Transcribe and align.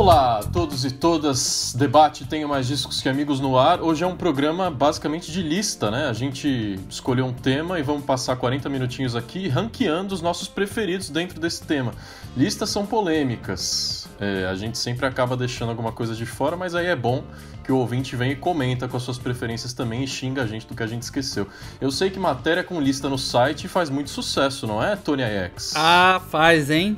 Olá 0.00 0.40
todos 0.50 0.86
e 0.86 0.90
todas, 0.90 1.74
debate 1.76 2.24
Tenho 2.24 2.48
Mais 2.48 2.66
Discos 2.66 3.02
que 3.02 3.08
Amigos 3.10 3.38
no 3.38 3.58
Ar. 3.58 3.82
Hoje 3.82 4.02
é 4.02 4.06
um 4.06 4.16
programa 4.16 4.70
basicamente 4.70 5.30
de 5.30 5.42
lista, 5.42 5.90
né? 5.90 6.08
A 6.08 6.14
gente 6.14 6.80
escolheu 6.88 7.26
um 7.26 7.34
tema 7.34 7.78
e 7.78 7.82
vamos 7.82 8.06
passar 8.06 8.34
40 8.36 8.66
minutinhos 8.70 9.14
aqui 9.14 9.46
ranqueando 9.46 10.14
os 10.14 10.22
nossos 10.22 10.48
preferidos 10.48 11.10
dentro 11.10 11.38
desse 11.38 11.62
tema. 11.64 11.92
Listas 12.34 12.70
são 12.70 12.86
polêmicas, 12.86 14.08
é, 14.18 14.46
a 14.46 14.54
gente 14.54 14.78
sempre 14.78 15.04
acaba 15.04 15.36
deixando 15.36 15.68
alguma 15.68 15.92
coisa 15.92 16.14
de 16.14 16.24
fora, 16.24 16.56
mas 16.56 16.74
aí 16.74 16.86
é 16.86 16.96
bom 16.96 17.22
que 17.62 17.70
o 17.70 17.76
ouvinte 17.76 18.16
vem 18.16 18.32
e 18.32 18.36
comenta 18.36 18.88
com 18.88 18.96
as 18.96 19.02
suas 19.02 19.18
preferências 19.18 19.74
também 19.74 20.02
e 20.02 20.06
xinga 20.06 20.44
a 20.44 20.46
gente 20.46 20.66
do 20.66 20.74
que 20.74 20.82
a 20.82 20.86
gente 20.86 21.02
esqueceu. 21.02 21.46
Eu 21.78 21.90
sei 21.90 22.08
que 22.08 22.18
matéria 22.18 22.64
com 22.64 22.80
lista 22.80 23.06
no 23.10 23.18
site 23.18 23.68
faz 23.68 23.90
muito 23.90 24.08
sucesso, 24.08 24.66
não 24.66 24.82
é, 24.82 24.96
Tony 24.96 25.24
X? 25.24 25.74
Ah, 25.76 26.22
faz, 26.30 26.70
hein? 26.70 26.96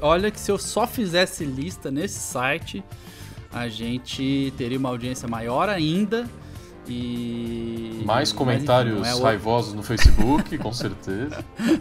Olha 0.00 0.30
que 0.30 0.40
se 0.40 0.50
eu 0.50 0.58
só 0.58 0.86
fizesse 0.86 1.44
lista 1.44 1.90
nesse 1.90 2.18
site, 2.18 2.84
a 3.52 3.68
gente 3.68 4.52
teria 4.56 4.78
uma 4.78 4.88
audiência 4.88 5.28
maior 5.28 5.68
ainda. 5.68 6.28
E. 6.88 8.02
Mais 8.04 8.32
comentários 8.32 9.06
é 9.06 9.22
raivosos 9.22 9.74
no 9.74 9.82
Facebook, 9.82 10.56
com 10.58 10.72
certeza. 10.72 11.44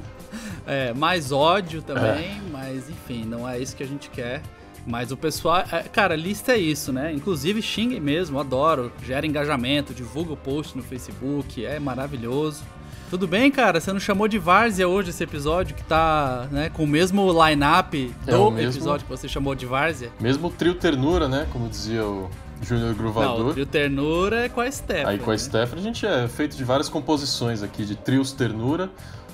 É, 0.68 0.94
mais 0.94 1.32
ódio 1.32 1.82
também, 1.82 2.38
é. 2.38 2.42
mas 2.52 2.88
enfim, 2.88 3.26
não 3.26 3.50
é 3.50 3.58
isso 3.60 3.76
que 3.76 3.82
a 3.82 3.88
gente 3.88 4.08
quer. 4.12 4.44
Mas 4.86 5.12
o 5.12 5.18
pessoal, 5.18 5.64
é, 5.72 5.82
cara, 5.84 6.16
lista 6.16 6.54
é 6.54 6.58
isso, 6.58 6.94
né? 6.94 7.12
Inclusive 7.12 7.60
xinguem 7.60 8.00
mesmo, 8.00 8.40
adoro, 8.40 8.92
gera 9.04 9.26
engajamento, 9.26 9.96
divulga 9.96 10.34
o 10.34 10.38
post 10.38 10.78
no 10.78 10.84
Facebook, 10.84 11.66
é 11.66 11.80
maravilhoso. 11.80 12.64
Tudo 13.10 13.28
bem, 13.28 13.50
cara? 13.50 13.82
Você 13.82 13.92
não 13.92 14.00
chamou 14.00 14.28
de 14.28 14.38
Várzea 14.38 14.88
hoje 14.88 15.10
esse 15.10 15.24
episódio 15.24 15.76
que 15.76 15.84
tá, 15.84 16.48
né, 16.52 16.70
com 16.70 16.84
o 16.84 16.88
mesmo 16.88 17.28
line-up 17.32 18.14
é 18.28 18.32
do 18.32 18.52
mesmo, 18.52 18.72
episódio 18.72 19.04
que 19.04 19.12
você 19.12 19.28
chamou 19.28 19.56
de 19.56 19.66
Várzea? 19.66 20.12
Mesmo 20.20 20.52
trio 20.52 20.76
ternura, 20.76 21.28
né? 21.28 21.48
Como 21.52 21.68
dizia 21.68 22.06
o 22.06 22.30
Júnior 22.62 22.94
Gruvador. 22.94 23.40
Não, 23.40 23.48
o 23.48 23.54
trio 23.54 23.66
ternura 23.66 24.46
é 24.46 24.50
com 24.50 24.62
a 24.62 24.72
Stephanie. 24.72 25.08
Aí 25.08 25.18
com 25.18 25.32
a 25.32 25.34
né? 25.34 25.40
Stephanie 25.40 25.80
a 25.80 25.88
gente 25.88 26.06
é 26.06 26.28
feito 26.28 26.56
de 26.56 26.64
várias 26.64 26.88
composições 26.88 27.64
aqui, 27.64 27.84
de 27.84 27.96
trios 27.96 28.32
ternura. 28.32 28.92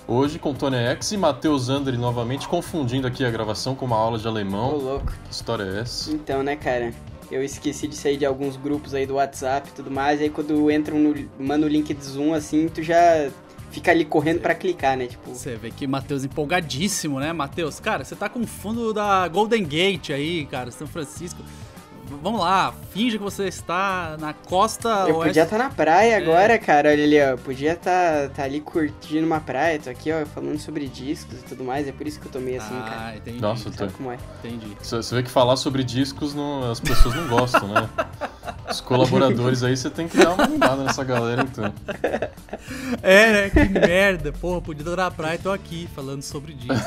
Hoje 0.07 0.39
com 0.39 0.53
Tony 0.53 0.77
X 0.77 1.11
e 1.11 1.17
Matheus 1.17 1.67
Andri 1.67 1.97
novamente 1.97 2.47
confundindo 2.47 3.07
aqui 3.07 3.25
a 3.25 3.29
gravação 3.29 3.75
com 3.75 3.85
uma 3.85 3.97
aula 3.97 4.17
de 4.17 4.25
alemão. 4.25 4.73
Ô, 4.73 4.77
louco. 4.77 5.11
Que 5.25 5.31
história 5.31 5.63
é 5.63 5.79
essa? 5.81 6.11
Então, 6.11 6.43
né, 6.43 6.55
cara? 6.55 6.93
Eu 7.29 7.43
esqueci 7.43 7.87
de 7.87 7.95
sair 7.95 8.15
de 8.15 8.25
alguns 8.25 8.55
grupos 8.55 8.93
aí 8.93 9.05
do 9.05 9.15
WhatsApp 9.15 9.67
e 9.67 9.73
tudo 9.73 9.91
mais. 9.91 10.21
Aí 10.21 10.29
quando 10.29 10.71
entram 10.71 10.97
no. 10.97 11.13
Manda 11.37 11.65
o 11.65 11.69
link 11.69 11.93
de 11.93 12.05
Zoom 12.05 12.33
assim, 12.33 12.69
tu 12.69 12.81
já 12.81 13.29
fica 13.75 13.91
ali 13.91 14.05
correndo 14.05 14.39
para 14.39 14.55
clicar, 14.55 14.95
né? 14.95 15.05
Tipo... 15.05 15.31
Você 15.31 15.57
vê 15.57 15.69
que 15.69 15.85
Matheus 15.85 16.23
empolgadíssimo, 16.23 17.19
né, 17.19 17.33
Matheus? 17.33 17.77
Cara, 17.77 18.05
você 18.05 18.15
tá 18.15 18.29
com 18.29 18.39
o 18.39 18.47
fundo 18.47 18.93
da 18.93 19.27
Golden 19.27 19.65
Gate 19.65 20.11
aí, 20.11 20.45
cara, 20.45 20.71
São 20.71 20.87
Francisco. 20.87 21.43
Vamos 22.21 22.39
lá, 22.39 22.73
finge 22.91 23.17
que 23.17 23.23
você 23.23 23.47
está 23.47 24.15
na 24.19 24.31
costa 24.31 24.89
Eu 25.07 25.15
oeste. 25.15 25.27
podia 25.27 25.43
estar 25.43 25.57
tá 25.57 25.63
na 25.63 25.69
praia 25.71 26.13
é. 26.13 26.15
agora, 26.15 26.57
cara. 26.57 26.89
Olha 26.89 27.03
ali, 27.03 27.19
ó. 27.19 27.35
Podia 27.35 27.73
estar 27.73 28.29
tá, 28.29 28.35
tá 28.35 28.43
ali 28.43 28.61
curtindo 28.61 29.25
uma 29.25 29.41
praia. 29.41 29.79
Tô 29.79 29.89
aqui, 29.89 30.11
ó, 30.11 30.25
falando 30.27 30.59
sobre 30.59 30.87
discos 30.87 31.39
e 31.39 31.43
tudo 31.43 31.63
mais. 31.63 31.87
É 31.87 31.91
por 31.91 32.07
isso 32.07 32.19
que 32.19 32.27
eu 32.27 32.31
tô 32.31 32.39
meio 32.39 32.61
assim, 32.61 32.77
ah, 32.77 32.89
cara. 32.89 33.17
Entendi. 33.17 33.41
Nossa, 33.41 33.71
tô... 33.71 33.87
como 33.87 34.11
é? 34.11 34.19
Entendi. 34.43 34.77
Você 34.79 35.15
vê 35.15 35.23
que 35.23 35.31
falar 35.31 35.57
sobre 35.57 35.83
discos 35.83 36.35
não, 36.35 36.71
as 36.71 36.79
pessoas 36.79 37.15
não 37.15 37.27
gostam, 37.27 37.67
né? 37.67 37.89
Os 38.69 38.81
colaboradores 38.81 39.63
aí, 39.63 39.75
você 39.75 39.89
tem 39.89 40.07
que 40.07 40.17
dar 40.17 40.33
uma 40.33 40.43
animada 40.43 40.83
nessa 40.83 41.03
galera, 41.03 41.43
então. 41.43 41.73
É, 43.01 43.31
né? 43.31 43.49
Que 43.49 43.69
merda. 43.69 44.31
Porra, 44.31 44.61
podia 44.61 44.81
estar 44.81 44.95
na 44.95 45.11
praia 45.11 45.35
e 45.35 45.37
tô 45.37 45.51
aqui 45.51 45.87
falando 45.93 46.21
sobre 46.21 46.53
discos. 46.53 46.77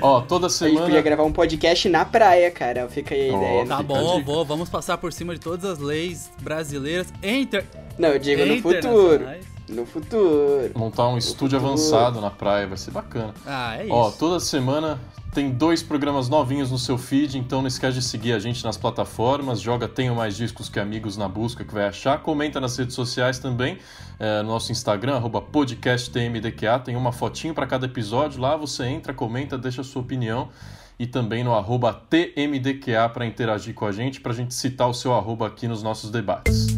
Ó, 0.00 0.20
toda 0.22 0.48
semana. 0.48 0.76
A 0.76 0.80
gente 0.80 0.86
podia 0.86 1.02
gravar 1.02 1.24
um 1.24 1.32
podcast 1.32 1.88
na 1.88 2.04
praia, 2.04 2.50
cara. 2.50 2.88
Fica 2.88 3.14
aí 3.14 3.30
a 3.30 3.34
oh, 3.34 3.36
ideia. 3.36 3.66
Tá 3.66 3.82
bom, 3.82 4.22
vou, 4.22 4.44
vamos 4.44 4.68
passar 4.68 4.96
por 4.98 5.12
cima 5.12 5.34
de 5.34 5.40
todas 5.40 5.64
as 5.64 5.78
leis 5.78 6.30
brasileiras. 6.40 7.12
Inter... 7.22 7.64
Não, 7.98 8.08
eu 8.08 8.18
digo 8.18 8.44
no 8.44 8.60
futuro. 8.60 9.24
No 9.68 9.86
futuro. 9.86 10.70
Montar 10.74 11.08
um 11.08 11.12
no 11.12 11.18
estúdio 11.18 11.58
futuro. 11.58 11.74
avançado 11.74 12.20
na 12.20 12.30
praia, 12.30 12.66
vai 12.66 12.76
ser 12.76 12.90
bacana. 12.90 13.32
Ah, 13.46 13.76
é 13.76 13.84
isso. 13.84 13.94
Ó, 13.94 14.10
toda 14.10 14.38
semana 14.38 15.00
tem 15.32 15.50
dois 15.50 15.82
programas 15.82 16.28
novinhos 16.28 16.70
no 16.70 16.78
seu 16.78 16.98
feed, 16.98 17.38
então 17.38 17.60
não 17.60 17.68
esquece 17.68 17.98
de 17.98 18.04
seguir 18.04 18.34
a 18.34 18.38
gente 18.38 18.62
nas 18.62 18.76
plataformas. 18.76 19.60
Joga 19.60 19.88
Tenho 19.88 20.14
Mais 20.14 20.36
Discos 20.36 20.68
que 20.68 20.78
Amigos 20.78 21.16
na 21.16 21.26
busca 21.26 21.64
que 21.64 21.72
vai 21.72 21.86
achar. 21.86 22.22
Comenta 22.22 22.60
nas 22.60 22.76
redes 22.76 22.94
sociais 22.94 23.38
também, 23.38 23.78
é, 24.18 24.42
no 24.42 24.50
nosso 24.50 24.70
Instagram, 24.70 25.20
podcasttmdqa. 25.50 26.78
Tem 26.80 26.94
uma 26.94 27.10
fotinho 27.10 27.54
para 27.54 27.66
cada 27.66 27.86
episódio. 27.86 28.40
Lá 28.40 28.56
você 28.56 28.84
entra, 28.84 29.14
comenta, 29.14 29.56
deixa 29.56 29.80
a 29.80 29.84
sua 29.84 30.02
opinião. 30.02 30.50
E 30.96 31.06
também 31.06 31.42
no 31.42 31.52
arroba 31.52 31.92
tmdqa 31.92 33.08
para 33.08 33.26
interagir 33.26 33.74
com 33.74 33.86
a 33.86 33.90
gente, 33.90 34.20
para 34.20 34.30
a 34.30 34.34
gente 34.36 34.54
citar 34.54 34.88
o 34.88 34.94
seu 34.94 35.12
arroba 35.12 35.48
aqui 35.48 35.66
nos 35.66 35.82
nossos 35.82 36.10
debates 36.10 36.68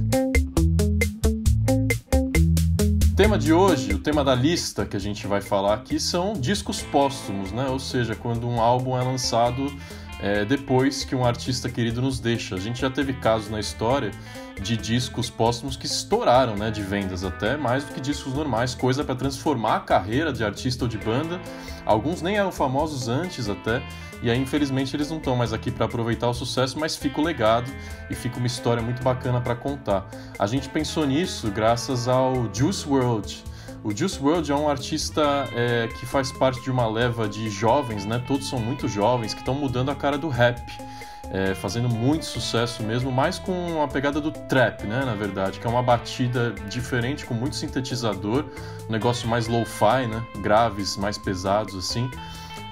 tema 3.16 3.38
de 3.38 3.50
hoje, 3.50 3.94
o 3.94 3.99
tema 3.99 4.22
da 4.22 4.34
lista 4.34 4.84
que 4.84 4.94
a 4.94 5.00
gente 5.00 5.27
vai 5.27 5.41
falar 5.41 5.72
aqui 5.72 5.99
são 5.99 6.34
discos 6.34 6.82
póstumos, 6.82 7.50
né? 7.50 7.66
Ou 7.66 7.78
seja, 7.78 8.15
quando 8.15 8.47
um 8.47 8.60
álbum 8.60 8.94
é 8.94 9.03
lançado 9.03 9.75
é, 10.21 10.44
depois 10.44 11.04
que 11.04 11.15
um 11.15 11.25
artista 11.25 11.69
querido 11.69 12.00
nos 12.00 12.19
deixa. 12.19 12.54
A 12.54 12.59
gente 12.59 12.81
já 12.81 12.91
teve 12.91 13.12
casos 13.15 13.50
na 13.50 13.60
história 13.60 14.10
de 14.60 14.77
discos 14.77 15.28
póstumos 15.28 15.77
que 15.77 15.87
estouraram, 15.87 16.56
né, 16.56 16.71
de 16.71 16.82
vendas 16.82 17.25
até 17.25 17.56
mais 17.56 17.84
do 17.84 17.93
que 17.93 18.00
discos 18.00 18.32
normais, 18.32 18.75
coisa 18.75 19.05
para 19.05 19.15
transformar 19.15 19.76
a 19.76 19.81
carreira 19.81 20.32
de 20.32 20.43
artista 20.43 20.84
ou 20.84 20.88
de 20.88 20.97
banda. 20.97 21.41
Alguns 21.84 22.22
nem 22.22 22.37
eram 22.37 22.50
famosos 22.50 23.09
antes 23.09 23.49
até, 23.49 23.82
e 24.22 24.31
aí 24.31 24.41
infelizmente 24.41 24.97
eles 24.97 25.10
não 25.10 25.19
estão 25.19 25.37
mais 25.37 25.53
aqui 25.53 25.71
para 25.71 25.84
aproveitar 25.84 26.28
o 26.28 26.34
sucesso, 26.34 26.78
mas 26.78 26.97
fica 26.97 27.21
o 27.21 27.25
legado 27.25 27.71
e 28.10 28.15
fica 28.15 28.38
uma 28.38 28.47
história 28.47 28.82
muito 28.82 29.03
bacana 29.03 29.41
para 29.41 29.55
contar. 29.55 30.09
A 30.38 30.47
gente 30.47 30.69
pensou 30.71 31.06
nisso 31.06 31.50
graças 31.50 32.09
ao 32.09 32.49
Juice 32.53 32.88
World. 32.88 33.44
O 33.86 33.97
Juice 33.97 34.20
WRLD 34.20 34.50
é 34.50 34.56
um 34.56 34.69
artista 34.69 35.48
é, 35.54 35.86
que 35.86 36.04
faz 36.04 36.32
parte 36.32 36.60
de 36.60 36.72
uma 36.72 36.88
leva 36.88 37.28
de 37.28 37.48
jovens, 37.48 38.04
né? 38.04 38.20
Todos 38.26 38.48
são 38.48 38.58
muito 38.58 38.88
jovens 38.88 39.32
que 39.32 39.38
estão 39.38 39.54
mudando 39.54 39.92
a 39.92 39.94
cara 39.94 40.19
do 40.19 40.28
rap 40.28 40.60
é, 41.30 41.54
fazendo 41.54 41.88
muito 41.88 42.25
sucesso 42.25 42.82
mesmo, 42.82 43.12
mais 43.12 43.38
com 43.38 43.80
a 43.80 43.86
pegada 43.86 44.20
do 44.20 44.32
trap, 44.32 44.84
né, 44.88 45.04
na 45.04 45.14
verdade, 45.14 45.60
que 45.60 45.66
é 45.69 45.70
uma 45.70 45.84
batida 45.84 46.52
diferente, 46.69 47.25
com 47.25 47.32
muito 47.32 47.54
sintetizador, 47.54 48.46
um 48.88 48.92
negócio 48.92 49.28
mais 49.28 49.46
lo-fi, 49.46 50.08
né, 50.08 50.20
graves, 50.41 50.96
mais 50.96 51.16
pesados 51.16 51.76
assim. 51.76 52.10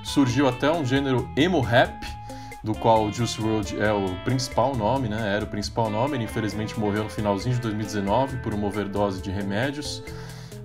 Surgiu 0.03 0.49
até 0.49 0.69
um 0.69 0.85
gênero 0.85 1.29
emo 1.37 1.61
rap, 1.61 2.05
do 2.65 2.75
qual 2.75 3.05
o 3.05 3.13
Juice 3.13 3.41
WRLD 3.41 3.79
é 3.79 3.93
o 3.93 4.17
principal 4.25 4.75
nome, 4.75 5.09
né, 5.09 5.37
era 5.37 5.45
o 5.45 5.49
principal 5.49 5.89
nome, 5.89 6.17
ele 6.17 6.25
infelizmente 6.25 6.77
morreu 6.77 7.05
no 7.05 7.11
finalzinho 7.11 7.55
de 7.55 7.61
2019 7.61 8.39
por 8.39 8.53
uma 8.53 8.67
overdose 8.67 9.23
de 9.23 9.31
remédios. 9.31 10.03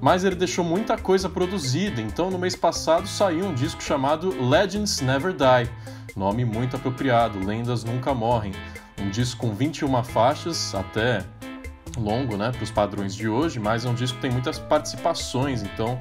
Mas 0.01 0.23
ele 0.23 0.35
deixou 0.35 0.63
muita 0.63 0.97
coisa 0.97 1.29
produzida, 1.29 2.01
então 2.01 2.29
no 2.29 2.39
mês 2.39 2.55
passado 2.55 3.07
saiu 3.07 3.45
um 3.45 3.53
disco 3.53 3.83
chamado 3.83 4.29
Legends 4.49 5.01
Never 5.01 5.33
Die, 5.33 5.69
Nome 6.15 6.43
muito 6.43 6.75
apropriado, 6.75 7.39
Lendas 7.45 7.83
Nunca 7.83 8.13
Morrem. 8.13 8.53
Um 8.99 9.09
disco 9.09 9.39
com 9.39 9.53
21 9.53 10.03
faixas, 10.03 10.73
até 10.75 11.23
longo, 11.97 12.37
né, 12.37 12.51
para 12.51 12.63
os 12.63 12.71
padrões 12.71 13.15
de 13.15 13.27
hoje, 13.27 13.59
mas 13.59 13.85
é 13.85 13.89
um 13.89 13.93
disco 13.93 14.15
que 14.15 14.21
tem 14.21 14.31
muitas 14.31 14.59
participações, 14.59 15.63
então 15.63 15.99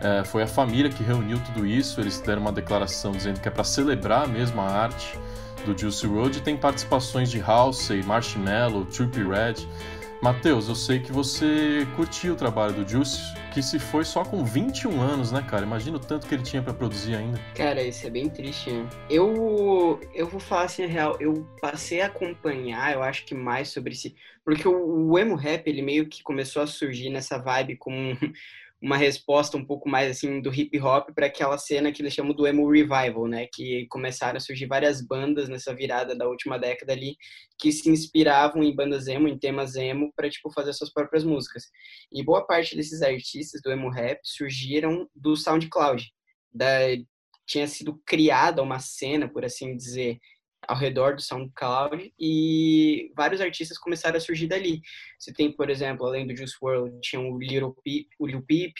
é, 0.00 0.22
foi 0.24 0.42
a 0.42 0.46
família 0.46 0.90
que 0.90 1.02
reuniu 1.02 1.38
tudo 1.40 1.66
isso. 1.66 2.00
Eles 2.00 2.20
deram 2.20 2.42
uma 2.42 2.52
declaração 2.52 3.12
dizendo 3.12 3.40
que 3.40 3.48
é 3.48 3.50
para 3.50 3.64
celebrar 3.64 4.28
mesmo 4.28 4.60
a 4.60 4.64
arte 4.64 5.18
do 5.64 5.76
Juicy 5.76 6.06
Road. 6.06 6.38
E 6.38 6.40
tem 6.40 6.56
participações 6.56 7.30
de 7.30 7.40
Halsey, 7.40 8.02
Marshmello, 8.02 8.84
Trippie 8.86 9.24
Red. 9.24 9.66
Matheus, 10.20 10.68
eu 10.68 10.74
sei 10.74 10.98
que 11.00 11.12
você 11.12 11.86
curtiu 11.94 12.32
o 12.34 12.36
trabalho 12.36 12.74
do 12.74 12.88
Juice, 12.88 13.36
que 13.52 13.62
se 13.62 13.78
foi 13.78 14.04
só 14.04 14.24
com 14.24 14.44
21 14.44 15.00
anos, 15.00 15.30
né, 15.30 15.42
cara? 15.42 15.64
Imagina 15.64 15.96
o 15.96 16.00
tanto 16.00 16.26
que 16.26 16.34
ele 16.34 16.42
tinha 16.42 16.60
para 16.60 16.74
produzir 16.74 17.14
ainda. 17.14 17.40
Cara, 17.54 17.82
isso 17.82 18.06
é 18.06 18.10
bem 18.10 18.28
triste, 18.28 18.70
né? 18.72 18.88
Eu, 19.08 20.00
eu 20.12 20.26
vou 20.28 20.40
falar 20.40 20.64
assim, 20.64 20.84
a 20.84 20.86
real, 20.88 21.16
eu 21.20 21.44
passei 21.60 22.00
a 22.00 22.06
acompanhar, 22.06 22.92
eu 22.92 23.02
acho 23.02 23.24
que 23.24 23.34
mais 23.34 23.68
sobre 23.68 23.92
esse... 23.92 24.16
Porque 24.48 24.66
o, 24.66 25.10
o 25.10 25.18
emo 25.18 25.34
rap, 25.34 25.68
ele 25.68 25.82
meio 25.82 26.08
que 26.08 26.22
começou 26.22 26.62
a 26.62 26.66
surgir 26.66 27.10
nessa 27.10 27.36
vibe 27.36 27.76
com 27.76 27.92
uma 28.80 28.96
resposta 28.96 29.58
um 29.58 29.64
pouco 29.64 29.90
mais 29.90 30.10
assim 30.10 30.40
do 30.40 30.50
hip 30.50 30.80
hop 30.80 31.10
para 31.14 31.26
aquela 31.26 31.58
cena 31.58 31.92
que 31.92 32.00
eles 32.00 32.14
chamam 32.14 32.32
do 32.32 32.46
emo 32.46 32.66
revival, 32.66 33.26
né? 33.26 33.46
Que 33.52 33.86
começaram 33.90 34.38
a 34.38 34.40
surgir 34.40 34.64
várias 34.64 35.06
bandas 35.06 35.50
nessa 35.50 35.74
virada 35.74 36.16
da 36.16 36.26
última 36.26 36.58
década 36.58 36.94
ali 36.94 37.14
que 37.58 37.70
se 37.70 37.90
inspiravam 37.90 38.62
em 38.64 38.74
bandas 38.74 39.06
emo, 39.06 39.28
em 39.28 39.38
temas 39.38 39.76
emo 39.76 40.10
para 40.16 40.30
tipo 40.30 40.50
fazer 40.50 40.72
suas 40.72 40.90
próprias 40.90 41.24
músicas. 41.24 41.64
E 42.10 42.24
boa 42.24 42.46
parte 42.46 42.74
desses 42.74 43.02
artistas 43.02 43.60
do 43.62 43.70
emo 43.70 43.90
rap 43.90 44.18
surgiram 44.24 45.06
do 45.14 45.36
SoundCloud. 45.36 46.10
Da 46.50 46.96
tinha 47.46 47.66
sido 47.66 48.00
criada 48.06 48.62
uma 48.62 48.78
cena, 48.78 49.26
por 49.28 49.44
assim 49.44 49.74
dizer, 49.74 50.18
ao 50.66 50.76
redor 50.76 51.14
do 51.14 51.22
SoundCloud 51.22 52.12
e 52.18 53.12
vários 53.16 53.40
artistas 53.40 53.78
começaram 53.78 54.16
a 54.16 54.20
surgir 54.20 54.46
dali. 54.46 54.80
Você 55.18 55.32
tem, 55.32 55.52
por 55.52 55.70
exemplo, 55.70 56.06
além 56.06 56.26
do 56.26 56.36
Juice 56.36 56.56
WRLD, 56.60 57.00
tinha 57.00 57.20
o 57.20 57.38
Little 57.38 57.74
Peep, 57.84 58.08
o 58.18 58.26
Lil 58.26 58.42
Peep, 58.42 58.74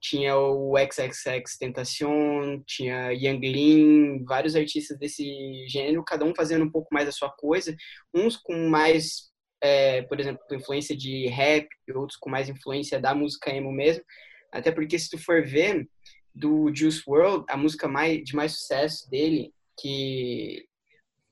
tinha 0.00 0.36
o 0.36 0.74
XXX 0.78 1.58
Tentacion, 1.58 2.62
tinha 2.66 3.12
Yang 3.12 3.48
Lin, 3.48 4.24
vários 4.24 4.54
artistas 4.54 4.98
desse 4.98 5.66
gênero, 5.68 6.04
cada 6.04 6.24
um 6.24 6.34
fazendo 6.34 6.64
um 6.64 6.70
pouco 6.70 6.88
mais 6.92 7.08
a 7.08 7.12
sua 7.12 7.30
coisa, 7.30 7.76
uns 8.14 8.36
com 8.36 8.68
mais, 8.68 9.30
é, 9.60 10.02
por 10.02 10.20
exemplo, 10.20 10.40
influência 10.52 10.96
de 10.96 11.26
rap, 11.26 11.66
outros 11.94 12.18
com 12.18 12.30
mais 12.30 12.48
influência 12.48 13.00
da 13.00 13.14
música 13.14 13.50
emo 13.50 13.72
mesmo, 13.72 14.04
até 14.52 14.70
porque 14.70 14.98
se 14.98 15.10
tu 15.10 15.18
for 15.18 15.44
ver 15.44 15.86
do 16.34 16.72
Juice 16.74 17.02
World, 17.06 17.44
a 17.48 17.56
música 17.56 17.88
mais, 17.88 18.22
de 18.22 18.34
mais 18.34 18.52
sucesso 18.52 19.10
dele, 19.10 19.52
que 19.78 20.67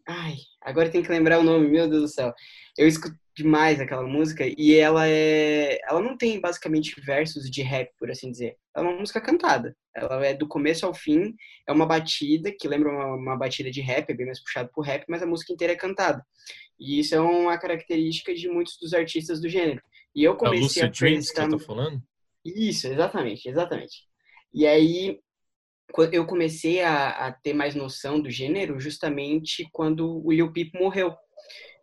Ai, 0.09 0.37
agora 0.61 0.91
tem 0.91 1.03
que 1.03 1.11
lembrar 1.11 1.41
o 1.41 1.43
nome, 1.43 1.69
meu 1.69 1.89
Deus 1.89 2.03
do 2.03 2.09
céu. 2.09 2.33
Eu 2.79 2.87
escuto 2.87 3.17
demais 3.35 3.81
aquela 3.81 4.07
música 4.07 4.45
e 4.47 4.75
ela 4.75 5.07
é. 5.07 5.79
Ela 5.89 6.01
não 6.01 6.17
tem 6.17 6.41
basicamente 6.41 6.99
versos 7.01 7.51
de 7.51 7.61
rap, 7.63 7.91
por 7.99 8.11
assim 8.11 8.31
dizer. 8.31 8.57
Ela 8.75 8.87
é 8.87 8.91
uma 8.91 9.01
música 9.01 9.21
cantada. 9.21 9.77
Ela 9.95 10.25
é 10.25 10.35
do 10.35 10.47
começo 10.47 10.87
ao 10.87 10.95
fim, 10.95 11.35
é 11.67 11.73
uma 11.73 11.87
batida 11.87 12.53
que 12.57 12.69
lembra 12.69 12.91
uma, 12.91 13.17
uma 13.17 13.37
batida 13.37 13.71
de 13.71 13.81
rap, 13.81 14.09
é 14.09 14.15
bem 14.15 14.27
mais 14.27 14.43
puxado 14.43 14.71
pro 14.73 14.83
rap, 14.83 15.05
mas 15.09 15.23
a 15.23 15.27
música 15.27 15.53
inteira 15.53 15.73
é 15.73 15.77
cantada. 15.77 16.25
E 16.79 17.01
isso 17.01 17.15
é 17.15 17.21
uma 17.21 17.59
característica 17.59 18.35
de 18.35 18.49
muitos 18.49 18.79
dos 18.81 18.95
artistas 18.95 19.41
do 19.41 19.49
gênero. 19.49 19.83
E 20.15 20.23
eu 20.23 20.37
comecei 20.37 20.83
a, 20.83 20.87
a 20.87 20.89
Dreams 20.89 21.31
que 21.31 21.41
você 21.41 21.49
tá 21.49 21.59
falando? 21.59 22.01
Isso, 22.45 22.87
exatamente, 22.87 23.49
exatamente. 23.49 24.05
E 24.55 24.67
aí 24.67 25.19
eu 26.13 26.27
comecei 26.27 26.83
a, 26.83 27.09
a, 27.09 27.33
ter 27.33 27.53
mais 27.53 27.75
noção 27.75 28.21
do 28.21 28.31
gênero 28.31 28.79
justamente 28.79 29.69
quando 29.73 30.25
o 30.25 30.33
Lil 30.33 30.53
Peep 30.53 30.75
morreu. 30.75 31.15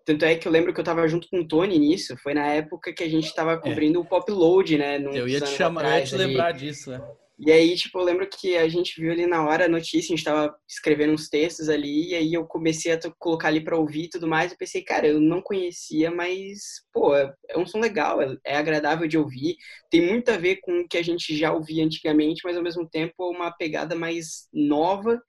Tanto 0.05 0.25
é 0.25 0.35
que 0.35 0.47
eu 0.47 0.51
lembro 0.51 0.73
que 0.73 0.79
eu 0.79 0.83
tava 0.83 1.07
junto 1.07 1.29
com 1.29 1.39
o 1.39 1.47
Tony 1.47 1.79
nisso, 1.79 2.17
foi 2.17 2.33
na 2.33 2.45
época 2.47 2.93
que 2.93 3.03
a 3.03 3.09
gente 3.09 3.33
tava 3.33 3.53
é. 3.53 3.57
cobrindo 3.57 3.99
é. 3.99 4.01
o 4.01 4.05
Pop 4.05 4.29
Load, 4.29 4.77
né? 4.77 4.97
Eu 4.97 5.27
ia 5.27 5.39
te 5.39 5.49
chamar, 5.49 5.85
eu 5.85 5.99
ia 5.99 6.03
te 6.03 6.15
lembrar 6.15 6.51
disso, 6.51 6.91
né? 6.91 7.01
E 7.45 7.51
aí, 7.51 7.75
tipo, 7.75 7.99
eu 7.99 8.03
lembro 8.03 8.27
que 8.27 8.55
a 8.55 8.69
gente 8.69 8.99
viu 9.01 9.11
ali 9.11 9.27
na 9.27 9.45
hora 9.45 9.65
a 9.65 9.69
notícia, 9.69 10.13
a 10.13 10.15
gente 10.15 10.23
tava 10.23 10.55
escrevendo 10.67 11.13
uns 11.13 11.27
textos 11.27 11.67
ali, 11.67 12.11
e 12.11 12.15
aí 12.15 12.33
eu 12.33 12.45
comecei 12.45 12.93
a 12.93 12.99
colocar 13.19 13.49
ali 13.49 13.61
para 13.61 13.77
ouvir 13.77 14.03
e 14.03 14.09
tudo 14.09 14.27
mais, 14.27 14.51
e 14.51 14.57
pensei, 14.57 14.81
cara, 14.81 15.07
eu 15.07 15.19
não 15.19 15.41
conhecia, 15.41 16.09
mas, 16.09 16.81
pô, 16.93 17.13
é, 17.15 17.33
é 17.49 17.57
um 17.57 17.65
som 17.65 17.79
legal, 17.79 18.21
é, 18.21 18.37
é, 18.45 18.55
agradável 18.55 19.07
de 19.07 19.17
ouvir, 19.17 19.57
tem 19.89 20.01
muito 20.01 20.29
a 20.29 20.37
ver 20.37 20.57
com 20.61 20.79
o 20.79 20.87
que 20.87 20.97
a 20.97 21.03
gente 21.03 21.35
já 21.35 21.51
ouvia 21.51 21.83
antigamente, 21.83 22.41
mas 22.45 22.55
ao 22.55 22.63
mesmo 22.63 22.87
tempo 22.87 23.13
é 23.19 23.25
uma 23.25 23.51
pegada 23.51 23.93
mais 23.93 24.47
nova 24.53 25.21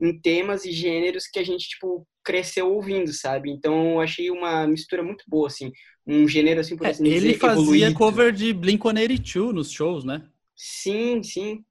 em 0.00 0.20
temas 0.20 0.66
e 0.66 0.72
gêneros 0.72 1.26
que 1.26 1.38
a 1.38 1.44
gente, 1.44 1.68
tipo, 1.68 2.06
cresceu 2.22 2.70
ouvindo, 2.72 3.12
sabe? 3.12 3.50
Então, 3.50 3.92
eu 3.92 4.00
achei 4.00 4.30
uma 4.30 4.66
mistura 4.66 5.02
muito 5.02 5.24
boa, 5.26 5.46
assim, 5.46 5.72
um 6.06 6.28
gênero, 6.28 6.60
assim, 6.60 6.76
por 6.76 6.86
assim 6.86 7.08
é, 7.10 7.16
Ele 7.16 7.34
fazia 7.34 7.62
evoluído. 7.62 7.94
cover 7.94 8.32
de 8.32 8.52
Blink-182 8.52 9.52
nos 9.52 9.70
shows, 9.70 10.04
né? 10.04 10.22
Sim, 10.56 11.22
sim. 11.22 11.64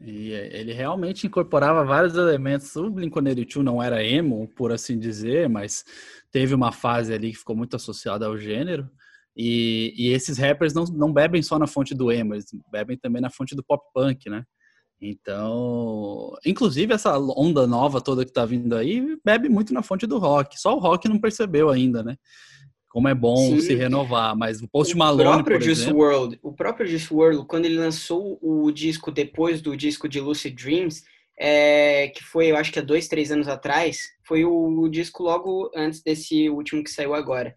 E 0.00 0.32
é, 0.32 0.58
ele 0.60 0.72
realmente 0.72 1.26
incorporava 1.26 1.84
vários 1.84 2.14
elementos. 2.16 2.74
O 2.76 2.90
Blink-182 2.90 3.56
não 3.62 3.82
era 3.82 4.02
emo, 4.04 4.48
por 4.56 4.72
assim 4.72 4.98
dizer, 4.98 5.48
mas 5.48 5.84
teve 6.30 6.54
uma 6.54 6.72
fase 6.72 7.12
ali 7.12 7.30
que 7.32 7.38
ficou 7.38 7.56
muito 7.56 7.76
associada 7.76 8.26
ao 8.26 8.38
gênero. 8.38 8.90
E, 9.36 9.94
e 9.96 10.08
esses 10.12 10.38
rappers 10.38 10.74
não, 10.74 10.84
não 10.84 11.12
bebem 11.12 11.42
só 11.42 11.58
na 11.58 11.66
fonte 11.66 11.94
do 11.94 12.12
emo, 12.12 12.34
eles 12.34 12.46
bebem 12.70 12.98
também 12.98 13.22
na 13.22 13.30
fonte 13.30 13.54
do 13.54 13.64
pop 13.64 13.82
punk, 13.94 14.28
né? 14.28 14.44
Então, 15.00 16.32
inclusive 16.46 16.94
essa 16.94 17.18
onda 17.18 17.66
nova 17.66 18.00
toda 18.00 18.24
que 18.24 18.32
tá 18.32 18.44
vindo 18.44 18.76
aí 18.76 19.18
bebe 19.24 19.48
muito 19.48 19.74
na 19.74 19.82
fonte 19.82 20.06
do 20.06 20.18
rock. 20.18 20.60
Só 20.60 20.76
o 20.76 20.78
rock 20.78 21.08
não 21.08 21.18
percebeu 21.18 21.70
ainda, 21.70 22.02
né? 22.04 22.16
Como 22.92 23.08
é 23.08 23.14
bom 23.14 23.36
Sim. 23.36 23.60
se 23.60 23.74
renovar, 23.74 24.36
mas 24.36 24.60
o 24.60 24.68
Post 24.68 24.94
Malone, 24.94 25.26
o 25.26 25.32
próprio 25.32 25.60
Juice 25.62 25.82
exemplo... 25.82 25.98
World, 25.98 26.38
o 26.42 26.52
próprio 26.52 26.86
Juice 26.86 27.12
World, 27.12 27.46
quando 27.46 27.64
ele 27.64 27.78
lançou 27.78 28.38
o 28.42 28.70
disco 28.70 29.10
depois 29.10 29.62
do 29.62 29.74
disco 29.74 30.06
de 30.06 30.20
Lucid 30.20 30.54
Dreams, 30.54 31.02
é, 31.40 32.08
que 32.08 32.22
foi, 32.22 32.48
eu 32.48 32.56
acho 32.56 32.70
que 32.70 32.78
há 32.78 32.82
dois, 32.82 33.08
três 33.08 33.32
anos 33.32 33.48
atrás, 33.48 33.98
foi 34.28 34.44
o 34.44 34.86
disco 34.88 35.22
logo 35.22 35.70
antes 35.74 36.02
desse 36.02 36.50
último 36.50 36.84
que 36.84 36.90
saiu 36.90 37.14
agora. 37.14 37.54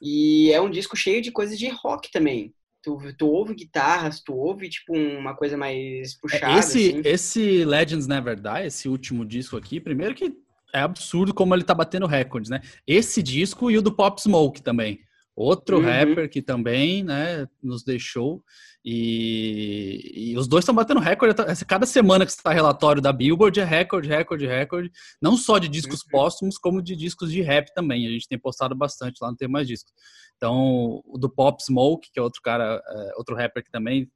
E 0.00 0.52
é 0.52 0.60
um 0.60 0.70
disco 0.70 0.96
cheio 0.96 1.20
de 1.20 1.32
coisas 1.32 1.58
de 1.58 1.68
rock 1.68 2.08
também. 2.12 2.54
Tu, 2.80 2.96
tu 3.18 3.26
ouve 3.26 3.54
guitarras, 3.54 4.20
tu 4.20 4.34
ouve, 4.34 4.68
tipo, 4.68 4.96
uma 4.96 5.34
coisa 5.34 5.56
mais 5.56 6.12
é, 6.12 6.16
puxada. 6.22 6.58
Esse, 6.60 6.90
assim. 6.90 7.02
esse 7.04 7.64
Legends 7.64 8.06
Never 8.06 8.36
Die, 8.36 8.66
esse 8.66 8.88
último 8.88 9.26
disco 9.26 9.56
aqui, 9.56 9.80
primeiro 9.80 10.14
que 10.14 10.32
é 10.76 10.82
absurdo 10.82 11.34
como 11.34 11.54
ele 11.54 11.64
tá 11.64 11.74
batendo 11.74 12.06
recordes, 12.06 12.50
né? 12.50 12.60
Esse 12.86 13.22
disco 13.22 13.70
e 13.70 13.78
o 13.78 13.82
do 13.82 13.92
Pop 13.92 14.20
Smoke 14.20 14.62
também. 14.62 15.00
Outro 15.34 15.76
uhum. 15.76 15.84
rapper 15.84 16.30
que 16.30 16.40
também, 16.40 17.04
né, 17.04 17.46
nos 17.62 17.84
deixou. 17.84 18.42
E, 18.82 20.30
e 20.32 20.38
os 20.38 20.48
dois 20.48 20.62
estão 20.62 20.74
batendo 20.74 21.00
recorde. 21.00 21.34
Cada 21.66 21.84
semana 21.84 22.24
que 22.24 22.32
está 22.32 22.52
relatório 22.52 23.02
da 23.02 23.12
Billboard 23.12 23.60
é 23.60 23.64
recorde, 23.64 24.08
recorde, 24.08 24.46
recorde. 24.46 24.90
Não 25.20 25.36
só 25.36 25.58
de 25.58 25.68
discos 25.68 26.00
uhum. 26.02 26.10
póstumos, 26.10 26.56
como 26.56 26.80
de 26.80 26.96
discos 26.96 27.30
de 27.30 27.42
rap 27.42 27.72
também. 27.74 28.06
A 28.06 28.10
gente 28.10 28.28
tem 28.28 28.38
postado 28.38 28.74
bastante 28.74 29.18
lá, 29.20 29.28
não 29.28 29.36
tem 29.36 29.48
mais 29.48 29.68
discos. 29.68 29.92
Então, 30.36 31.02
o 31.04 31.18
do 31.18 31.28
Pop 31.28 31.62
Smoke, 31.62 32.08
que 32.12 32.18
é 32.18 32.22
outro 32.22 32.40
cara, 32.42 32.80
é, 32.86 33.12
outro 33.16 33.36
rapper 33.36 33.62
que 33.62 33.70
também 33.70 34.08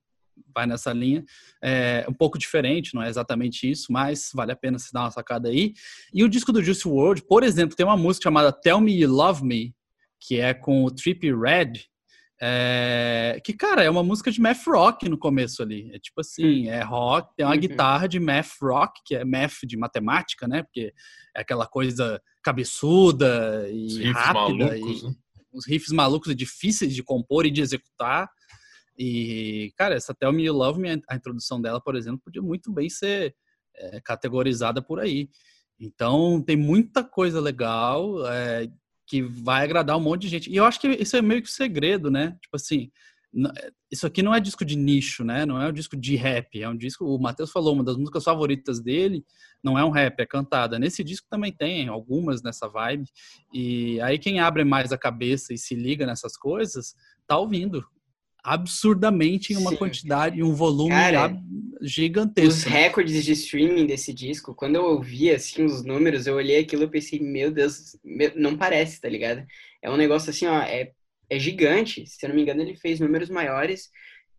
vai 0.54 0.66
nessa 0.66 0.92
linha. 0.92 1.24
É 1.62 2.06
um 2.08 2.14
pouco 2.14 2.38
diferente, 2.38 2.94
não 2.94 3.02
é 3.02 3.08
exatamente 3.08 3.70
isso, 3.70 3.92
mas 3.92 4.30
vale 4.34 4.52
a 4.52 4.56
pena 4.56 4.78
se 4.78 4.92
dar 4.92 5.02
uma 5.02 5.10
sacada 5.10 5.48
aí. 5.48 5.72
E 6.12 6.24
o 6.24 6.28
disco 6.28 6.52
do 6.52 6.62
Juice 6.62 6.86
WRLD, 6.86 7.22
por 7.22 7.42
exemplo, 7.42 7.76
tem 7.76 7.86
uma 7.86 7.96
música 7.96 8.24
chamada 8.24 8.52
Tell 8.52 8.80
Me 8.80 9.00
You 9.00 9.10
Love 9.10 9.44
Me, 9.44 9.74
que 10.18 10.38
é 10.38 10.52
com 10.52 10.84
o 10.84 10.90
Trippie 10.90 11.34
Red, 11.34 11.90
é, 12.42 13.38
que, 13.44 13.52
cara, 13.52 13.84
é 13.84 13.90
uma 13.90 14.02
música 14.02 14.32
de 14.32 14.40
math 14.40 14.66
rock 14.66 15.06
no 15.10 15.18
começo 15.18 15.62
ali. 15.62 15.90
É 15.92 15.98
tipo 15.98 16.22
assim, 16.22 16.68
hum. 16.68 16.70
é 16.70 16.82
rock, 16.82 17.36
tem 17.36 17.44
uma 17.44 17.52
uhum. 17.52 17.60
guitarra 17.60 18.08
de 18.08 18.18
math 18.18 18.52
rock, 18.62 19.00
que 19.04 19.14
é 19.14 19.24
math 19.24 19.58
de 19.64 19.76
matemática, 19.76 20.48
né? 20.48 20.62
Porque 20.62 20.94
é 21.36 21.40
aquela 21.42 21.66
coisa 21.66 22.20
cabeçuda 22.42 23.68
e 23.70 24.10
rápida. 24.12 24.64
Malucos, 24.64 25.02
e, 25.02 25.06
né? 25.06 25.14
Os 25.52 25.66
riffs 25.66 25.92
malucos 25.92 26.32
e 26.32 26.34
difíceis 26.34 26.94
de 26.94 27.02
compor 27.02 27.44
e 27.44 27.50
de 27.50 27.60
executar. 27.60 28.30
E, 29.02 29.72
cara, 29.78 29.94
essa 29.94 30.14
Tell 30.14 30.30
Me 30.30 30.44
You 30.44 30.52
Love 30.52 30.78
Me, 30.78 31.02
a 31.08 31.16
introdução 31.16 31.58
dela, 31.58 31.80
por 31.80 31.96
exemplo, 31.96 32.20
podia 32.22 32.42
muito 32.42 32.70
bem 32.70 32.90
ser 32.90 33.34
é, 33.74 33.98
categorizada 34.02 34.82
por 34.82 35.00
aí. 35.00 35.30
Então, 35.80 36.42
tem 36.42 36.54
muita 36.54 37.02
coisa 37.02 37.40
legal 37.40 38.28
é, 38.28 38.68
que 39.06 39.22
vai 39.22 39.64
agradar 39.64 39.96
um 39.96 40.00
monte 40.00 40.20
de 40.22 40.28
gente. 40.28 40.50
E 40.50 40.56
eu 40.56 40.66
acho 40.66 40.78
que 40.78 40.86
isso 40.86 41.16
é 41.16 41.22
meio 41.22 41.40
que 41.40 41.48
o 41.48 41.50
segredo, 41.50 42.10
né? 42.10 42.36
Tipo 42.42 42.56
assim, 42.56 42.90
isso 43.90 44.06
aqui 44.06 44.22
não 44.22 44.34
é 44.34 44.38
disco 44.38 44.66
de 44.66 44.76
nicho, 44.76 45.24
né? 45.24 45.46
Não 45.46 45.58
é 45.62 45.68
um 45.68 45.72
disco 45.72 45.96
de 45.96 46.14
rap, 46.16 46.60
é 46.60 46.68
um 46.68 46.76
disco. 46.76 47.06
O 47.06 47.18
Matheus 47.18 47.50
falou, 47.50 47.72
uma 47.72 47.82
das 47.84 47.96
músicas 47.96 48.22
favoritas 48.22 48.82
dele 48.82 49.24
não 49.64 49.78
é 49.78 49.84
um 49.84 49.90
rap, 49.90 50.20
é 50.20 50.26
cantada. 50.26 50.78
Nesse 50.78 51.02
disco 51.02 51.26
também 51.30 51.52
tem 51.54 51.88
algumas 51.88 52.42
nessa 52.42 52.68
vibe. 52.68 53.08
E 53.50 53.98
aí 54.02 54.18
quem 54.18 54.40
abre 54.40 54.62
mais 54.62 54.92
a 54.92 54.98
cabeça 54.98 55.54
e 55.54 55.58
se 55.58 55.74
liga 55.74 56.04
nessas 56.04 56.36
coisas, 56.36 56.94
tá 57.26 57.38
ouvindo 57.38 57.82
absurdamente 58.42 59.52
em 59.52 59.56
uma 59.56 59.70
Sim. 59.70 59.76
quantidade, 59.76 60.42
um 60.42 60.54
volume 60.54 60.90
Cara, 60.90 61.36
gigantesco. 61.82 62.50
Os 62.50 62.64
recordes 62.64 63.24
de 63.24 63.32
streaming 63.32 63.86
desse 63.86 64.12
disco, 64.12 64.54
quando 64.54 64.76
eu 64.76 64.84
ouvi 64.84 65.30
assim 65.30 65.64
os 65.64 65.84
números, 65.84 66.26
eu 66.26 66.34
olhei 66.34 66.58
aquilo 66.58 66.84
e 66.84 66.90
pensei, 66.90 67.20
meu 67.20 67.50
Deus, 67.50 67.96
não 68.34 68.56
parece, 68.56 69.00
tá 69.00 69.08
ligado? 69.08 69.44
É 69.82 69.90
um 69.90 69.96
negócio 69.96 70.30
assim, 70.30 70.46
ó, 70.46 70.60
é, 70.60 70.92
é 71.28 71.38
gigante. 71.38 72.06
Se 72.06 72.24
eu 72.24 72.28
não 72.28 72.36
me 72.36 72.42
engano, 72.42 72.62
ele 72.62 72.76
fez 72.76 73.00
números 73.00 73.30
maiores. 73.30 73.90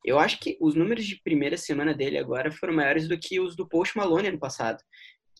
Eu 0.04 0.20
acho 0.20 0.40
que 0.40 0.58
os 0.60 0.76
números 0.76 1.06
de 1.06 1.22
primeira 1.22 1.58
semana 1.58 1.94
dele 1.94 2.18
agora 2.18 2.52
foram 2.52 2.74
maiores 2.74 3.08
do 3.08 3.18
que 3.18 3.40
os 3.40 3.56
do 3.56 3.68
Post 3.68 3.96
Malone 3.98 4.30
ano 4.30 4.40
passado, 4.40 4.82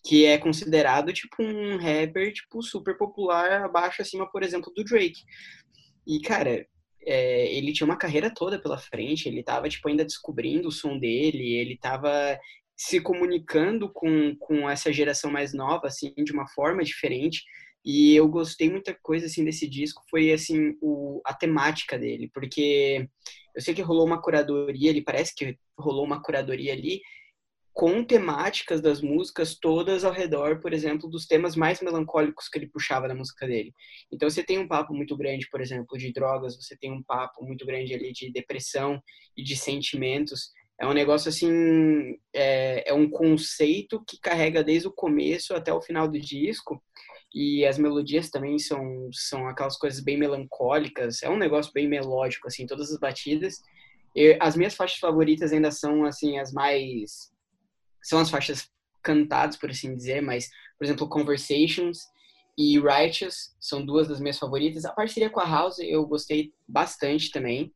que 0.06 0.26
é 0.26 0.38
considerado 0.38 1.12
tipo 1.12 1.42
um 1.42 1.78
rapper 1.78 2.32
tipo 2.32 2.62
super 2.62 2.98
popular 2.98 3.64
abaixo 3.64 4.02
acima, 4.02 4.30
por 4.32 4.44
exemplo, 4.44 4.72
do 4.76 4.84
Drake. 4.84 5.22
E 6.08 6.20
cara, 6.20 6.66
é, 7.06 7.54
ele 7.54 7.74
tinha 7.74 7.86
uma 7.86 7.98
carreira 7.98 8.34
toda 8.34 8.62
pela 8.62 8.78
frente, 8.78 9.28
ele 9.28 9.40
estava 9.42 9.68
tipo, 9.70 9.88
ainda 9.88 10.06
descobrindo 10.06 10.68
o 10.68 10.72
som 10.72 10.98
dele, 10.98 11.54
ele 11.56 11.74
estava 11.74 12.38
se 12.76 13.00
comunicando 13.00 13.92
com, 13.92 14.36
com 14.38 14.70
essa 14.70 14.92
geração 14.92 15.32
mais 15.32 15.54
nova, 15.54 15.88
assim, 15.88 16.14
de 16.18 16.32
uma 16.32 16.48
forma 16.48 16.84
diferente. 16.84 17.44
E 17.86 18.16
eu 18.16 18.28
gostei 18.28 18.70
muita 18.70 18.96
coisa, 19.02 19.26
assim, 19.26 19.44
desse 19.44 19.68
disco, 19.68 20.04
foi, 20.10 20.32
assim, 20.32 20.76
o, 20.82 21.22
a 21.26 21.34
temática 21.34 21.98
dele, 21.98 22.30
porque 22.34 23.08
eu 23.56 23.62
sei 23.62 23.74
que 23.74 23.82
rolou 23.82 24.06
uma 24.06 24.22
curadoria, 24.22 24.90
ele 24.90 25.04
parece 25.04 25.34
que 25.36 25.58
rolou 25.78 26.06
uma 26.06 26.22
curadoria 26.22 26.74
ali, 26.74 27.02
com 27.74 28.04
temáticas 28.04 28.82
das 28.82 29.02
músicas 29.02 29.56
todas 29.56 30.04
ao 30.04 30.12
redor, 30.12 30.60
por 30.60 30.74
exemplo, 30.74 31.10
dos 31.10 31.26
temas 31.26 31.56
mais 31.56 31.82
melancólicos 31.82 32.50
que 32.50 32.60
ele 32.60 32.68
puxava 32.68 33.08
na 33.08 33.16
música 33.16 33.48
dele. 33.48 33.74
Então 34.12 34.30
você 34.30 34.44
tem 34.44 34.60
um 34.60 34.68
papo 34.68 34.94
muito 34.94 35.16
grande, 35.16 35.48
por 35.50 35.62
exemplo, 35.62 35.98
de 35.98 36.12
drogas, 36.12 36.56
você 36.56 36.76
tem 36.76 36.92
um 36.92 37.02
papo 37.02 37.44
muito 37.46 37.66
grande 37.66 37.94
ali 37.94 38.12
de 38.12 38.32
depressão 38.32 39.02
e 39.38 39.44
de 39.44 39.56
sentimentos. 39.56 40.52
É 40.80 40.88
um 40.88 40.94
negócio 40.94 41.30
assim, 41.30 42.18
é, 42.34 42.90
é 42.90 42.94
um 42.94 43.10
conceito 43.10 44.04
que 44.06 44.20
carrega 44.20 44.64
desde 44.64 44.88
o 44.88 44.94
começo 44.94 45.54
até 45.54 45.72
o 45.72 45.82
final 45.82 46.08
do 46.08 46.20
disco. 46.20 46.84
E 47.34 47.66
as 47.66 47.78
melodias 47.78 48.30
também 48.30 48.60
são, 48.60 49.10
são 49.14 49.48
aquelas 49.48 49.78
coisas 49.78 50.02
bem 50.02 50.18
melancólicas. 50.18 51.24
É 51.24 51.30
um 51.30 51.38
negócio 51.38 51.72
bem 51.72 51.88
melódico, 51.88 52.48
assim, 52.48 52.66
todas 52.66 52.92
as 52.92 53.00
batidas. 53.00 53.62
Eu, 54.14 54.36
as 54.42 54.58
minhas 54.58 54.76
faixas 54.76 55.00
favoritas 55.00 55.54
ainda 55.54 55.72
são, 55.72 56.04
assim, 56.04 56.38
as 56.38 56.52
mais... 56.52 57.31
São 58.02 58.20
as 58.20 58.30
faixas 58.30 58.70
cantadas, 59.04 59.58
por 59.58 59.70
assim 59.70 59.96
dizer, 59.96 60.22
mas, 60.22 60.50
por 60.78 60.86
exemplo, 60.86 61.10
Conversations 61.10 62.00
e 62.58 62.80
Righteous 62.80 63.56
são 63.60 63.86
duas 63.86 64.08
das 64.08 64.20
minhas 64.20 64.38
favoritas. 64.38 64.86
A 64.86 64.94
parceria 64.94 65.30
com 65.30 65.40
a 65.40 65.50
House 65.50 65.80
eu 65.80 66.06
gostei 66.06 66.54
bastante 66.68 67.32
também, 67.32 67.74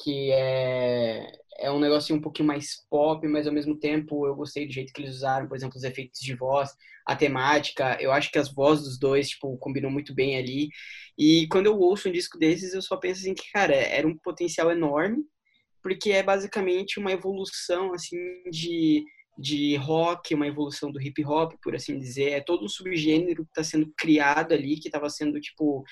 que 0.00 0.30
é, 0.32 1.30
é 1.58 1.70
um 1.70 1.78
negócio 1.78 2.14
um 2.14 2.20
pouquinho 2.20 2.48
mais 2.48 2.84
pop, 2.90 3.26
mas 3.28 3.46
ao 3.46 3.52
mesmo 3.52 3.78
tempo 3.78 4.26
eu 4.26 4.34
gostei 4.34 4.66
do 4.66 4.72
jeito 4.72 4.92
que 4.92 5.02
eles 5.02 5.16
usaram, 5.16 5.46
por 5.46 5.56
exemplo, 5.56 5.76
os 5.76 5.84
efeitos 5.84 6.20
de 6.20 6.34
voz, 6.34 6.70
a 7.06 7.14
temática. 7.14 7.96
Eu 8.00 8.12
acho 8.12 8.30
que 8.30 8.38
as 8.38 8.52
vozes 8.52 8.84
dos 8.84 8.98
dois, 8.98 9.28
tipo, 9.30 9.56
combinam 9.58 9.90
muito 9.90 10.14
bem 10.14 10.36
ali. 10.36 10.68
E 11.18 11.46
quando 11.48 11.66
eu 11.66 11.78
ouço 11.78 12.08
um 12.08 12.12
disco 12.12 12.38
desses, 12.38 12.74
eu 12.74 12.82
só 12.82 12.96
penso 12.96 13.20
assim 13.20 13.34
que, 13.34 13.50
cara, 13.52 13.74
era 13.74 14.06
um 14.06 14.16
potencial 14.18 14.70
enorme, 14.70 15.18
porque 15.82 16.10
é 16.10 16.22
basicamente 16.22 16.98
uma 16.98 17.12
evolução, 17.12 17.92
assim, 17.92 18.16
de 18.50 19.04
de 19.36 19.76
rock, 19.76 20.34
uma 20.34 20.46
evolução 20.46 20.90
do 20.90 21.00
hip 21.00 21.24
hop, 21.24 21.52
por 21.62 21.74
assim 21.74 21.98
dizer. 21.98 22.30
É 22.30 22.40
todo 22.40 22.64
um 22.64 22.68
subgênero 22.68 23.44
que 23.44 23.50
está 23.50 23.64
sendo 23.64 23.92
criado 23.96 24.52
ali, 24.52 24.78
que 24.78 24.88
estava 24.88 25.10
sendo, 25.10 25.40
tipo, 25.40 25.84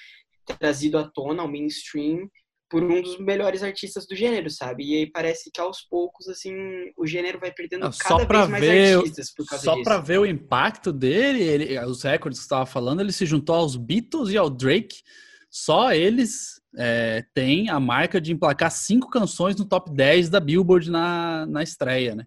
trazido 0.59 0.99
à 0.99 1.09
tona, 1.09 1.43
ao 1.43 1.49
mainstream, 1.49 2.29
por 2.73 2.83
um 2.83 3.03
dos 3.03 3.19
melhores 3.19 3.63
artistas 3.63 4.07
do 4.07 4.17
gênero, 4.17 4.49
sabe? 4.49 4.85
E 4.85 4.97
aí 4.97 5.07
parece 5.07 5.51
que 5.53 5.61
aos 5.61 5.83
poucos, 5.83 6.27
assim, 6.27 6.55
o 6.97 7.07
gênero 7.07 7.39
vai 7.39 7.53
perdendo 7.53 7.83
Não, 7.83 7.91
cada 7.91 8.25
vez 8.25 8.49
mais 8.49 8.65
ver, 8.65 8.97
artistas 8.97 9.35
por 9.35 9.45
causa 9.45 9.63
Só 9.63 9.83
para 9.83 9.99
ver 9.99 10.19
o 10.19 10.25
impacto 10.25 10.91
dele, 10.91 11.43
ele, 11.43 11.79
os 11.81 12.03
recordes 12.03 12.39
que 12.39 12.45
você 12.45 12.47
estava 12.47 12.65
falando, 12.65 13.01
ele 13.01 13.13
se 13.13 13.27
juntou 13.27 13.57
aos 13.57 13.77
Beatles 13.77 14.31
e 14.31 14.39
ao 14.39 14.49
Drake. 14.49 15.03
Só 15.51 15.93
eles 15.93 16.63
é, 16.79 17.23
têm 17.35 17.69
a 17.69 17.79
marca 17.79 18.19
de 18.19 18.33
emplacar 18.33 18.71
cinco 18.71 19.11
canções 19.11 19.55
no 19.55 19.67
top 19.67 19.95
10 19.95 20.31
da 20.31 20.41
Billboard 20.41 20.91
na, 20.91 21.45
na 21.45 21.63
estreia, 21.63 22.15
né? 22.15 22.25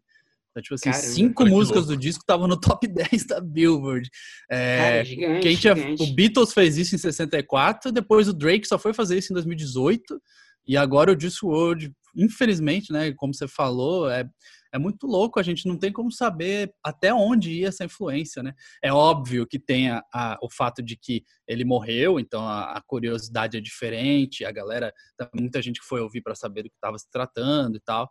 Então, 0.56 0.64
tipo 0.64 0.76
assim, 0.76 0.92
Caramba, 0.92 1.08
cinco 1.14 1.46
músicas 1.46 1.86
do 1.86 1.98
disco 1.98 2.22
estavam 2.22 2.48
no 2.48 2.56
top 2.60 2.88
10 2.88 3.26
da 3.28 3.42
Billboard. 3.42 4.10
É, 4.50 4.78
Cara, 4.78 5.04
gigante, 5.04 5.42
quem 5.42 5.58
tinha, 5.58 5.76
gigante. 5.76 6.04
O 6.04 6.14
Beatles 6.14 6.54
fez 6.54 6.78
isso 6.78 6.96
em 6.96 6.98
64, 6.98 7.92
depois 7.92 8.30
o 8.30 8.34
Drake 8.34 8.66
só 8.66 8.80
foi 8.80 8.94
fazer 8.94 9.18
isso 9.18 9.34
em 9.34 9.36
2018, 9.36 10.22
e 10.66 10.78
agora 10.78 11.12
o 11.12 11.20
Juice 11.20 11.46
WRLD, 11.46 11.92
infelizmente, 12.16 12.94
né, 12.94 13.12
como 13.12 13.34
você 13.34 13.50
falou, 13.50 14.10
é, 14.10 14.26
é 14.74 14.80
muito 14.80 15.06
louco, 15.06 15.42
a 15.42 15.44
gente 15.44 15.68
não 15.68 15.78
tem 15.78 15.92
como 15.92 16.10
saber 16.10 16.74
até 16.82 17.14
onde 17.14 17.52
ia 17.52 17.68
essa 17.68 17.84
influência, 17.84 18.42
né? 18.42 18.54
É 18.82 18.94
óbvio 18.94 19.46
que 19.46 19.60
tem 19.60 19.90
a, 19.92 20.02
a, 20.14 20.38
o 20.42 20.50
fato 20.50 20.82
de 20.82 20.96
que 20.96 21.24
ele 21.46 21.66
morreu, 21.66 22.18
então 22.18 22.48
a, 22.48 22.78
a, 22.78 22.82
curiosidade 22.82 23.58
é 23.58 23.62
diferente, 23.62 24.46
a 24.46 24.52
galera, 24.52 24.94
muita 25.34 25.62
gente 25.62 25.82
que 25.82 25.86
foi 25.86 26.00
ouvir 26.00 26.22
para 26.22 26.34
saber 26.34 26.64
do 26.64 26.70
que 26.70 26.76
estava 26.76 26.98
se 26.98 27.10
tratando 27.12 27.76
e 27.76 27.82
tal, 27.82 28.10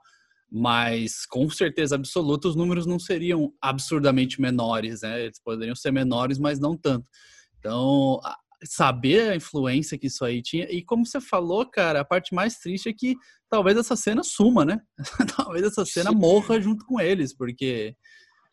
mas 0.51 1.27
com 1.27 1.49
certeza 1.51 1.95
absoluta 1.95 2.49
os 2.49 2.57
números 2.57 2.87
não 2.87 2.99
seriam 2.99 3.53
absurdamente 3.61 4.41
menores, 4.41 5.03
né? 5.03 5.25
Eles 5.25 5.41
poderiam 5.43 5.75
ser 5.75 5.93
menores, 5.93 6.39
mas 6.39 6.59
não 6.59 6.77
tanto. 6.77 7.07
Então, 7.59 8.21
saber 8.65 9.31
a 9.31 9.37
influência 9.37 9.99
que 9.99 10.07
isso 10.07 10.25
aí 10.25 10.43
tinha, 10.43 10.67
e 10.71 10.83
como 10.83 11.05
você 11.07 11.21
falou, 11.21 11.67
cara, 11.67 12.01
a 12.01 12.05
parte 12.05 12.35
mais 12.35 12.59
triste 12.59 12.89
é 12.89 12.93
que 12.93 13.17
talvez 13.51 13.77
essa 13.77 13.97
cena 13.97 14.23
suma, 14.23 14.65
né? 14.65 14.81
talvez 15.37 15.65
essa 15.65 15.85
cena 15.85 16.11
Sim. 16.11 16.17
morra 16.17 16.61
junto 16.61 16.85
com 16.87 17.01
eles, 17.01 17.37
porque 17.37 17.95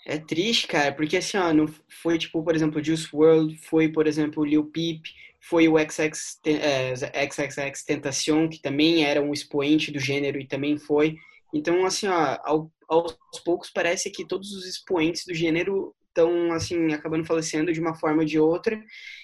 é 0.05 0.17
triste, 0.17 0.67
cara, 0.67 0.91
porque 0.91 1.17
assim, 1.17 1.37
ó, 1.37 1.53
não 1.53 1.67
foi 2.01 2.17
tipo, 2.17 2.43
por 2.43 2.55
exemplo, 2.55 2.83
Juice 2.83 3.07
World, 3.13 3.55
foi, 3.57 3.87
por 3.87 4.07
exemplo, 4.07 4.43
Lil 4.43 4.65
Peep, 4.65 5.03
foi 5.39 5.67
o 5.67 5.77
XX, 5.77 6.39
é, 6.45 6.95
XXX 6.95 7.83
Tentacion, 7.83 8.49
que 8.49 8.61
também 8.61 9.03
era 9.03 9.21
um 9.21 9.31
expoente 9.31 9.91
do 9.91 9.99
gênero 9.99 10.39
e 10.39 10.47
também 10.47 10.77
foi. 10.77 11.15
Então, 11.53 11.85
assim, 11.85 12.07
ó, 12.07 12.37
ao, 12.43 12.71
aos 12.87 13.17
poucos 13.43 13.69
parece 13.69 14.09
que 14.09 14.27
todos 14.27 14.51
os 14.51 14.65
expoentes 14.65 15.25
do 15.25 15.33
gênero 15.33 15.95
estão, 16.07 16.51
assim, 16.51 16.93
acabando 16.93 17.25
falecendo 17.25 17.71
de 17.71 17.79
uma 17.79 17.95
forma 17.95 18.21
ou 18.21 18.25
de 18.25 18.39
outra. 18.39 18.81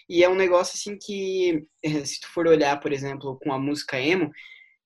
E 0.10 0.24
é 0.24 0.30
um 0.30 0.36
negócio, 0.36 0.76
assim, 0.76 0.98
que, 0.98 1.66
eh, 1.84 2.06
se 2.06 2.22
tu 2.22 2.28
for 2.30 2.48
olhar, 2.48 2.80
por 2.80 2.94
exemplo, 2.94 3.38
com 3.42 3.52
a 3.52 3.60
música 3.60 4.00
emo, 4.00 4.32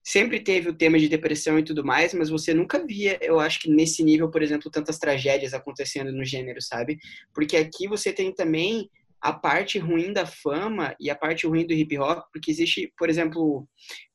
sempre 0.04 0.40
teve 0.40 0.70
o 0.70 0.74
tema 0.74 0.98
de 0.98 1.08
depressão 1.08 1.60
e 1.60 1.64
tudo 1.64 1.86
mais, 1.86 2.14
mas 2.14 2.30
você 2.30 2.54
nunca 2.54 2.86
via, 2.86 3.20
eu 3.22 3.40
acho 3.40 3.60
que 3.60 3.70
nesse 3.70 4.04
nível, 4.04 4.30
por 4.32 4.42
exemplo, 4.42 4.72
tantas 4.72 4.98
tragédias 4.98 5.54
acontecendo 5.54 6.12
no 6.12 6.26
gênero, 6.26 6.62
sabe? 6.62 6.98
Porque 7.34 7.56
aqui 7.56 7.88
você 7.88 8.12
tem 8.12 8.34
também 8.34 8.90
a 9.22 9.32
parte 9.32 9.78
ruim 9.78 10.12
da 10.12 10.26
fama 10.26 10.96
e 11.00 11.10
a 11.10 11.16
parte 11.16 11.46
ruim 11.46 11.66
do 11.66 11.74
hip 11.74 11.96
hop, 12.00 12.24
porque 12.34 12.50
existe, 12.50 12.92
por 12.98 13.10
exemplo, 13.10 13.68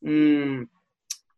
um 0.02 0.66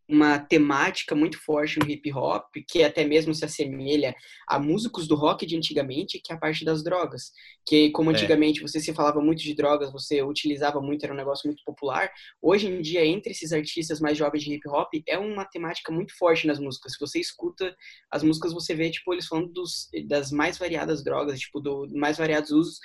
uma 0.09 0.39
temática 0.39 1.15
muito 1.15 1.39
forte 1.39 1.79
no 1.79 1.89
hip 1.89 2.11
hop, 2.13 2.47
que 2.67 2.83
até 2.83 3.05
mesmo 3.05 3.35
se 3.35 3.45
assemelha 3.45 4.15
a 4.49 4.59
músicos 4.59 5.07
do 5.07 5.15
rock 5.15 5.45
de 5.45 5.57
antigamente, 5.57 6.19
que 6.25 6.33
é 6.33 6.37
a 6.37 6.39
parte 6.39 6.65
das 6.65 6.83
drogas. 6.83 7.31
Que 7.67 7.91
como 7.91 8.11
é. 8.11 8.15
antigamente 8.15 8.61
é. 8.61 8.63
você 8.63 8.81
se 8.81 8.95
falava 8.95 9.21
muito 9.21 9.43
de 9.43 9.55
drogas, 9.55 9.93
você 9.93 10.23
utilizava 10.23 10.81
muito, 10.81 11.05
era 11.05 11.13
um 11.13 11.17
negócio 11.17 11.47
muito 11.47 11.63
popular. 11.65 12.11
Hoje 12.41 12.69
em 12.69 12.81
dia, 12.81 13.05
entre 13.05 13.33
esses 13.33 13.53
artistas 13.53 14.01
mais 14.01 14.17
jovens 14.17 14.43
de 14.43 14.55
hip 14.55 14.67
hop, 14.69 14.89
é 15.07 15.19
uma 15.19 15.45
temática 15.45 15.93
muito 15.93 16.17
forte 16.17 16.47
nas 16.47 16.59
músicas. 16.59 16.93
Se 16.93 17.01
você 17.01 17.21
escuta 17.21 17.77
as 18.11 18.23
músicas, 18.23 18.55
você 18.55 18.75
vê, 18.75 18.91
tipo, 18.91 19.13
eles 19.13 19.27
falando 19.27 19.53
dos, 19.53 19.89
das 20.07 20.31
mais 20.33 20.57
variadas 20.57 21.05
drogas, 21.05 21.39
tipo, 21.39 21.61
do 21.61 21.87
mais 21.93 22.17
variados 22.17 22.51
usos 22.51 22.79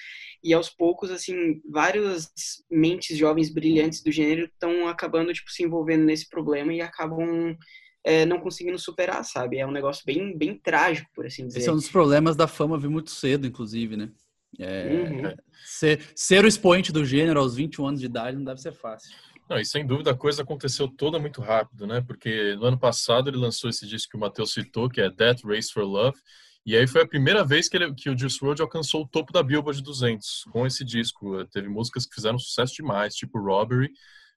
e 0.43 0.53
aos 0.53 0.69
poucos, 0.69 1.09
assim, 1.09 1.61
várias 1.69 2.31
mentes 2.69 3.17
jovens 3.17 3.49
brilhantes 3.49 4.03
do 4.03 4.11
gênero 4.11 4.45
estão 4.45 4.87
acabando, 4.87 5.33
tipo, 5.33 5.49
se 5.49 5.63
envolvendo 5.63 6.03
nesse 6.03 6.27
problema 6.27 6.73
e 6.73 6.81
acabam 6.81 7.57
é, 8.03 8.25
não 8.25 8.39
conseguindo 8.39 8.77
superar, 8.77 9.23
sabe? 9.23 9.57
É 9.57 9.65
um 9.65 9.71
negócio 9.71 10.03
bem, 10.05 10.37
bem 10.37 10.57
trágico, 10.57 11.09
por 11.15 11.25
assim 11.25 11.47
dizer. 11.47 11.59
Esse 11.59 11.69
é 11.69 11.71
um 11.71 11.77
dos 11.77 11.87
problemas 11.87 12.35
da 12.35 12.47
fama 12.47 12.77
vir 12.77 12.89
muito 12.89 13.11
cedo, 13.11 13.47
inclusive, 13.47 13.95
né? 13.95 14.11
É, 14.59 14.87
uhum. 14.87 15.33
ser, 15.65 16.01
ser 16.15 16.43
o 16.43 16.47
expoente 16.47 16.91
do 16.91 17.05
gênero 17.05 17.39
aos 17.39 17.55
21 17.55 17.87
anos 17.87 17.99
de 17.99 18.05
idade 18.05 18.37
não 18.37 18.43
deve 18.43 18.61
ser 18.61 18.73
fácil. 18.73 19.15
Não, 19.49 19.57
e 19.57 19.65
sem 19.65 19.85
dúvida 19.85 20.11
a 20.11 20.15
coisa 20.15 20.41
aconteceu 20.41 20.87
toda 20.87 21.19
muito 21.19 21.41
rápido, 21.41 21.87
né? 21.87 22.01
Porque 22.05 22.55
no 22.55 22.65
ano 22.65 22.79
passado 22.79 23.29
ele 23.29 23.37
lançou 23.37 23.69
esse 23.69 23.87
disco 23.87 24.11
que 24.11 24.17
o 24.17 24.19
Matheus 24.19 24.53
citou, 24.53 24.89
que 24.89 25.01
é 25.01 25.09
Death 25.09 25.43
Race 25.43 25.71
for 25.71 25.83
Love, 25.83 26.17
e 26.65 26.77
aí 26.77 26.87
foi 26.87 27.01
a 27.01 27.07
primeira 27.07 27.43
vez 27.43 27.67
que, 27.67 27.75
ele, 27.75 27.93
que 27.93 28.09
o 28.09 28.17
Juice 28.17 28.37
WRLD 28.41 28.61
alcançou 28.61 29.01
o 29.01 29.07
topo 29.07 29.33
da 29.33 29.43
Billboard 29.43 29.81
200 29.83 30.45
com 30.51 30.65
esse 30.65 30.85
disco. 30.85 31.43
Teve 31.47 31.67
músicas 31.67 32.05
que 32.05 32.15
fizeram 32.15 32.39
sucesso 32.39 32.73
demais, 32.75 33.15
tipo 33.15 33.37
Robbery. 33.37 33.91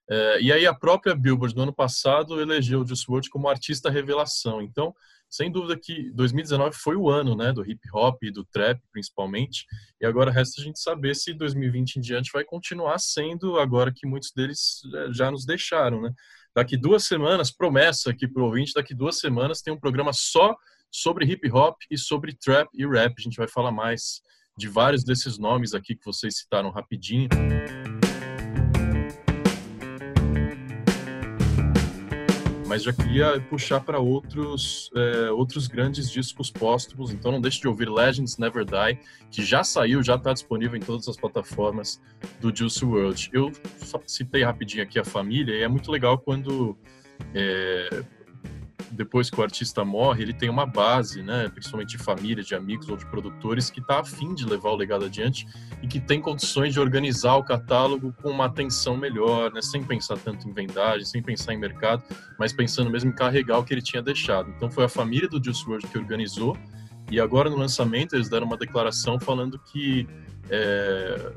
É, 0.09 0.41
e 0.41 0.53
aí 0.53 0.67
a 0.67 0.75
própria 0.75 1.15
Billboard 1.15 1.55
no 1.55 1.63
ano 1.63 1.75
passado 1.75 2.41
elegeu 2.41 2.81
o 2.81 2.87
Juice 2.87 3.05
WRLD 3.09 3.29
como 3.31 3.49
artista 3.49 3.91
revelação. 3.91 4.61
Então, 4.61 4.93
sem 5.29 5.51
dúvida 5.51 5.79
que 5.81 6.11
2019 6.13 6.77
foi 6.77 6.97
o 6.97 7.09
ano, 7.09 7.37
né, 7.37 7.53
do 7.53 7.65
hip 7.69 7.81
hop 7.93 8.21
e 8.23 8.33
do 8.33 8.45
trap, 8.45 8.81
principalmente. 8.93 9.65
E 10.01 10.07
agora 10.07 10.31
resta 10.31 10.61
a 10.61 10.65
gente 10.65 10.81
saber 10.81 11.15
se 11.15 11.33
2020 11.33 11.97
em 11.97 12.01
diante 12.01 12.31
vai 12.33 12.45
continuar 12.45 12.99
sendo, 12.99 13.59
agora 13.59 13.93
que 13.95 14.07
muitos 14.07 14.33
deles 14.33 14.81
é, 14.95 15.13
já 15.13 15.31
nos 15.31 15.45
deixaram, 15.45 16.01
né? 16.01 16.13
Daqui 16.55 16.77
duas 16.77 17.05
semanas, 17.05 17.51
promessa 17.51 18.11
aqui 18.11 18.27
para 18.27 18.43
o 18.43 18.47
ouvinte, 18.47 18.73
daqui 18.75 18.95
duas 18.95 19.19
semanas 19.19 19.61
tem 19.61 19.73
um 19.73 19.79
programa 19.79 20.13
só 20.13 20.57
sobre 20.97 21.27
hip 21.27 21.51
hop 21.53 21.77
e 21.91 21.99
sobre 21.99 22.35
trap 22.35 22.69
e 22.73 22.87
rap. 22.87 23.15
A 23.19 23.23
gente 23.23 23.37
vai 23.37 23.47
falar 23.47 23.71
mais 23.71 24.23
de 24.57 24.67
vários 24.67 25.05
desses 25.05 25.37
nomes 25.39 25.75
aqui 25.75 25.95
que 25.95 26.05
vocês 26.05 26.39
citaram 26.39 26.71
rapidinho. 26.71 27.29
Mas 32.67 32.83
já 32.83 32.93
queria 32.93 33.39
puxar 33.43 33.81
para 33.81 34.01
outros, 34.01 34.91
é, 34.97 35.31
outros 35.31 35.69
grandes 35.69 36.11
discos 36.11 36.51
póstumos, 36.51 37.13
então 37.13 37.31
não 37.31 37.41
deixe 37.41 37.61
de 37.61 37.69
ouvir 37.69 37.89
Legends 37.89 38.39
Never 38.39 38.65
Die, 38.65 38.99
que 39.31 39.45
já 39.45 39.63
saiu, 39.63 40.03
já 40.03 40.17
está 40.17 40.33
disponível 40.33 40.77
em 40.77 40.81
todas 40.81 41.07
as 41.09 41.17
plataformas 41.17 42.01
do 42.41 42.55
Juice 42.55 42.85
WRLD. 42.85 43.31
Eu 43.33 43.53
citei 44.07 44.43
rapidinho 44.43 44.83
aqui 44.83 44.99
a 44.99 45.05
família, 45.05 45.55
e 45.55 45.63
é 45.63 45.69
muito 45.69 45.93
legal 45.93 46.19
quando 46.19 46.77
é, 47.35 48.05
depois 48.91 49.31
que 49.31 49.41
o 49.41 49.43
artista 49.43 49.85
morre, 49.85 50.23
ele 50.23 50.33
tem 50.33 50.49
uma 50.49 50.67
base, 50.67 51.23
né, 51.23 51.49
principalmente 51.49 51.97
de 51.97 51.99
família, 51.99 52.43
de 52.43 52.55
amigos 52.55 52.89
ou 52.89 52.97
de 52.97 53.07
produtores, 53.07 53.71
que 53.71 53.81
está 53.81 54.01
afim 54.01 54.35
de 54.35 54.45
levar 54.45 54.71
o 54.71 54.77
legado 54.77 55.05
adiante 55.05 55.47
e 55.83 55.87
que 55.87 56.01
tem 56.01 56.21
condições 56.21 56.73
de 56.73 56.81
organizar 56.81 57.37
o 57.37 57.45
catálogo 57.45 58.15
com 58.23 58.31
uma 58.31 58.47
atenção 58.47 58.97
melhor, 58.97 59.53
né, 59.53 59.61
sem 59.63 59.83
pensar 59.83 60.19
tanto 60.19 60.49
em 60.49 60.53
vendagem, 60.53 61.05
sem 61.05 61.23
pensar 61.23 61.55
em 61.55 61.59
mercado, 61.59 62.03
mas 62.39 62.53
pensando 62.53 62.91
mesmo 62.91 63.11
em 63.11 63.15
carregar 63.15 63.59
o 63.59 63.65
que 63.65 63.75
ele 63.75 63.83
tinha 63.83 64.03
deixado. 64.03 64.51
Então 64.57 64.71
foi 64.71 64.85
a 64.85 64.89
família 64.89 65.29
do 65.29 65.43
Juice 65.43 65.65
WRLD 65.65 65.89
que 65.89 65.99
organizou 65.99 66.57
e 67.11 67.21
agora 67.21 67.49
no 67.49 67.57
lançamento 67.57 68.15
eles 68.15 68.29
deram 68.29 68.47
uma 68.47 68.57
declaração 68.57 69.19
falando 69.19 69.59
que 69.59 70.09
é, 70.51 71.33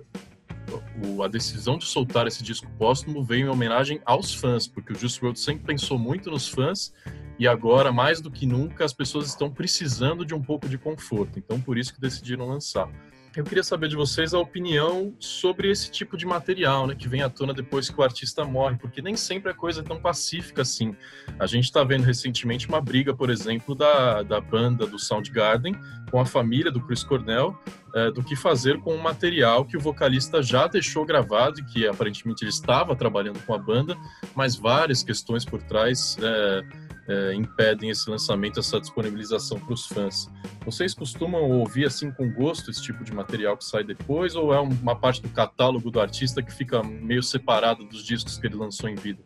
a 1.23 1.27
decisão 1.27 1.77
de 1.77 1.85
soltar 1.85 2.27
esse 2.27 2.43
disco 2.43 2.67
póstumo 2.77 3.23
veio 3.23 3.47
em 3.47 3.49
homenagem 3.49 4.01
aos 4.05 4.33
fãs, 4.33 4.67
porque 4.67 4.93
o 4.93 4.95
Juice 4.95 5.19
WRLD 5.19 5.39
sempre 5.39 5.65
pensou 5.65 5.97
muito 5.97 6.29
nos 6.29 6.47
fãs 6.47 6.93
e 7.39 7.47
agora, 7.47 7.91
mais 7.91 8.19
do 8.19 8.29
que 8.29 8.45
nunca, 8.45 8.83
as 8.83 8.91
pessoas 8.91 9.27
estão 9.27 9.49
precisando 9.49 10.25
de 10.25 10.35
um 10.35 10.41
pouco 10.41 10.67
de 10.67 10.77
conforto. 10.77 11.39
Então, 11.39 11.59
por 11.61 11.77
isso 11.77 11.93
que 11.93 12.01
decidiram 12.01 12.45
lançar. 12.45 12.89
Eu 13.35 13.43
queria 13.43 13.63
saber 13.63 13.87
de 13.87 13.95
vocês 13.95 14.33
a 14.33 14.39
opinião 14.39 15.13
sobre 15.19 15.69
esse 15.69 15.91
tipo 15.91 16.17
de 16.17 16.25
material, 16.25 16.87
né, 16.87 16.95
que 16.95 17.07
vem 17.07 17.21
à 17.21 17.29
tona 17.29 17.53
depois 17.53 17.89
que 17.89 17.99
o 17.99 18.03
artista 18.03 18.43
morre, 18.43 18.77
porque 18.77 19.01
nem 19.01 19.15
sempre 19.15 19.51
a 19.51 19.53
coisa 19.53 19.81
é 19.81 19.83
tão 19.83 19.99
pacífica 19.99 20.63
assim. 20.63 20.95
A 21.39 21.45
gente 21.45 21.65
está 21.65 21.83
vendo 21.83 22.03
recentemente 22.03 22.67
uma 22.67 22.81
briga, 22.81 23.13
por 23.13 23.29
exemplo, 23.29 23.75
da, 23.75 24.23
da 24.23 24.41
banda 24.41 24.85
do 24.87 24.97
Soundgarden 24.97 25.75
com 26.09 26.19
a 26.19 26.25
família 26.25 26.71
do 26.71 26.81
Chris 26.81 27.03
Cornell, 27.03 27.57
é, 27.93 28.11
do 28.11 28.23
que 28.23 28.35
fazer 28.35 28.79
com 28.79 28.95
o 28.95 29.01
material 29.01 29.63
que 29.63 29.77
o 29.77 29.79
vocalista 29.79 30.41
já 30.41 30.67
deixou 30.67 31.05
gravado 31.05 31.59
e 31.59 31.63
que 31.63 31.87
aparentemente 31.87 32.43
ele 32.43 32.49
estava 32.49 32.95
trabalhando 32.95 33.39
com 33.45 33.53
a 33.53 33.57
banda, 33.57 33.95
mas 34.35 34.55
várias 34.55 35.03
questões 35.03 35.45
por 35.45 35.61
trás. 35.61 36.17
É, 36.21 36.88
é, 37.09 37.33
impedem 37.33 37.89
esse 37.89 38.07
lançamento, 38.07 38.59
essa 38.59 38.79
disponibilização 38.79 39.59
para 39.59 39.73
os 39.73 39.87
fãs. 39.87 40.29
Vocês 40.63 40.93
costumam 40.93 41.41
ouvir 41.49 41.85
assim 41.85 42.11
com 42.11 42.31
gosto 42.31 42.69
esse 42.69 42.83
tipo 42.83 43.03
de 43.03 43.11
material 43.11 43.57
que 43.57 43.65
sai 43.65 43.83
depois, 43.83 44.35
ou 44.35 44.53
é 44.53 44.59
uma 44.59 44.95
parte 44.95 45.19
do 45.19 45.29
catálogo 45.29 45.89
do 45.89 45.99
artista 45.99 46.43
que 46.43 46.53
fica 46.53 46.83
meio 46.83 47.23
separado 47.23 47.83
dos 47.83 48.05
discos 48.05 48.37
que 48.37 48.45
ele 48.45 48.55
lançou 48.55 48.87
em 48.87 48.95
vida? 48.95 49.19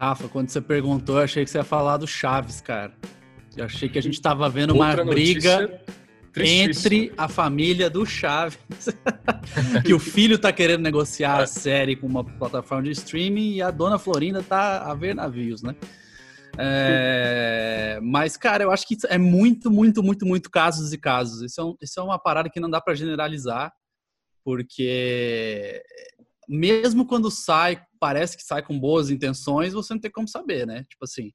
Rafa, 0.00 0.28
quando 0.28 0.48
você 0.48 0.60
perguntou, 0.60 1.18
eu 1.18 1.24
achei 1.24 1.44
que 1.44 1.50
você 1.50 1.58
ia 1.58 1.64
falar 1.64 1.98
do 1.98 2.08
Chaves, 2.08 2.60
cara. 2.60 2.92
Eu 3.56 3.66
achei 3.66 3.88
que 3.88 3.98
a 3.98 4.02
gente 4.02 4.14
estava 4.14 4.48
vendo 4.48 4.74
Outra 4.74 5.02
uma 5.02 5.10
briga 5.10 5.80
entre 6.36 7.12
a 7.16 7.28
família 7.28 7.88
do 7.88 8.04
Chaves, 8.04 8.58
que 9.84 9.94
o 9.94 9.98
filho 9.98 10.38
tá 10.38 10.52
querendo 10.52 10.80
negociar 10.80 11.38
a 11.38 11.46
série 11.46 11.94
com 11.94 12.06
uma 12.06 12.24
plataforma 12.24 12.84
de 12.84 12.90
streaming 12.92 13.54
e 13.54 13.62
a 13.62 13.70
dona 13.70 13.98
Florinda 13.98 14.42
tá 14.42 14.90
a 14.90 14.94
ver 14.94 15.14
navios, 15.14 15.62
né? 15.62 15.76
É, 16.58 17.98
mas, 18.02 18.36
cara, 18.36 18.64
eu 18.64 18.70
acho 18.70 18.86
que 18.86 18.96
é 19.08 19.18
muito, 19.18 19.70
muito, 19.70 20.02
muito, 20.02 20.26
muito 20.26 20.50
casos 20.50 20.92
e 20.92 20.98
casos. 20.98 21.42
Isso 21.42 21.60
é, 21.60 21.64
um, 21.64 21.76
isso 21.80 22.00
é 22.00 22.02
uma 22.02 22.18
parada 22.18 22.50
que 22.50 22.60
não 22.60 22.70
dá 22.70 22.80
para 22.80 22.94
generalizar, 22.94 23.72
porque 24.44 25.82
mesmo 26.48 27.06
quando 27.06 27.30
sai, 27.30 27.80
parece 27.98 28.36
que 28.36 28.42
sai 28.42 28.62
com 28.62 28.78
boas 28.78 29.10
intenções, 29.10 29.72
você 29.72 29.94
não 29.94 30.00
tem 30.00 30.10
como 30.10 30.26
saber, 30.26 30.66
né? 30.66 30.84
Tipo 30.88 31.04
assim, 31.04 31.32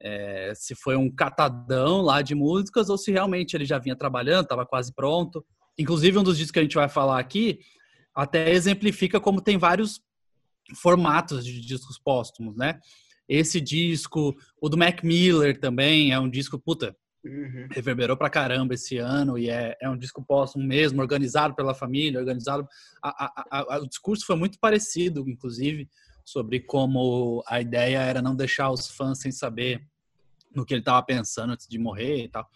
é, 0.00 0.52
se 0.54 0.74
foi 0.74 0.96
um 0.96 1.10
catadão 1.10 2.00
lá 2.00 2.22
de 2.22 2.34
músicas 2.34 2.88
ou 2.88 2.98
se 2.98 3.10
realmente 3.10 3.54
ele 3.54 3.64
já 3.64 3.78
vinha 3.78 3.96
trabalhando, 3.96 4.44
estava 4.44 4.66
quase 4.66 4.92
pronto. 4.94 5.44
Inclusive, 5.78 6.18
um 6.18 6.22
dos 6.22 6.36
discos 6.36 6.52
que 6.52 6.58
a 6.58 6.62
gente 6.62 6.74
vai 6.74 6.88
falar 6.88 7.18
aqui 7.18 7.60
até 8.14 8.50
exemplifica 8.52 9.18
como 9.18 9.40
tem 9.40 9.56
vários 9.56 10.00
formatos 10.76 11.44
de 11.44 11.60
discos 11.60 11.98
póstumos, 11.98 12.56
né? 12.56 12.78
Esse 13.28 13.60
disco, 13.60 14.36
o 14.60 14.68
do 14.68 14.76
Mac 14.76 15.02
Miller 15.02 15.58
também, 15.58 16.12
é 16.12 16.18
um 16.18 16.28
disco, 16.28 16.58
puta, 16.58 16.96
uhum. 17.24 17.68
reverberou 17.70 18.16
pra 18.16 18.30
caramba 18.30 18.74
esse 18.74 18.98
ano 18.98 19.38
e 19.38 19.48
é, 19.48 19.76
é 19.80 19.88
um 19.88 19.96
disco 19.96 20.24
póstumo 20.24 20.64
mesmo, 20.64 21.00
organizado 21.00 21.54
pela 21.54 21.74
família, 21.74 22.18
organizado. 22.20 22.66
A, 23.02 23.24
a, 23.26 23.76
a, 23.76 23.78
o 23.78 23.88
discurso 23.88 24.26
foi 24.26 24.36
muito 24.36 24.58
parecido, 24.58 25.28
inclusive, 25.28 25.88
sobre 26.24 26.60
como 26.60 27.42
a 27.46 27.60
ideia 27.60 27.98
era 27.98 28.22
não 28.22 28.34
deixar 28.34 28.70
os 28.70 28.88
fãs 28.88 29.18
sem 29.18 29.32
saber 29.32 29.84
no 30.54 30.64
que 30.64 30.74
ele 30.74 30.80
estava 30.80 31.02
pensando 31.04 31.52
antes 31.52 31.66
de 31.66 31.78
morrer 31.78 32.24
e 32.24 32.28
tal. 32.28 32.48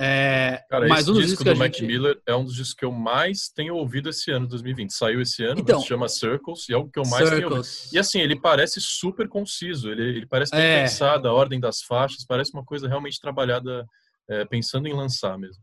É, 0.00 0.62
Cara, 0.70 0.86
mas 0.86 1.00
esse 1.00 1.10
um 1.10 1.20
disco 1.20 1.42
do 1.42 1.56
Mac 1.56 1.74
gente... 1.74 1.84
Miller 1.84 2.20
é 2.24 2.34
um 2.34 2.44
dos 2.44 2.54
discos 2.54 2.74
que 2.74 2.84
eu 2.84 2.92
mais 2.92 3.48
tenho 3.48 3.74
ouvido 3.74 4.08
esse 4.08 4.30
ano, 4.30 4.46
2020. 4.46 4.90
Saiu 4.92 5.20
esse 5.20 5.44
ano, 5.44 5.60
então, 5.60 5.80
se 5.80 5.88
chama 5.88 6.08
Circles, 6.08 6.68
e 6.68 6.72
é 6.72 6.76
o 6.76 6.88
que 6.88 7.00
eu 7.00 7.02
mais 7.02 7.28
Circles. 7.28 7.38
tenho 7.38 7.56
ouvido. 7.56 7.68
E 7.92 7.98
assim, 7.98 8.20
ele 8.20 8.40
parece 8.40 8.80
super 8.80 9.28
conciso, 9.28 9.90
ele, 9.90 10.02
ele 10.02 10.26
parece 10.26 10.52
bem 10.52 10.64
é. 10.64 10.82
pensado, 10.82 11.26
a 11.26 11.32
ordem 11.32 11.58
das 11.58 11.82
faixas, 11.82 12.24
parece 12.24 12.52
uma 12.54 12.64
coisa 12.64 12.86
realmente 12.86 13.20
trabalhada, 13.20 13.84
é, 14.30 14.44
pensando 14.44 14.86
em 14.86 14.94
lançar 14.94 15.36
mesmo. 15.36 15.62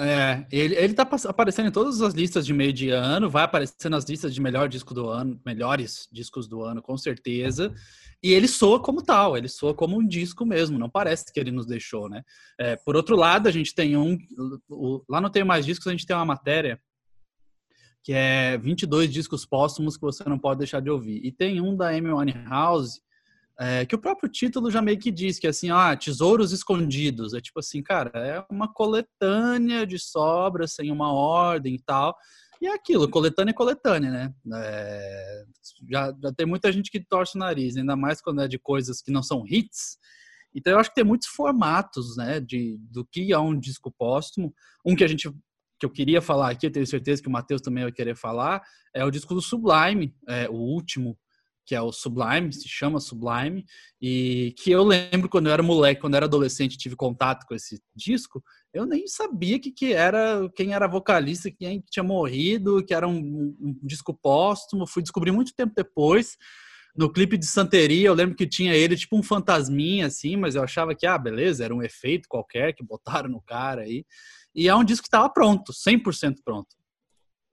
É, 0.00 0.44
ele, 0.50 0.74
ele 0.74 0.92
tá 0.92 1.08
aparecendo 1.28 1.68
em 1.68 1.72
todas 1.72 2.02
as 2.02 2.14
listas 2.14 2.44
de 2.44 2.52
meio 2.52 2.72
de 2.72 2.90
ano, 2.90 3.30
vai 3.30 3.44
aparecer 3.44 3.88
nas 3.88 4.04
listas 4.04 4.34
de 4.34 4.40
melhor 4.40 4.68
disco 4.68 4.92
do 4.92 5.08
ano, 5.08 5.40
melhores 5.46 6.08
discos 6.10 6.48
do 6.48 6.62
ano, 6.62 6.82
com 6.82 6.96
certeza. 6.96 7.72
E 8.20 8.32
ele 8.32 8.48
soa 8.48 8.80
como 8.82 9.02
tal, 9.02 9.36
ele 9.36 9.48
soa 9.48 9.72
como 9.72 9.96
um 9.96 10.06
disco 10.06 10.44
mesmo, 10.44 10.78
não 10.78 10.90
parece 10.90 11.32
que 11.32 11.38
ele 11.38 11.52
nos 11.52 11.66
deixou, 11.66 12.08
né? 12.08 12.22
É, 12.58 12.74
por 12.74 12.96
outro 12.96 13.14
lado, 13.14 13.48
a 13.48 13.52
gente 13.52 13.74
tem 13.74 13.96
um. 13.96 14.18
O, 14.68 15.04
lá 15.08 15.20
no 15.20 15.30
Tenho 15.30 15.46
Mais 15.46 15.64
Discos, 15.64 15.86
a 15.86 15.90
gente 15.92 16.06
tem 16.06 16.16
uma 16.16 16.24
matéria 16.24 16.80
que 18.02 18.12
é 18.12 18.58
22 18.58 19.10
discos 19.12 19.46
póstumos 19.46 19.96
que 19.96 20.02
você 20.02 20.28
não 20.28 20.38
pode 20.38 20.58
deixar 20.58 20.80
de 20.80 20.90
ouvir. 20.90 21.24
E 21.24 21.30
tem 21.30 21.60
um 21.60 21.74
da 21.76 21.88
Amy 21.88 22.12
Winehouse 22.12 23.00
é, 23.58 23.86
que 23.86 23.94
o 23.94 24.00
próprio 24.00 24.28
título 24.28 24.70
já 24.70 24.82
meio 24.82 24.98
que 24.98 25.10
diz 25.10 25.38
que 25.38 25.46
assim, 25.46 25.70
ah, 25.70 25.96
tesouros 25.96 26.52
escondidos. 26.52 27.34
É 27.34 27.40
tipo 27.40 27.60
assim, 27.60 27.82
cara, 27.82 28.10
é 28.14 28.44
uma 28.50 28.72
coletânea 28.72 29.86
de 29.86 29.98
sobras 29.98 30.72
sem 30.72 30.90
uma 30.90 31.12
ordem 31.12 31.74
e 31.74 31.80
tal. 31.80 32.16
E 32.60 32.66
é 32.66 32.74
aquilo, 32.74 33.08
coletânea 33.08 33.50
é 33.50 33.54
coletânea, 33.54 34.10
né? 34.10 34.34
É, 34.54 35.44
já, 35.90 36.14
já 36.22 36.32
tem 36.32 36.46
muita 36.46 36.72
gente 36.72 36.90
que 36.90 37.04
torce 37.04 37.36
o 37.36 37.38
nariz, 37.38 37.76
ainda 37.76 37.94
mais 37.94 38.20
quando 38.20 38.40
é 38.42 38.48
de 38.48 38.58
coisas 38.58 39.02
que 39.02 39.12
não 39.12 39.22
são 39.22 39.44
hits. 39.46 39.98
Então 40.54 40.72
eu 40.72 40.78
acho 40.78 40.88
que 40.88 40.94
tem 40.94 41.04
muitos 41.04 41.28
formatos, 41.28 42.16
né, 42.16 42.40
de, 42.40 42.78
do 42.90 43.04
que 43.04 43.32
é 43.32 43.38
um 43.38 43.58
disco 43.58 43.92
póstumo. 43.96 44.54
Um 44.84 44.94
que 44.94 45.04
a 45.04 45.08
gente 45.08 45.28
que 45.78 45.84
eu 45.84 45.90
queria 45.90 46.22
falar 46.22 46.50
aqui, 46.50 46.66
eu 46.66 46.72
tenho 46.72 46.86
certeza 46.86 47.20
que 47.20 47.28
o 47.28 47.32
Matheus 47.32 47.60
também 47.60 47.82
vai 47.82 47.92
querer 47.92 48.16
falar, 48.16 48.62
é 48.94 49.04
o 49.04 49.10
disco 49.10 49.34
do 49.34 49.42
Sublime, 49.42 50.14
é, 50.28 50.48
o 50.48 50.54
último 50.54 51.18
que 51.64 51.74
é 51.74 51.80
o 51.80 51.92
Sublime, 51.92 52.52
se 52.52 52.68
chama 52.68 53.00
Sublime, 53.00 53.64
e 54.00 54.54
que 54.58 54.70
eu 54.70 54.84
lembro 54.84 55.28
quando 55.28 55.46
eu 55.46 55.52
era 55.52 55.62
moleque, 55.62 56.00
quando 56.00 56.14
eu 56.14 56.18
era 56.18 56.26
adolescente, 56.26 56.76
tive 56.76 56.96
contato 56.96 57.46
com 57.46 57.54
esse 57.54 57.80
disco, 57.94 58.42
eu 58.72 58.84
nem 58.84 59.06
sabia 59.06 59.58
que, 59.58 59.70
que 59.70 59.92
era, 59.92 60.48
quem 60.54 60.74
era 60.74 60.86
vocalista, 60.86 61.50
quem 61.50 61.82
tinha 61.90 62.02
morrido, 62.02 62.84
que 62.84 62.92
era 62.92 63.08
um, 63.08 63.56
um 63.60 63.78
disco 63.82 64.12
póstumo, 64.12 64.86
fui 64.86 65.02
descobrir 65.02 65.30
muito 65.30 65.54
tempo 65.54 65.72
depois, 65.74 66.36
no 66.96 67.10
clipe 67.12 67.36
de 67.36 67.46
Santeria, 67.46 68.06
eu 68.06 68.14
lembro 68.14 68.36
que 68.36 68.46
tinha 68.46 68.74
ele 68.74 68.96
tipo 68.96 69.18
um 69.18 69.22
fantasminha 69.22 70.06
assim, 70.06 70.36
mas 70.36 70.54
eu 70.54 70.62
achava 70.62 70.94
que, 70.94 71.06
ah, 71.06 71.18
beleza, 71.18 71.64
era 71.64 71.74
um 71.74 71.82
efeito 71.82 72.28
qualquer 72.28 72.72
que 72.72 72.84
botaram 72.84 73.28
no 73.28 73.42
cara 73.42 73.82
aí, 73.82 74.04
e 74.54 74.68
é 74.68 74.74
um 74.74 74.84
disco 74.84 75.02
que 75.02 75.08
estava 75.08 75.28
pronto, 75.28 75.72
100% 75.72 76.36
pronto. 76.44 76.68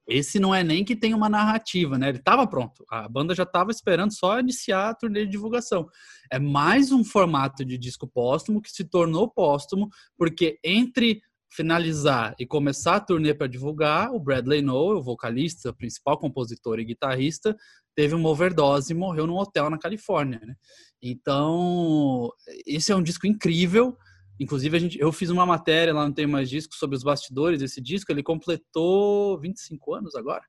Esse 0.07 0.39
não 0.39 0.53
é 0.53 0.63
nem 0.63 0.83
que 0.83 0.95
tem 0.95 1.13
uma 1.13 1.29
narrativa, 1.29 1.97
né? 1.97 2.09
Ele 2.09 2.17
estava 2.17 2.47
pronto. 2.47 2.83
A 2.89 3.07
banda 3.07 3.35
já 3.35 3.43
estava 3.43 3.71
esperando 3.71 4.13
só 4.13 4.39
iniciar 4.39 4.89
a 4.89 4.95
turnê 4.95 5.25
de 5.25 5.31
divulgação. 5.31 5.87
É 6.31 6.39
mais 6.39 6.91
um 6.91 7.03
formato 7.03 7.63
de 7.63 7.77
disco 7.77 8.07
póstumo 8.07 8.61
que 8.61 8.71
se 8.71 8.83
tornou 8.83 9.29
póstumo, 9.29 9.89
porque 10.17 10.59
entre 10.63 11.21
finalizar 11.51 12.33
e 12.39 12.45
começar 12.45 12.95
a 12.95 12.99
turnê 12.99 13.33
para 13.33 13.45
divulgar, 13.45 14.11
o 14.13 14.19
Bradley 14.19 14.61
Noel, 14.61 14.97
o 14.97 15.03
vocalista, 15.03 15.73
principal 15.73 16.17
compositor 16.17 16.79
e 16.79 16.85
guitarrista, 16.85 17.55
teve 17.93 18.15
uma 18.15 18.29
overdose 18.29 18.93
e 18.93 18.95
morreu 18.95 19.27
num 19.27 19.37
hotel 19.37 19.69
na 19.69 19.77
Califórnia. 19.77 20.39
Né? 20.45 20.55
Então, 21.01 22.29
esse 22.65 22.91
é 22.91 22.95
um 22.95 23.03
disco 23.03 23.27
incrível 23.27 23.97
Inclusive, 24.41 24.75
a 24.75 24.79
gente, 24.79 24.99
eu 24.99 25.11
fiz 25.11 25.29
uma 25.29 25.45
matéria 25.45 25.93
lá 25.93 26.07
no 26.07 26.15
Tem 26.15 26.25
Mais 26.25 26.49
Disco 26.49 26.73
sobre 26.73 26.97
os 26.97 27.03
bastidores 27.03 27.59
desse 27.59 27.79
disco. 27.79 28.11
Ele 28.11 28.23
completou 28.23 29.39
25 29.39 29.93
anos 29.93 30.15
agora. 30.15 30.41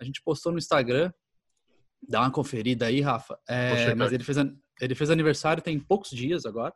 A 0.00 0.02
gente 0.02 0.20
postou 0.22 0.50
no 0.50 0.58
Instagram. 0.58 1.12
Dá 2.02 2.22
uma 2.22 2.32
conferida 2.32 2.86
aí, 2.86 3.00
Rafa. 3.00 3.38
É, 3.48 3.94
mas 3.94 4.12
ele 4.12 4.24
fez, 4.24 4.38
ele 4.80 4.94
fez 4.96 5.08
aniversário 5.08 5.62
tem 5.62 5.78
poucos 5.78 6.10
dias 6.10 6.44
agora. 6.44 6.74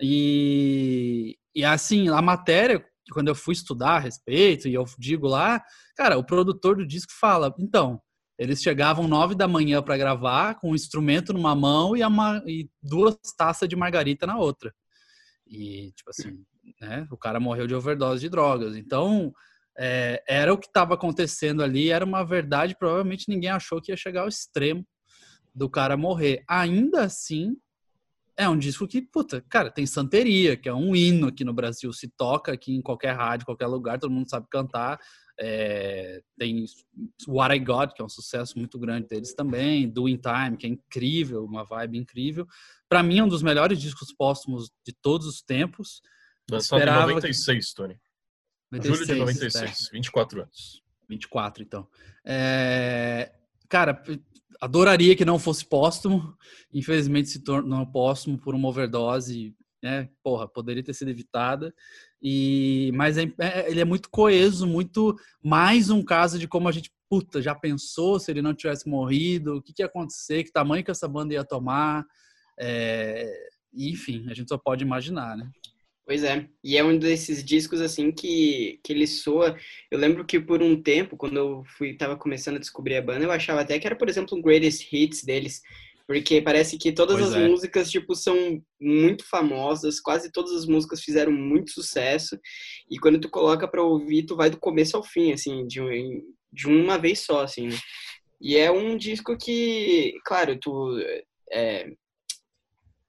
E, 0.00 1.38
e 1.54 1.64
assim, 1.64 2.08
a 2.08 2.20
matéria, 2.20 2.84
quando 3.12 3.28
eu 3.28 3.34
fui 3.36 3.52
estudar 3.52 3.90
a 3.90 4.00
respeito, 4.00 4.66
e 4.66 4.74
eu 4.74 4.84
digo 4.98 5.28
lá, 5.28 5.62
cara, 5.96 6.18
o 6.18 6.26
produtor 6.26 6.78
do 6.78 6.86
disco 6.86 7.12
fala: 7.12 7.54
então, 7.60 8.02
eles 8.36 8.60
chegavam 8.60 9.06
nove 9.06 9.36
da 9.36 9.46
manhã 9.46 9.80
para 9.80 9.96
gravar, 9.96 10.56
com 10.56 10.72
um 10.72 10.74
instrumento 10.74 11.32
numa 11.32 11.54
mão 11.54 11.96
e, 11.96 12.02
uma, 12.02 12.42
e 12.44 12.68
duas 12.82 13.16
taças 13.38 13.68
de 13.68 13.76
margarita 13.76 14.26
na 14.26 14.36
outra. 14.36 14.74
E, 15.52 15.92
tipo 15.92 16.08
assim, 16.08 16.42
né? 16.80 17.06
O 17.10 17.16
cara 17.16 17.38
morreu 17.38 17.66
de 17.66 17.74
overdose 17.74 18.22
de 18.22 18.30
drogas. 18.30 18.74
Então, 18.74 19.32
é, 19.78 20.22
era 20.26 20.52
o 20.52 20.58
que 20.58 20.66
estava 20.66 20.94
acontecendo 20.94 21.62
ali, 21.62 21.90
era 21.90 22.04
uma 22.04 22.24
verdade. 22.24 22.74
Provavelmente 22.78 23.28
ninguém 23.28 23.50
achou 23.50 23.80
que 23.80 23.92
ia 23.92 23.96
chegar 23.96 24.22
ao 24.22 24.28
extremo 24.28 24.84
do 25.54 25.68
cara 25.68 25.94
morrer. 25.94 26.42
Ainda 26.48 27.02
assim, 27.02 27.54
é 28.34 28.48
um 28.48 28.58
disco 28.58 28.88
que, 28.88 29.02
puta, 29.02 29.44
cara, 29.48 29.70
tem 29.70 29.84
santeria, 29.84 30.56
que 30.56 30.68
é 30.68 30.74
um 30.74 30.96
hino 30.96 31.28
aqui 31.28 31.44
no 31.44 31.52
Brasil, 31.52 31.92
se 31.92 32.08
toca 32.16 32.52
aqui 32.52 32.72
em 32.74 32.80
qualquer 32.80 33.14
rádio, 33.14 33.44
qualquer 33.44 33.66
lugar, 33.66 33.98
todo 33.98 34.10
mundo 34.10 34.30
sabe 34.30 34.46
cantar. 34.50 34.98
É, 35.38 36.22
tem 36.38 36.64
What 37.26 37.54
I 37.54 37.58
Got, 37.58 37.94
que 37.94 38.02
é 38.02 38.04
um 38.04 38.08
sucesso 38.08 38.58
muito 38.58 38.78
grande 38.78 39.08
deles 39.08 39.34
também, 39.34 39.88
Doing 39.88 40.18
Time, 40.18 40.56
que 40.56 40.66
é 40.66 40.70
incrível, 40.70 41.44
uma 41.44 41.64
vibe 41.64 41.98
incrível. 41.98 42.46
Para 42.88 43.02
mim, 43.02 43.18
é 43.18 43.24
um 43.24 43.28
dos 43.28 43.42
melhores 43.42 43.80
discos 43.80 44.12
póstumos 44.12 44.70
de 44.86 44.92
todos 44.92 45.26
os 45.26 45.42
tempos. 45.42 46.02
Lançado 46.50 46.82
em 46.82 46.86
96, 46.86 47.68
que... 47.68 47.74
Tony. 47.74 48.00
96, 48.70 48.98
Julho 48.98 49.14
de 49.14 49.20
96, 49.20 49.88
é. 49.88 49.92
24 49.92 50.42
anos. 50.42 50.82
24, 51.08 51.62
então. 51.62 51.88
É... 52.24 53.32
Cara, 53.68 54.02
adoraria 54.60 55.16
que 55.16 55.24
não 55.24 55.38
fosse 55.38 55.64
póstumo. 55.64 56.36
Infelizmente 56.72 57.28
se 57.28 57.40
tornou 57.40 57.86
póstumo 57.86 58.38
por 58.38 58.54
uma 58.54 58.68
overdose 58.68 59.54
né? 59.82 60.08
Porra, 60.22 60.46
poderia 60.46 60.82
ter 60.82 60.94
sido 60.94 61.10
evitada. 61.10 61.74
E 62.22 62.92
mas 62.94 63.18
é, 63.18 63.32
é, 63.38 63.70
ele 63.70 63.80
é 63.80 63.84
muito 63.84 64.08
coeso, 64.10 64.66
muito 64.66 65.16
mais 65.42 65.90
um 65.90 66.02
caso 66.04 66.38
de 66.38 66.46
como 66.46 66.68
a 66.68 66.72
gente 66.72 66.90
puta 67.10 67.42
já 67.42 67.54
pensou 67.54 68.18
se 68.18 68.30
ele 68.30 68.40
não 68.40 68.54
tivesse 68.54 68.88
morrido, 68.88 69.56
o 69.56 69.62
que, 69.62 69.72
que 69.72 69.82
ia 69.82 69.86
acontecer, 69.86 70.44
que 70.44 70.52
tamanho 70.52 70.84
que 70.84 70.90
essa 70.90 71.08
banda 71.08 71.34
ia 71.34 71.44
tomar. 71.44 72.06
É, 72.58 73.30
enfim, 73.74 74.26
a 74.30 74.34
gente 74.34 74.48
só 74.48 74.56
pode 74.56 74.84
imaginar, 74.84 75.36
né? 75.36 75.50
Pois 76.04 76.24
é, 76.24 76.48
e 76.64 76.76
é 76.76 76.82
um 76.82 76.98
desses 76.98 77.44
discos 77.44 77.80
assim 77.80 78.10
que, 78.10 78.80
que 78.82 78.92
ele 78.92 79.06
soa. 79.06 79.56
Eu 79.90 79.98
lembro 79.98 80.24
que 80.24 80.40
por 80.40 80.60
um 80.62 80.80
tempo, 80.80 81.16
quando 81.16 81.36
eu 81.36 81.64
fui 81.76 81.94
tava 81.94 82.16
começando 82.16 82.56
a 82.56 82.60
descobrir 82.60 82.96
a 82.96 83.02
banda, 83.02 83.24
eu 83.24 83.30
achava 83.30 83.60
até 83.60 83.78
que 83.78 83.86
era, 83.86 83.96
por 83.96 84.08
exemplo, 84.08 84.36
um 84.36 84.42
greatest 84.42 84.92
hits 84.92 85.22
deles, 85.22 85.62
porque 86.12 86.42
parece 86.42 86.76
que 86.76 86.92
todas 86.92 87.16
pois 87.16 87.28
as 87.30 87.34
é. 87.34 87.48
músicas 87.48 87.90
tipo 87.90 88.14
são 88.14 88.62
muito 88.78 89.24
famosas, 89.24 89.98
quase 89.98 90.30
todas 90.30 90.52
as 90.52 90.66
músicas 90.66 91.00
fizeram 91.02 91.32
muito 91.32 91.70
sucesso, 91.70 92.38
e 92.90 92.98
quando 92.98 93.18
tu 93.18 93.30
coloca 93.30 93.66
para 93.66 93.82
ouvir, 93.82 94.24
tu 94.24 94.36
vai 94.36 94.50
do 94.50 94.58
começo 94.58 94.94
ao 94.94 95.02
fim, 95.02 95.32
assim, 95.32 95.66
de, 95.66 95.80
de 96.52 96.68
uma 96.68 96.98
vez 96.98 97.20
só, 97.20 97.42
assim. 97.42 97.68
Né? 97.68 97.76
E 98.40 98.58
é 98.58 98.70
um 98.70 98.96
disco 98.98 99.38
que, 99.38 100.14
claro, 100.24 100.58
tu 100.58 100.98
é, 101.50 101.88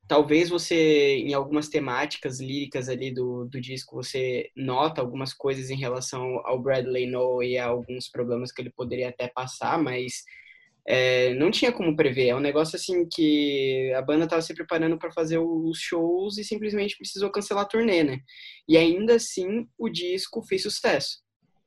talvez 0.07 0.49
você, 0.49 1.17
em 1.17 1.33
algumas 1.33 1.67
temáticas 1.67 2.39
líricas 2.39 2.87
ali 2.87 3.13
do, 3.13 3.45
do 3.45 3.59
disco, 3.59 3.95
você 3.95 4.49
nota 4.55 5.01
algumas 5.01 5.33
coisas 5.33 5.69
em 5.69 5.77
relação 5.77 6.39
ao 6.45 6.61
Bradley 6.61 7.09
Noel 7.09 7.43
e 7.43 7.57
a 7.57 7.65
alguns 7.65 8.07
problemas 8.07 8.51
que 8.51 8.61
ele 8.61 8.71
poderia 8.71 9.09
até 9.09 9.27
passar, 9.27 9.77
mas 9.77 10.23
é, 10.87 11.33
não 11.35 11.51
tinha 11.51 11.71
como 11.71 11.95
prever. 11.95 12.27
É 12.27 12.35
um 12.35 12.39
negócio 12.39 12.75
assim 12.75 13.07
que 13.11 13.91
a 13.95 14.01
banda 14.01 14.25
estava 14.25 14.41
se 14.41 14.53
preparando 14.53 14.97
para 14.97 15.11
fazer 15.11 15.37
os 15.37 15.79
shows 15.79 16.37
e 16.37 16.43
simplesmente 16.43 16.97
precisou 16.97 17.31
cancelar 17.31 17.63
a 17.63 17.67
turnê, 17.67 18.03
né? 18.03 18.19
E 18.67 18.77
ainda 18.77 19.15
assim 19.15 19.67
o 19.77 19.89
disco 19.89 20.41
fez 20.43 20.63
sucesso. 20.63 21.21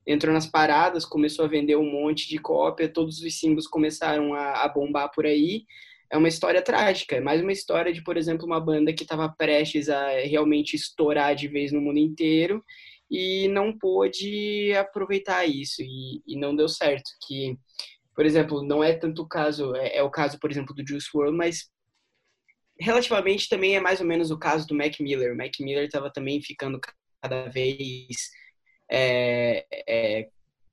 Entrou 0.06 0.32
nas 0.32 0.46
paradas, 0.46 1.04
começou 1.04 1.44
a 1.44 1.48
vender 1.48 1.76
um 1.76 1.90
monte 1.90 2.28
de 2.28 2.38
cópia, 2.38 2.88
todos 2.88 3.20
os 3.20 3.38
símbolos 3.38 3.66
começaram 3.66 4.34
a, 4.34 4.64
a 4.64 4.68
bombar 4.68 5.10
por 5.12 5.26
aí 5.26 5.64
é 6.10 6.16
uma 6.16 6.28
história 6.28 6.62
trágica, 6.62 7.16
é 7.16 7.20
mais 7.20 7.42
uma 7.42 7.52
história 7.52 7.92
de, 7.92 8.02
por 8.02 8.16
exemplo, 8.16 8.46
uma 8.46 8.60
banda 8.60 8.92
que 8.92 9.02
estava 9.02 9.28
prestes 9.28 9.88
a 9.88 10.08
realmente 10.20 10.76
estourar 10.76 11.34
de 11.34 11.48
vez 11.48 11.72
no 11.72 11.80
mundo 11.80 11.98
inteiro 11.98 12.62
e 13.10 13.48
não 13.48 13.76
pôde 13.76 14.72
aproveitar 14.74 15.46
isso 15.46 15.82
e, 15.82 16.22
e 16.26 16.38
não 16.38 16.54
deu 16.54 16.68
certo. 16.68 17.10
Que, 17.26 17.56
por 18.16 18.24
exemplo, 18.24 18.62
não 18.62 18.82
é 18.82 18.94
tanto 18.94 19.22
o 19.22 19.28
caso, 19.28 19.76
é, 19.76 19.98
é 19.98 20.02
o 20.02 20.10
caso, 20.10 20.38
por 20.40 20.50
exemplo, 20.50 20.74
do 20.74 20.86
Juice 20.86 21.08
WRLD, 21.14 21.36
mas 21.36 21.70
relativamente 22.80 23.48
também 23.48 23.76
é 23.76 23.80
mais 23.80 24.00
ou 24.00 24.06
menos 24.06 24.30
o 24.30 24.38
caso 24.38 24.66
do 24.66 24.74
Mac 24.74 24.98
Miller. 24.98 25.34
O 25.34 25.36
Mac 25.36 25.52
Miller 25.60 25.84
estava 25.84 26.10
também 26.10 26.40
ficando 26.40 26.80
cada 27.22 27.48
vez 27.48 28.16
é, 28.90 29.66
é, 29.86 30.28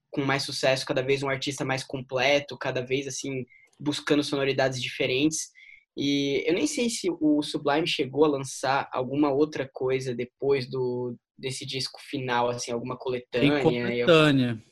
com 0.09 0.21
mais 0.21 0.43
sucesso, 0.43 0.85
cada 0.85 1.01
vez 1.01 1.21
um 1.21 1.29
artista 1.29 1.65
mais 1.65 1.83
completo, 1.83 2.57
cada 2.57 2.81
vez 2.81 3.07
assim 3.07 3.45
buscando 3.77 4.23
sonoridades 4.23 4.81
diferentes. 4.81 5.51
E 5.97 6.43
eu 6.47 6.53
nem 6.53 6.65
sei 6.65 6.89
se 6.89 7.09
o 7.09 7.43
Sublime 7.43 7.87
chegou 7.87 8.23
a 8.23 8.29
lançar 8.29 8.89
alguma 8.91 9.31
outra 9.31 9.69
coisa 9.71 10.15
depois 10.15 10.69
do 10.69 11.15
desse 11.37 11.65
disco 11.65 11.99
final, 12.01 12.49
assim, 12.49 12.71
alguma 12.71 12.95
coletânea. 12.95 13.51
Tem 13.55 13.63
coletânea. 13.63 14.63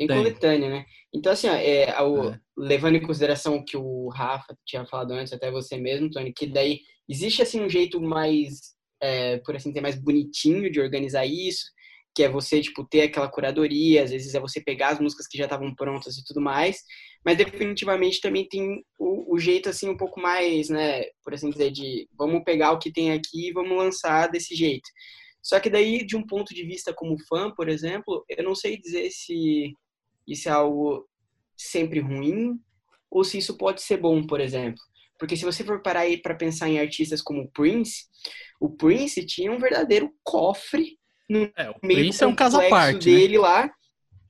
Tem, 0.00 0.06
Tem. 0.06 0.16
coletânea, 0.16 0.70
né? 0.70 0.86
Então, 1.14 1.30
assim, 1.30 1.46
ó, 1.46 1.52
é, 1.52 1.90
é. 1.90 1.94
levando 2.56 2.94
em 2.94 3.02
consideração 3.02 3.56
o 3.56 3.64
que 3.64 3.76
o 3.76 4.08
Rafa 4.08 4.56
tinha 4.64 4.86
falado 4.86 5.12
antes, 5.12 5.30
até 5.30 5.50
você 5.50 5.76
mesmo, 5.76 6.10
Tony, 6.10 6.32
que 6.32 6.46
daí 6.46 6.80
existe, 7.06 7.42
assim, 7.42 7.60
um 7.60 7.68
jeito 7.68 8.00
mais, 8.00 8.74
é, 8.98 9.36
por 9.44 9.54
assim 9.54 9.68
dizer, 9.68 9.82
mais 9.82 10.00
bonitinho 10.02 10.72
de 10.72 10.80
organizar 10.80 11.26
isso, 11.26 11.66
que 12.14 12.22
é 12.22 12.30
você, 12.30 12.62
tipo, 12.62 12.82
ter 12.82 13.02
aquela 13.02 13.28
curadoria, 13.30 14.02
às 14.02 14.10
vezes 14.10 14.34
é 14.34 14.40
você 14.40 14.58
pegar 14.58 14.88
as 14.88 15.00
músicas 15.00 15.26
que 15.26 15.36
já 15.36 15.44
estavam 15.44 15.74
prontas 15.74 16.16
e 16.16 16.24
tudo 16.24 16.40
mais, 16.40 16.78
mas 17.22 17.36
definitivamente 17.36 18.22
também 18.22 18.48
tem 18.48 18.82
o, 18.98 19.34
o, 19.34 19.38
jeito, 19.38 19.68
assim, 19.68 19.90
um 19.90 19.98
pouco 19.98 20.18
mais, 20.18 20.70
né, 20.70 21.02
por 21.22 21.34
assim 21.34 21.50
dizer, 21.50 21.70
de 21.72 22.08
vamos 22.16 22.42
pegar 22.42 22.72
o 22.72 22.78
que 22.78 22.90
tem 22.90 23.12
aqui 23.12 23.48
e 23.48 23.52
vamos 23.52 23.76
lançar 23.76 24.28
desse 24.30 24.56
jeito. 24.56 24.88
Só 25.42 25.60
que 25.60 25.68
daí, 25.70 26.06
de 26.06 26.16
um 26.16 26.26
ponto 26.26 26.54
de 26.54 26.64
vista 26.64 26.92
como 26.94 27.18
fã, 27.28 27.50
por 27.50 27.68
exemplo, 27.68 28.24
eu 28.28 28.44
não 28.44 28.54
sei 28.54 28.78
dizer 28.78 29.10
se 29.10 29.74
isso 30.30 30.48
é 30.48 30.52
algo 30.52 31.06
sempre 31.56 32.00
ruim 32.00 32.58
ou 33.10 33.24
se 33.24 33.38
isso 33.38 33.56
pode 33.56 33.82
ser 33.82 33.96
bom, 33.96 34.24
por 34.24 34.40
exemplo. 34.40 34.80
Porque 35.18 35.36
se 35.36 35.44
você 35.44 35.62
for 35.62 35.82
parar 35.82 36.00
aí 36.00 36.16
para 36.16 36.34
pensar 36.34 36.68
em 36.68 36.78
artistas 36.78 37.20
como 37.20 37.42
o 37.42 37.48
Prince, 37.50 38.04
o 38.58 38.70
Prince 38.70 39.26
tinha 39.26 39.52
um 39.52 39.58
verdadeiro 39.58 40.10
cofre 40.22 40.98
no 41.28 41.50
é, 41.56 41.70
o 41.70 41.86
meio 41.86 42.00
Prince 42.00 42.24
é 42.24 42.26
um 42.26 42.34
caso 42.34 42.60
à 42.60 42.68
parte, 42.68 43.08
né? 43.08 43.16
dele 43.16 43.34
né? 43.34 43.38
lá. 43.38 43.70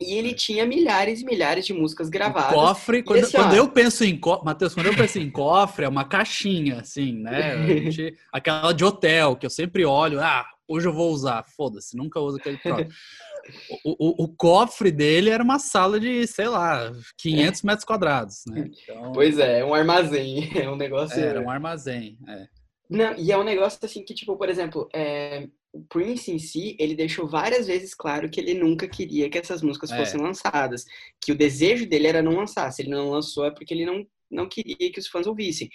E 0.01 0.15
ele 0.15 0.33
tinha 0.33 0.65
milhares 0.65 1.21
e 1.21 1.25
milhares 1.27 1.67
de 1.67 1.75
músicas 1.75 2.09
gravadas. 2.09 2.53
O 2.53 2.55
cofre, 2.55 3.03
quando, 3.03 3.23
assim, 3.23 3.37
quando 3.37 3.55
eu 3.55 3.69
penso 3.69 4.03
em 4.03 4.17
cofre, 4.17 4.47
Matheus, 4.47 4.75
quando 4.75 4.87
eu 4.87 4.97
penso 4.97 5.19
em 5.19 5.31
cofre, 5.31 5.85
é 5.85 5.89
uma 5.89 6.07
caixinha, 6.07 6.81
assim, 6.81 7.19
né? 7.19 7.67
Gente, 7.67 8.17
aquela 8.33 8.73
de 8.73 8.83
hotel, 8.83 9.37
que 9.37 9.45
eu 9.45 9.51
sempre 9.51 9.85
olho, 9.85 10.19
ah, 10.19 10.47
hoje 10.67 10.89
eu 10.89 10.93
vou 10.93 11.13
usar. 11.13 11.45
Foda-se, 11.55 11.99
nunca 11.99 12.19
uso 12.19 12.39
aquele 12.39 12.57
troço. 12.57 12.87
O, 13.85 14.23
o, 14.23 14.25
o, 14.25 14.29
cofre 14.29 14.91
dele 14.91 15.31
era 15.31 15.43
uma 15.43 15.59
sala 15.59 15.99
de, 15.99 16.27
sei 16.27 16.49
lá, 16.49 16.93
500 17.19 17.63
metros 17.63 17.85
quadrados, 17.85 18.43
né? 18.47 18.71
Então, 18.83 19.13
pois 19.13 19.39
é, 19.39 19.61
é 19.61 19.65
um 19.65 19.75
armazém, 19.75 20.51
é 20.59 20.69
um 20.69 20.77
negócio... 20.77 21.19
Era 21.19 21.41
um 21.41 21.51
armazém, 21.51 22.19
é. 22.29 22.47
Não, 22.89 23.17
e 23.17 23.31
é 23.31 23.39
um 23.39 23.45
negócio 23.45 23.79
assim 23.83 24.05
que, 24.05 24.13
tipo, 24.13 24.37
por 24.37 24.49
exemplo, 24.49 24.89
é, 24.93 25.47
o 25.73 25.81
Prince 25.85 26.33
em 26.33 26.39
si, 26.39 26.77
ele 26.79 26.97
deixou 26.97 27.29
várias 27.29 27.67
vezes 27.67 27.95
claro 27.95 28.29
que 28.29 28.41
ele 28.41 28.55
nunca 28.55 28.89
queria 28.89 29.31
que 29.31 29.39
essas 29.39 29.63
músicas 29.63 29.93
é. 29.93 29.97
fossem 29.97 30.21
lançadas. 30.21 30.85
Que 31.21 31.31
o 31.31 31.37
desejo 31.37 31.89
dele 31.89 32.09
era 32.09 32.23
não 32.23 32.35
lançar. 32.35 32.71
Se 32.73 32.83
ele 32.83 32.91
não 32.91 33.11
lançou 33.11 33.47
é 33.47 33.51
porque 33.51 33.73
ele 33.73 33.87
não, 33.87 34.05
não 34.31 34.49
queria 34.49 34.91
que 34.91 34.99
os 34.99 35.07
fãs 35.07 35.27
ouvissem. 35.27 35.71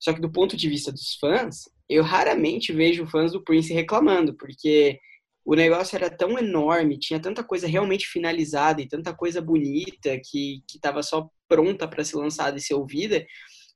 Só 0.00 0.12
que 0.12 0.20
do 0.20 0.30
ponto 0.30 0.56
de 0.56 0.68
vista 0.68 0.90
dos 0.90 1.14
fãs, 1.14 1.68
eu 1.88 2.02
raramente 2.02 2.72
vejo 2.72 3.06
fãs 3.06 3.32
do 3.32 3.42
Prince 3.42 3.72
reclamando, 3.72 4.34
porque 4.34 4.98
o 5.46 5.54
negócio 5.54 5.94
era 5.94 6.10
tão 6.10 6.36
enorme, 6.36 6.98
tinha 6.98 7.20
tanta 7.20 7.44
coisa 7.44 7.68
realmente 7.68 8.08
finalizada 8.08 8.82
e 8.82 8.88
tanta 8.88 9.14
coisa 9.14 9.40
bonita 9.40 10.20
que 10.24 10.60
estava 10.74 11.04
só 11.04 11.30
pronta 11.48 11.86
para 11.86 12.02
ser 12.02 12.16
lançada 12.16 12.58
e 12.58 12.60
ser 12.60 12.74
ouvida, 12.74 13.24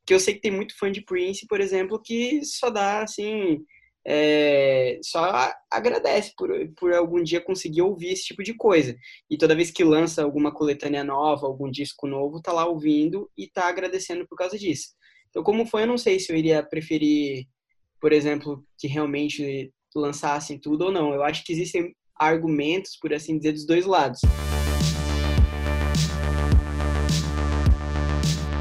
que 0.04 0.12
eu 0.12 0.18
sei 0.18 0.34
que 0.34 0.40
tem 0.40 0.50
muito 0.50 0.76
fã 0.76 0.90
de 0.90 1.00
Prince, 1.00 1.46
por 1.46 1.60
exemplo, 1.60 2.02
que 2.02 2.44
só 2.44 2.70
dá 2.70 3.02
assim 3.02 3.64
é, 4.04 4.98
só 5.04 5.52
agradece 5.70 6.32
por, 6.36 6.50
por 6.76 6.92
algum 6.92 7.22
dia 7.22 7.40
conseguir 7.40 7.82
ouvir 7.82 8.12
esse 8.12 8.24
tipo 8.24 8.42
de 8.42 8.54
coisa. 8.54 8.96
E 9.30 9.38
toda 9.38 9.54
vez 9.54 9.70
que 9.70 9.84
lança 9.84 10.24
alguma 10.24 10.52
coletânea 10.52 11.04
nova, 11.04 11.46
algum 11.46 11.70
disco 11.70 12.08
novo, 12.08 12.42
tá 12.42 12.52
lá 12.52 12.66
ouvindo 12.66 13.30
e 13.36 13.46
tá 13.46 13.68
agradecendo 13.68 14.26
por 14.26 14.36
causa 14.36 14.58
disso. 14.58 14.88
Então, 15.28 15.44
como 15.44 15.66
foi, 15.66 15.82
eu 15.82 15.86
não 15.86 15.98
sei 15.98 16.18
se 16.18 16.32
eu 16.32 16.36
iria 16.36 16.62
preferir, 16.62 17.46
por 18.00 18.12
exemplo, 18.12 18.64
que 18.78 18.88
realmente 18.88 19.72
lançassem 19.98 20.58
tudo 20.58 20.86
ou 20.86 20.92
não. 20.92 21.12
Eu 21.12 21.22
acho 21.22 21.44
que 21.44 21.52
existem 21.52 21.94
argumentos, 22.16 22.96
por 23.00 23.12
assim 23.12 23.38
dizer, 23.38 23.52
dos 23.52 23.66
dois 23.66 23.86
lados. 23.86 24.20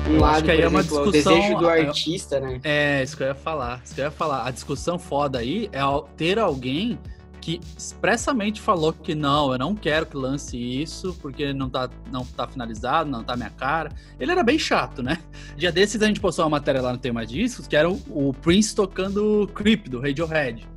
um 0.09 0.15
eu 0.15 0.21
lado, 0.21 0.35
acho 0.35 0.43
que 0.43 0.51
aí 0.51 0.61
é 0.61 0.67
uma 0.67 0.79
exemplo, 0.79 1.11
discussão, 1.11 1.33
o 1.33 1.35
desejo 1.35 1.59
do 1.59 1.69
artista, 1.69 2.39
né? 2.39 2.59
É, 2.63 3.03
isso 3.03 3.15
que 3.15 3.23
eu 3.23 3.27
ia 3.27 3.35
falar. 3.35 3.81
Isso 3.83 3.93
que 3.93 4.01
eu 4.01 4.05
ia 4.05 4.11
falar. 4.11 4.47
A 4.47 4.51
discussão 4.51 4.97
foda 4.97 5.39
aí 5.39 5.69
é 5.71 5.81
ter 6.17 6.39
alguém 6.39 6.99
que 7.39 7.59
expressamente 7.77 8.59
falou 8.59 8.91
que 8.91 9.15
não, 9.15 9.53
eu 9.53 9.57
não 9.57 9.73
quero 9.73 10.05
que 10.05 10.17
lance 10.17 10.57
isso, 10.57 11.17
porque 11.21 11.53
não 11.53 11.69
tá, 11.69 11.89
não 12.11 12.25
tá 12.25 12.45
finalizado, 12.47 13.09
não 13.09 13.23
tá 13.23 13.35
minha 13.35 13.49
cara. 13.49 13.91
Ele 14.19 14.31
era 14.31 14.43
bem 14.43 14.59
chato, 14.59 15.01
né? 15.01 15.19
Dia 15.55 15.71
desses 15.71 16.01
a 16.01 16.07
gente 16.07 16.19
postou 16.19 16.43
uma 16.43 16.51
matéria 16.51 16.81
lá 16.81 16.91
no 16.91 16.97
Tema 16.97 17.25
Discos, 17.25 17.67
que 17.67 17.75
era 17.75 17.89
o, 17.89 18.01
o 18.09 18.33
Prince 18.33 18.75
tocando 18.75 19.49
Creep, 19.53 19.87
do 19.87 19.99
Radiohead. 19.99 20.67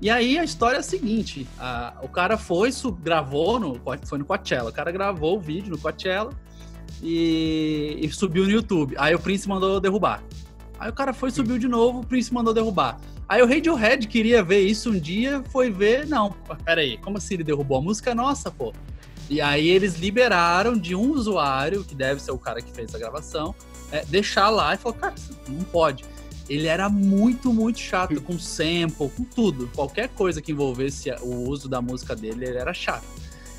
E 0.00 0.08
aí 0.08 0.38
a 0.38 0.44
história 0.44 0.76
é 0.76 0.80
a 0.80 0.82
seguinte, 0.82 1.46
a, 1.58 1.94
o 2.02 2.08
cara 2.08 2.38
foi, 2.38 2.70
gravou, 3.02 3.58
no, 3.58 3.80
foi 4.04 4.18
no 4.18 4.24
Coachella, 4.24 4.70
o 4.70 4.72
cara 4.72 4.92
gravou 4.92 5.36
o 5.36 5.40
vídeo 5.40 5.70
no 5.70 5.78
Coachella, 5.78 6.32
e, 7.02 7.98
e 8.00 8.10
subiu 8.10 8.44
no 8.44 8.50
YouTube. 8.50 8.94
Aí 8.98 9.14
o 9.14 9.18
Prince 9.18 9.48
mandou 9.48 9.80
derrubar. 9.80 10.22
Aí 10.78 10.90
o 10.90 10.92
cara 10.92 11.12
foi, 11.12 11.30
subiu 11.30 11.58
de 11.58 11.66
novo, 11.66 12.00
o 12.00 12.06
Prince 12.06 12.32
mandou 12.32 12.54
derrubar. 12.54 12.98
Aí 13.28 13.42
o 13.42 13.46
Radiohead 13.46 14.06
queria 14.06 14.42
ver 14.42 14.60
isso 14.60 14.90
um 14.90 14.98
dia, 14.98 15.42
foi 15.50 15.70
ver, 15.70 16.06
não, 16.06 16.34
peraí, 16.64 16.96
como 16.98 17.18
assim 17.18 17.34
ele 17.34 17.44
derrubou 17.44 17.78
a 17.78 17.82
música? 17.82 18.14
Nossa, 18.14 18.50
pô. 18.50 18.72
E 19.28 19.40
aí 19.40 19.68
eles 19.68 19.98
liberaram 19.98 20.74
de 20.74 20.94
um 20.94 21.10
usuário, 21.10 21.84
que 21.84 21.94
deve 21.94 22.22
ser 22.22 22.30
o 22.30 22.38
cara 22.38 22.62
que 22.62 22.72
fez 22.72 22.94
a 22.94 22.98
gravação, 22.98 23.54
é, 23.92 24.04
deixar 24.06 24.48
lá 24.48 24.74
e 24.74 24.78
falou, 24.78 24.96
cara, 24.96 25.14
não 25.46 25.64
pode. 25.64 26.04
Ele 26.48 26.66
era 26.66 26.88
muito, 26.88 27.52
muito 27.52 27.78
chato 27.78 28.20
com 28.22 28.38
sample, 28.38 29.10
com 29.10 29.24
tudo. 29.24 29.68
Qualquer 29.74 30.08
coisa 30.08 30.40
que 30.40 30.52
envolvesse 30.52 31.10
o 31.20 31.48
uso 31.48 31.68
da 31.68 31.82
música 31.82 32.16
dele, 32.16 32.46
ele 32.46 32.58
era 32.58 32.72
chato. 32.72 33.04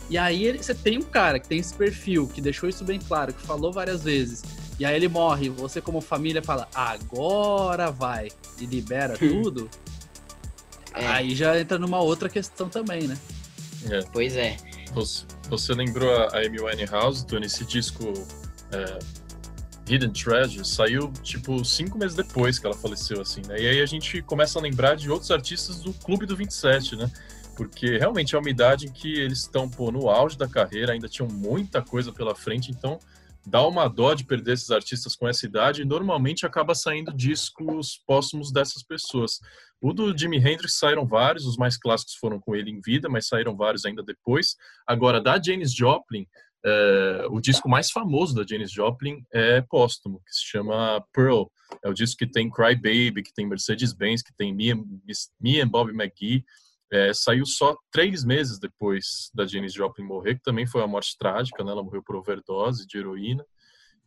E 0.10 0.18
aí 0.18 0.44
ele, 0.44 0.58
você 0.58 0.74
tem 0.74 0.98
um 0.98 1.04
cara 1.04 1.40
que 1.40 1.48
tem 1.48 1.60
esse 1.60 1.74
perfil, 1.74 2.28
que 2.28 2.42
deixou 2.42 2.68
isso 2.68 2.84
bem 2.84 3.00
claro, 3.00 3.32
que 3.32 3.46
falou 3.46 3.72
várias 3.72 4.04
vezes. 4.04 4.44
E 4.80 4.86
aí 4.86 4.96
ele 4.96 5.08
morre, 5.08 5.50
você 5.50 5.80
como 5.80 6.02
família 6.02 6.42
fala, 6.42 6.68
agora 6.74 7.92
vai, 7.92 8.30
e 8.60 8.66
libera 8.66 9.16
tudo. 9.18 9.70
É. 10.96 11.06
Aí 11.06 11.36
já 11.36 11.60
entra 11.60 11.78
numa 11.78 12.00
outra 12.00 12.28
questão 12.28 12.68
também, 12.68 13.08
né? 13.08 13.18
É. 13.90 14.02
Pois 14.12 14.36
é. 14.36 14.58
Você, 14.94 15.26
você 15.48 15.74
lembrou 15.74 16.12
a 16.12 16.40
Amy 16.40 16.60
Winehouse, 16.60 17.26
Tony, 17.26 17.46
esse 17.46 17.64
disco 17.64 18.12
é, 18.72 19.00
Hidden 19.90 20.12
Treasure 20.12 20.64
saiu, 20.64 21.12
tipo, 21.24 21.66
cinco 21.66 21.98
meses 21.98 22.16
depois 22.16 22.60
que 22.60 22.66
ela 22.66 22.76
faleceu, 22.76 23.22
assim, 23.22 23.42
né? 23.48 23.60
E 23.60 23.68
aí 23.68 23.82
a 23.82 23.86
gente 23.86 24.22
começa 24.22 24.60
a 24.60 24.62
lembrar 24.62 24.96
de 24.96 25.10
outros 25.10 25.32
artistas 25.32 25.82
do 25.82 25.92
Clube 25.94 26.28
do 26.28 26.36
27, 26.36 26.96
né? 26.96 27.12
Porque 27.58 27.98
realmente 27.98 28.36
é 28.36 28.40
uma 28.40 28.50
idade 28.50 28.86
em 28.86 28.92
que 28.92 29.12
eles 29.20 29.40
estão, 29.40 29.68
pô, 29.68 29.92
no 29.92 30.10
auge 30.10 30.38
da 30.38 30.48
carreira, 30.48 30.94
ainda 30.94 31.10
tinham 31.10 31.28
muita 31.28 31.82
coisa 31.82 32.14
pela 32.14 32.36
frente, 32.36 32.72
então 32.72 33.00
dá 33.46 33.66
uma 33.66 33.88
dó 33.88 34.14
de 34.14 34.26
perder 34.26 34.54
esses 34.54 34.70
artistas 34.70 35.16
com 35.16 35.28
essa 35.28 35.46
idade 35.46 35.82
e 35.82 35.86
normalmente 35.86 36.46
acaba 36.46 36.76
saindo 36.76 37.12
discos 37.12 38.00
póstumos 38.06 38.52
dessas 38.52 38.84
pessoas. 38.84 39.40
O 39.82 39.92
do 39.92 40.16
Jimi 40.16 40.38
Hendrix 40.38 40.78
saíram 40.78 41.06
vários, 41.06 41.46
os 41.46 41.58
mais 41.58 41.78
clássicos 41.78 42.16
foram 42.16 42.40
com 42.40 42.56
ele 42.56 42.70
em 42.70 42.80
vida, 42.80 43.10
mas 43.10 43.28
saíram 43.28 43.56
vários 43.56 43.86
ainda 43.86 44.04
depois. 44.04 44.56
Agora, 44.86 45.22
da 45.22 45.42
Janis 45.42 45.74
Joplin, 45.74 46.28
é, 46.66 47.26
o 47.30 47.40
disco 47.40 47.70
mais 47.70 47.90
famoso 47.90 48.36
da 48.36 48.46
Janis 48.48 48.72
Joplin 48.72 49.24
é 49.32 49.62
póstumo, 49.62 50.22
que 50.26 50.34
se 50.34 50.46
chama 50.46 51.04
Pearl. 51.14 51.46
É 51.84 51.90
o 51.90 51.94
disco 51.94 52.18
que 52.18 52.28
tem 52.28 52.50
Cry 52.50 52.76
Baby, 52.76 53.24
que 53.24 53.34
tem 53.34 53.48
Mercedes-Benz, 53.48 54.22
que 54.22 54.34
tem 54.36 54.54
Me 54.54 54.72
and, 54.72 54.84
Me 55.40 55.60
McGee. 55.62 56.44
É, 56.92 57.14
saiu 57.14 57.46
só 57.46 57.78
três 57.92 58.24
meses 58.24 58.60
depois 58.60 59.30
da 59.34 59.46
Janis 59.46 59.74
Joplin 59.74 60.04
morrer, 60.06 60.36
que 60.36 60.42
também 60.42 60.66
foi 60.66 60.82
uma 60.82 60.88
morte 60.88 61.16
trágica, 61.18 61.64
né? 61.64 61.72
ela 61.72 61.84
morreu 61.84 62.04
por 62.04 62.16
overdose 62.16 62.88
de 62.88 62.98
heroína. 62.98 63.46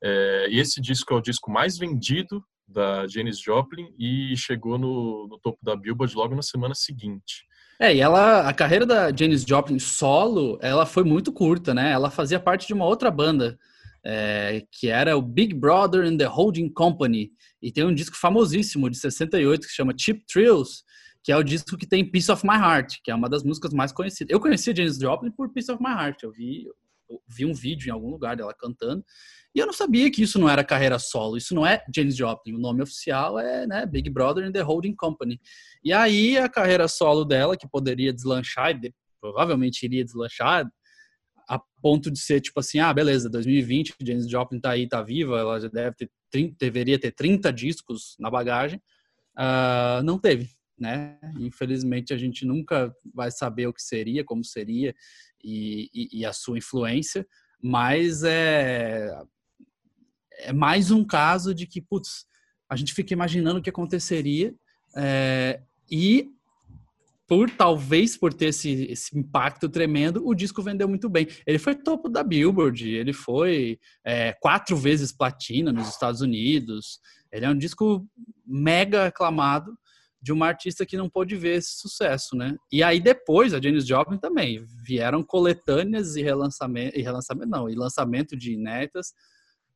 É, 0.03 0.49
e 0.51 0.59
esse 0.59 0.81
disco 0.81 1.15
é 1.15 1.17
o 1.17 1.21
disco 1.21 1.51
mais 1.51 1.79
vendido 1.79 2.45
da 2.67 3.07
Janis 3.07 3.38
Joplin 3.38 3.95
e 3.99 4.37
chegou 4.37 4.79
no, 4.79 5.29
no 5.29 5.38
topo 5.38 5.59
da 5.62 5.77
Billboard 5.77 6.15
logo 6.17 6.35
na 6.35 6.43
semana 6.43 6.75
seguinte. 6.75 7.47
É, 7.83 7.92
e 7.92 8.01
ela, 8.01 8.49
a 8.49 8.55
carreira 8.55 8.87
da 8.87 9.11
Janis 9.11 9.42
Joplin 9.42 9.81
solo, 9.81 10.57
ela 10.62 10.87
foi 10.87 11.03
muito 11.03 11.33
curta, 11.33 11.75
né? 11.75 11.90
Ela 11.90 12.12
fazia 12.12 12.38
parte 12.38 12.64
de 12.64 12.73
uma 12.73 12.85
outra 12.85 13.11
banda, 13.11 13.59
é, 14.07 14.64
que 14.71 14.87
era 14.87 15.16
o 15.16 15.21
Big 15.21 15.53
Brother 15.53 16.05
and 16.05 16.16
the 16.16 16.27
Holding 16.27 16.68
Company, 16.68 17.33
e 17.61 17.73
tem 17.73 17.85
um 17.85 17.92
disco 17.92 18.16
famosíssimo 18.16 18.88
de 18.88 18.97
68 18.97 19.66
que 19.66 19.73
chama 19.73 19.92
Cheap 19.99 20.23
Thrills, 20.33 20.85
que 21.25 21.33
é 21.33 21.37
o 21.37 21.42
disco 21.42 21.77
que 21.77 21.85
tem 21.85 22.09
Piece 22.09 22.31
of 22.31 22.47
My 22.47 22.55
Heart, 22.55 22.99
que 23.03 23.11
é 23.11 23.14
uma 23.16 23.29
das 23.29 23.42
músicas 23.42 23.73
mais 23.73 23.90
conhecidas. 23.90 24.33
Eu 24.33 24.38
conheci 24.38 24.71
a 24.71 24.75
Janis 24.77 24.97
Joplin 24.97 25.33
por 25.33 25.53
Piece 25.53 25.73
of 25.73 25.83
My 25.83 25.90
Heart, 25.90 26.23
eu 26.23 26.31
vi, 26.31 26.66
eu 27.11 27.21
vi 27.29 27.45
um 27.45 27.53
vídeo 27.53 27.88
em 27.88 27.92
algum 27.92 28.11
lugar 28.11 28.37
dela 28.37 28.55
cantando, 28.57 29.05
e 29.55 29.59
eu 29.59 29.67
não 29.67 29.73
sabia 29.73 30.11
que 30.11 30.23
isso 30.23 30.38
não 30.38 30.49
era 30.49 30.65
carreira 30.65 30.99
solo, 30.99 31.37
isso 31.37 31.55
não 31.55 31.67
é 31.67 31.85
Janis 31.95 32.17
Joplin, 32.17 32.55
o 32.55 32.59
nome 32.59 32.83
oficial 32.83 33.38
é 33.38 33.67
né, 33.67 33.85
Big 33.85 34.09
Brother 34.09 34.45
and 34.45 34.53
the 34.53 34.62
Holding 34.62 34.95
Company. 34.95 35.38
E 35.85 35.93
aí 35.93 36.38
a 36.38 36.49
carreira 36.49 36.88
solo 36.88 37.25
dela, 37.25 37.57
que 37.57 37.69
poderia 37.69 38.12
deslanchar, 38.12 38.71
e 38.71 38.95
provavelmente 39.21 39.83
iria 39.85 40.05
deslanchar, 40.05 40.67
a 41.49 41.61
ponto 41.83 42.11
de 42.11 42.19
ser 42.19 42.41
tipo 42.41 42.61
assim, 42.61 42.79
ah, 42.79 42.93
beleza, 42.95 43.29
2020, 43.29 43.95
Janis 44.01 44.29
Joplin 44.29 44.59
tá 44.59 44.71
aí, 44.71 44.88
tá 44.88 45.03
viva, 45.03 45.38
ela 45.38 45.61
já 45.61 45.69
deve 45.69 45.97
ter 45.97 46.11
30, 46.31 46.57
deveria 46.59 46.99
ter 46.99 47.12
30 47.12 47.53
discos 47.53 48.17
na 48.19 48.31
bagagem, 48.31 48.81
uh, 49.37 50.03
não 50.03 50.19
teve, 50.19 50.49
né? 50.79 51.19
Infelizmente 51.38 52.15
a 52.15 52.17
gente 52.17 52.47
nunca 52.47 52.91
vai 53.15 53.31
saber 53.31 53.67
o 53.67 53.73
que 53.73 53.83
seria, 53.83 54.25
como 54.25 54.43
seria 54.43 54.95
e, 55.45 55.91
e, 55.93 56.21
e 56.21 56.25
a 56.25 56.33
sua 56.33 56.57
influência, 56.57 57.27
mas 57.62 58.23
é 58.25 59.11
é 60.38 60.53
mais 60.53 60.90
um 60.90 61.05
caso 61.05 61.55
de 61.55 61.66
que, 61.66 61.81
putz, 61.81 62.27
a 62.68 62.77
gente 62.77 62.95
fica 62.95 63.12
imaginando 63.12 63.59
o 63.59 63.62
que 63.62 63.71
aconteceria 63.71 64.55
é, 64.97 65.61
e 65.90 66.31
por 67.27 67.51
talvez 67.51 68.16
por 68.16 68.35
ter 68.35 68.47
esse, 68.47 68.85
esse, 68.90 69.18
impacto 69.18 69.68
tremendo, 69.68 70.27
o 70.27 70.35
disco 70.35 70.62
vendeu 70.62 70.87
muito 70.88 71.09
bem. 71.09 71.27
Ele 71.47 71.59
foi 71.59 71.75
topo 71.75 72.09
da 72.09 72.23
Billboard, 72.23 72.90
ele 72.90 73.12
foi 73.12 73.79
é, 74.05 74.33
quatro 74.35 74.77
vezes 74.77 75.12
platina 75.12 75.73
nos 75.73 75.88
Estados 75.88 76.21
Unidos. 76.21 77.01
Ele 77.33 77.47
é 77.47 77.49
um 77.49 77.57
disco 77.57 78.07
mega 78.47 79.07
aclamado 79.07 79.75
de 80.21 80.31
uma 80.33 80.47
artista 80.47 80.85
que 80.85 80.97
não 80.97 81.09
pôde 81.09 81.35
ver 81.35 81.57
esse 81.57 81.81
sucesso, 81.81 82.37
né? 82.37 82.55
E 82.71 82.83
aí 82.83 83.01
depois, 83.01 83.55
a 83.55 83.61
Janis 83.61 83.87
Joplin 83.87 84.18
também, 84.18 84.64
vieram 84.85 85.23
coletâneas 85.23 86.16
e 86.16 86.23
relançamento, 86.23 86.99
e 86.99 87.03
relançamento 87.03 87.49
não, 87.49 87.68
e 87.68 87.75
lançamento 87.75 88.37
de 88.37 88.53
inéditas 88.53 89.12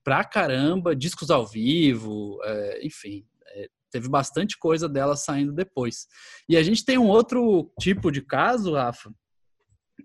pra 0.07 0.23
caramba, 0.23 0.95
discos 0.95 1.33
ao 1.33 1.45
vivo, 1.45 2.38
é, 2.45 2.87
enfim, 2.87 3.27
é, 3.49 3.69
teve 3.90 4.09
bastante 4.09 4.57
coisa 4.57 4.88
dela 4.88 5.16
saindo 5.16 5.53
depois. 5.53 6.07
E 6.49 6.57
a 6.57 6.62
gente 6.62 6.85
tem 6.85 6.97
um 6.97 7.09
outro 7.09 7.73
tipo 7.81 8.12
de 8.12 8.23
caso, 8.23 8.75
Rafa, 8.75 9.12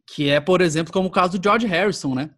que 0.08 0.28
é, 0.28 0.42
por 0.42 0.60
exemplo, 0.60 0.92
como 0.92 1.08
o 1.08 1.12
caso 1.12 1.38
do 1.38 1.44
George 1.44 1.68
Harrison, 1.68 2.16
né? 2.16 2.32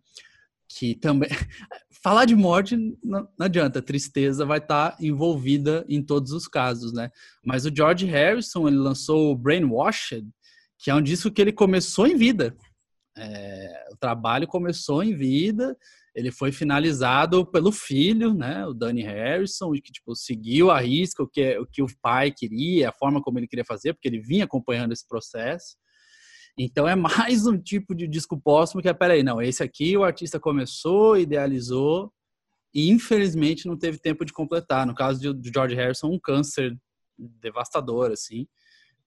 Que 0.77 0.93
também. 0.93 1.29
Falar 2.03 2.25
de 2.25 2.35
morte 2.35 2.75
não, 3.01 3.29
adianta, 3.39 3.81
tristeza 3.81 4.45
vai 4.45 4.57
estar 4.57 4.91
tá 4.91 4.97
envolvida 4.99 5.85
em 5.87 6.03
todos 6.03 6.33
os 6.33 6.49
casos, 6.49 6.91
né? 6.91 7.09
Mas 7.45 7.65
o 7.65 7.73
George 7.73 8.05
Harrison, 8.05 8.67
ele 8.67 8.75
lançou 8.75 9.31
o 9.31 9.37
Brainwashed, 9.37 10.27
que 10.77 10.91
é 10.91 10.95
um 10.95 11.01
disco 11.01 11.31
que 11.31 11.41
ele 11.41 11.53
começou 11.53 12.07
em 12.07 12.17
vida. 12.17 12.57
É, 13.17 13.85
o 13.93 13.95
trabalho 13.95 14.47
começou 14.47 15.01
em 15.01 15.15
vida, 15.15 15.77
ele 16.15 16.31
foi 16.31 16.51
finalizado 16.51 17.45
pelo 17.45 17.71
filho, 17.71 18.33
né, 18.33 18.65
o 18.67 18.73
Danny 18.73 19.01
Harrison, 19.01 19.71
que 19.71 19.91
tipo 19.91 20.15
seguiu 20.15 20.69
a 20.69 20.79
risca 20.79 21.23
o 21.23 21.27
que 21.27 21.57
o 21.57 21.65
que 21.65 21.81
o 21.81 21.87
pai 22.01 22.31
queria, 22.31 22.89
a 22.89 22.93
forma 22.93 23.21
como 23.21 23.39
ele 23.39 23.47
queria 23.47 23.65
fazer, 23.65 23.93
porque 23.93 24.07
ele 24.07 24.19
vinha 24.19 24.45
acompanhando 24.45 24.91
esse 24.91 25.07
processo. 25.07 25.75
Então 26.57 26.87
é 26.87 26.95
mais 26.95 27.47
um 27.47 27.57
tipo 27.57 27.95
de 27.95 28.07
disco 28.07 28.39
póstumo 28.39 28.81
que 28.81 28.89
é, 28.89 28.93
peraí, 28.93 29.23
não, 29.23 29.41
esse 29.41 29.63
aqui 29.63 29.97
o 29.97 30.03
artista 30.03 30.39
começou, 30.39 31.17
idealizou 31.17 32.11
e 32.73 32.89
infelizmente 32.89 33.67
não 33.67 33.77
teve 33.77 33.97
tempo 33.99 34.23
de 34.23 34.33
completar. 34.33 34.85
No 34.85 34.93
caso 34.93 35.33
de 35.33 35.51
George 35.51 35.75
Harrison, 35.75 36.11
um 36.11 36.19
câncer 36.19 36.77
devastador, 37.17 38.11
assim, 38.11 38.47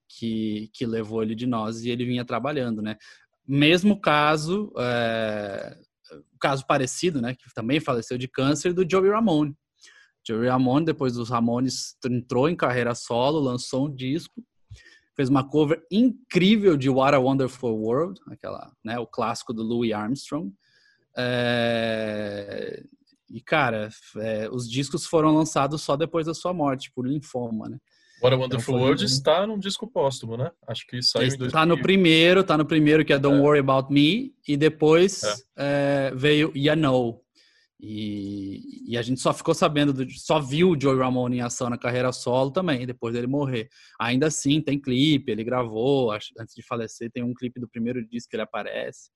que, 0.07 0.69
que 0.73 0.85
levou 0.85 1.21
ele 1.21 1.35
de 1.35 1.45
nós 1.45 1.83
e 1.83 1.89
ele 1.89 2.05
vinha 2.05 2.25
trabalhando, 2.25 2.81
né? 2.81 2.97
Mesmo 3.45 3.99
caso, 3.99 4.73
é, 4.77 5.77
caso 6.39 6.65
parecido, 6.65 7.21
né, 7.21 7.35
que 7.35 7.53
também 7.53 7.79
faleceu 7.79 8.17
de 8.17 8.27
câncer, 8.27 8.73
do 8.73 8.89
Joey 8.89 9.09
Ramone. 9.09 9.55
Joey 10.27 10.49
Ramone, 10.49 10.85
depois 10.85 11.13
dos 11.13 11.29
Ramones, 11.29 11.95
entrou 12.05 12.49
em 12.49 12.55
carreira 12.55 12.93
solo, 12.93 13.39
lançou 13.39 13.87
um 13.87 13.93
disco, 13.93 14.43
fez 15.15 15.29
uma 15.29 15.47
cover 15.47 15.81
incrível 15.91 16.77
de 16.77 16.89
What 16.89 17.15
a 17.15 17.19
Wonderful 17.19 17.77
World, 17.77 18.19
aquela, 18.27 18.71
né, 18.83 18.99
o 18.99 19.07
clássico 19.07 19.53
do 19.53 19.63
Louis 19.63 19.91
Armstrong. 19.91 20.53
É... 21.17 22.83
E, 23.29 23.41
cara, 23.41 23.89
é, 24.17 24.49
os 24.49 24.69
discos 24.69 25.05
foram 25.05 25.35
lançados 25.35 25.81
só 25.81 25.97
depois 25.97 26.25
da 26.25 26.33
sua 26.33 26.53
morte, 26.53 26.91
por 26.95 27.05
linfoma, 27.05 27.67
né? 27.67 27.77
What 28.21 28.33
a 28.33 28.37
Wonderful 28.37 28.75
então, 28.75 28.85
World 28.85 29.05
está 29.05 29.45
num 29.45 29.59
disco 29.59 29.87
póstumo, 29.87 30.37
né? 30.37 30.51
Acho 30.67 30.87
que 30.87 31.01
saiu 31.01 31.27
em 31.27 31.37
2000. 31.37 31.51
Tá 31.51 31.65
no 31.65 31.79
primeiro, 31.79 32.43
tá 32.43 32.57
no 32.57 32.65
primeiro 32.65 33.05
que 33.05 33.13
é 33.13 33.19
Don't 33.19 33.39
é. 33.39 33.41
Worry 33.41 33.59
About 33.59 33.93
Me 33.93 34.33
e 34.47 34.57
depois 34.57 35.23
é. 35.23 35.35
É, 35.57 36.13
veio 36.15 36.51
You 36.55 36.75
Know. 36.75 37.23
E, 37.79 38.91
e, 38.91 38.97
a 38.97 39.03
gente 39.03 39.21
só 39.21 39.31
ficou 39.31 39.53
sabendo, 39.53 39.93
do, 39.93 40.09
só 40.09 40.39
viu 40.39 40.71
o 40.71 40.81
Joey 40.81 40.97
Ramone 40.97 41.37
em 41.37 41.41
ação 41.41 41.69
na 41.69 41.77
carreira 41.77 42.11
solo 42.11 42.49
também, 42.49 42.87
depois 42.87 43.13
dele 43.13 43.27
morrer. 43.27 43.69
Ainda 43.99 44.27
assim, 44.27 44.59
tem 44.59 44.81
clipe, 44.81 45.31
ele 45.31 45.43
gravou, 45.43 46.11
antes 46.11 46.55
de 46.55 46.63
falecer, 46.63 47.11
tem 47.11 47.21
um 47.21 47.35
clipe 47.35 47.59
do 47.59 47.67
primeiro 47.67 48.03
disco 48.07 48.31
que 48.31 48.35
ele 48.35 48.43
aparece. 48.43 49.11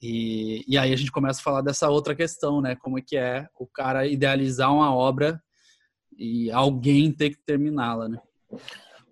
E, 0.00 0.64
e 0.68 0.78
aí 0.78 0.92
a 0.92 0.96
gente 0.96 1.10
começa 1.10 1.40
a 1.40 1.42
falar 1.42 1.60
dessa 1.60 1.88
outra 1.88 2.14
questão, 2.14 2.60
né? 2.60 2.76
Como 2.76 3.00
é 3.00 3.02
que 3.02 3.16
é 3.16 3.48
o 3.58 3.66
cara 3.66 4.06
idealizar 4.06 4.72
uma 4.72 4.94
obra 4.94 5.42
e 6.16 6.52
alguém 6.52 7.10
ter 7.10 7.30
que 7.30 7.38
terminá-la, 7.44 8.08
né? 8.08 8.20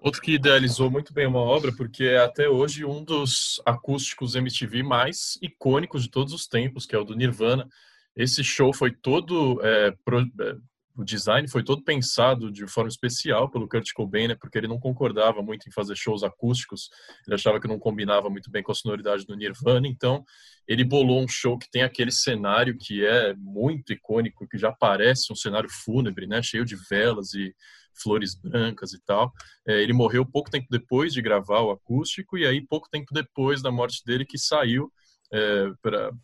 Outro 0.00 0.20
que 0.20 0.32
idealizou 0.32 0.90
muito 0.90 1.12
bem 1.12 1.26
uma 1.26 1.40
obra, 1.40 1.74
porque 1.74 2.04
é 2.04 2.18
até 2.18 2.48
hoje 2.48 2.84
um 2.84 3.02
dos 3.02 3.60
acústicos 3.64 4.34
MTV 4.34 4.82
mais 4.82 5.38
icônicos 5.42 6.04
de 6.04 6.10
todos 6.10 6.32
os 6.32 6.46
tempos, 6.46 6.86
que 6.86 6.94
é 6.94 6.98
o 6.98 7.04
do 7.04 7.16
Nirvana. 7.16 7.66
Esse 8.14 8.44
show 8.44 8.72
foi 8.72 8.92
todo. 8.92 9.60
É, 9.62 9.90
pro, 10.04 10.20
é, 10.20 10.56
o 10.96 11.04
design 11.04 11.46
foi 11.48 11.62
todo 11.62 11.82
pensado 11.82 12.50
de 12.50 12.66
forma 12.66 12.88
especial 12.88 13.50
pelo 13.50 13.68
Kurt 13.68 13.92
Cobain, 13.92 14.28
né, 14.28 14.34
porque 14.34 14.56
ele 14.56 14.68
não 14.68 14.80
concordava 14.80 15.42
muito 15.42 15.68
em 15.68 15.72
fazer 15.72 15.94
shows 15.94 16.22
acústicos, 16.22 16.88
ele 17.26 17.34
achava 17.34 17.60
que 17.60 17.68
não 17.68 17.78
combinava 17.78 18.30
muito 18.30 18.50
bem 18.50 18.62
com 18.62 18.72
a 18.72 18.74
sonoridade 18.74 19.26
do 19.26 19.36
Nirvana, 19.36 19.86
então 19.86 20.24
ele 20.66 20.84
bolou 20.84 21.22
um 21.22 21.28
show 21.28 21.58
que 21.58 21.70
tem 21.70 21.82
aquele 21.82 22.10
cenário 22.10 22.76
que 22.78 23.04
é 23.04 23.34
muito 23.34 23.92
icônico, 23.92 24.48
que 24.48 24.56
já 24.56 24.72
parece 24.72 25.30
um 25.30 25.36
cenário 25.36 25.68
fúnebre, 25.68 26.26
né, 26.26 26.42
cheio 26.42 26.64
de 26.64 26.76
velas 26.88 27.34
e 27.34 27.54
flores 28.02 28.34
brancas 28.34 28.92
e 28.92 29.00
tal. 29.04 29.32
É, 29.66 29.82
ele 29.82 29.92
morreu 29.92 30.24
pouco 30.24 30.50
tempo 30.50 30.66
depois 30.70 31.12
de 31.12 31.22
gravar 31.22 31.60
o 31.60 31.70
acústico, 31.70 32.36
e 32.36 32.46
aí 32.46 32.60
pouco 32.60 32.88
tempo 32.90 33.12
depois 33.12 33.62
da 33.62 33.70
morte 33.70 34.04
dele 34.04 34.24
que 34.24 34.38
saiu 34.38 34.90
é, 35.32 35.72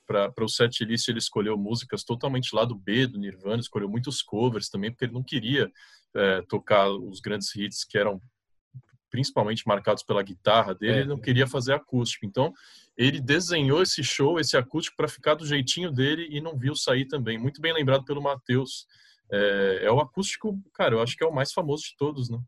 para 0.06 0.44
o 0.44 0.48
set 0.48 0.84
list 0.84 1.08
ele 1.08 1.18
escolheu 1.18 1.56
músicas 1.58 2.04
totalmente 2.04 2.54
lá 2.54 2.64
do 2.64 2.74
B 2.74 3.06
do 3.06 3.18
Nirvana, 3.18 3.60
escolheu 3.60 3.88
muitos 3.88 4.22
covers 4.22 4.68
também, 4.68 4.90
porque 4.90 5.04
ele 5.04 5.12
não 5.12 5.22
queria 5.22 5.70
é, 6.14 6.42
tocar 6.42 6.88
os 6.90 7.20
grandes 7.20 7.54
hits 7.54 7.84
que 7.84 7.98
eram 7.98 8.20
principalmente 9.10 9.66
marcados 9.66 10.02
pela 10.02 10.22
guitarra 10.22 10.74
dele, 10.74 10.92
é. 10.92 10.98
ele 11.00 11.08
não 11.08 11.20
queria 11.20 11.46
fazer 11.46 11.74
acústico. 11.74 12.24
Então, 12.24 12.50
ele 12.96 13.20
desenhou 13.20 13.82
esse 13.82 14.02
show, 14.02 14.40
esse 14.40 14.56
acústico, 14.56 14.96
para 14.96 15.06
ficar 15.06 15.34
do 15.34 15.46
jeitinho 15.46 15.90
dele 15.90 16.28
e 16.30 16.40
não 16.40 16.56
viu 16.56 16.74
sair 16.74 17.04
também. 17.06 17.36
Muito 17.36 17.60
bem 17.60 17.74
lembrado 17.74 18.04
pelo 18.04 18.22
Matheus. 18.22 18.86
É, 19.32 19.86
é, 19.86 19.90
o 19.90 19.98
acústico, 19.98 20.60
cara, 20.74 20.94
eu 20.94 21.00
acho 21.00 21.16
que 21.16 21.24
é 21.24 21.26
o 21.26 21.34
mais 21.34 21.52
famoso 21.52 21.84
de 21.84 21.96
todos, 21.96 22.28
né? 22.28 22.38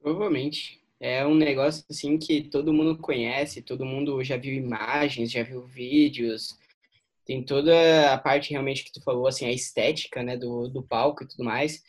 Provavelmente. 0.00 0.80
É 0.98 1.26
um 1.26 1.34
negócio 1.34 1.84
assim 1.90 2.18
que 2.18 2.42
todo 2.42 2.72
mundo 2.72 2.98
conhece, 2.98 3.62
todo 3.62 3.86
mundo 3.86 4.22
já 4.24 4.36
viu 4.36 4.54
imagens, 4.54 5.30
já 5.30 5.42
viu 5.42 5.62
vídeos. 5.66 6.58
Tem 7.24 7.42
toda 7.42 8.12
a 8.12 8.18
parte 8.18 8.50
realmente 8.50 8.84
que 8.84 8.92
tu 8.92 9.02
falou, 9.02 9.26
assim, 9.26 9.46
a 9.46 9.52
estética, 9.52 10.22
né, 10.22 10.36
do, 10.36 10.68
do 10.68 10.82
palco 10.82 11.24
e 11.24 11.28
tudo 11.28 11.44
mais. 11.44 11.82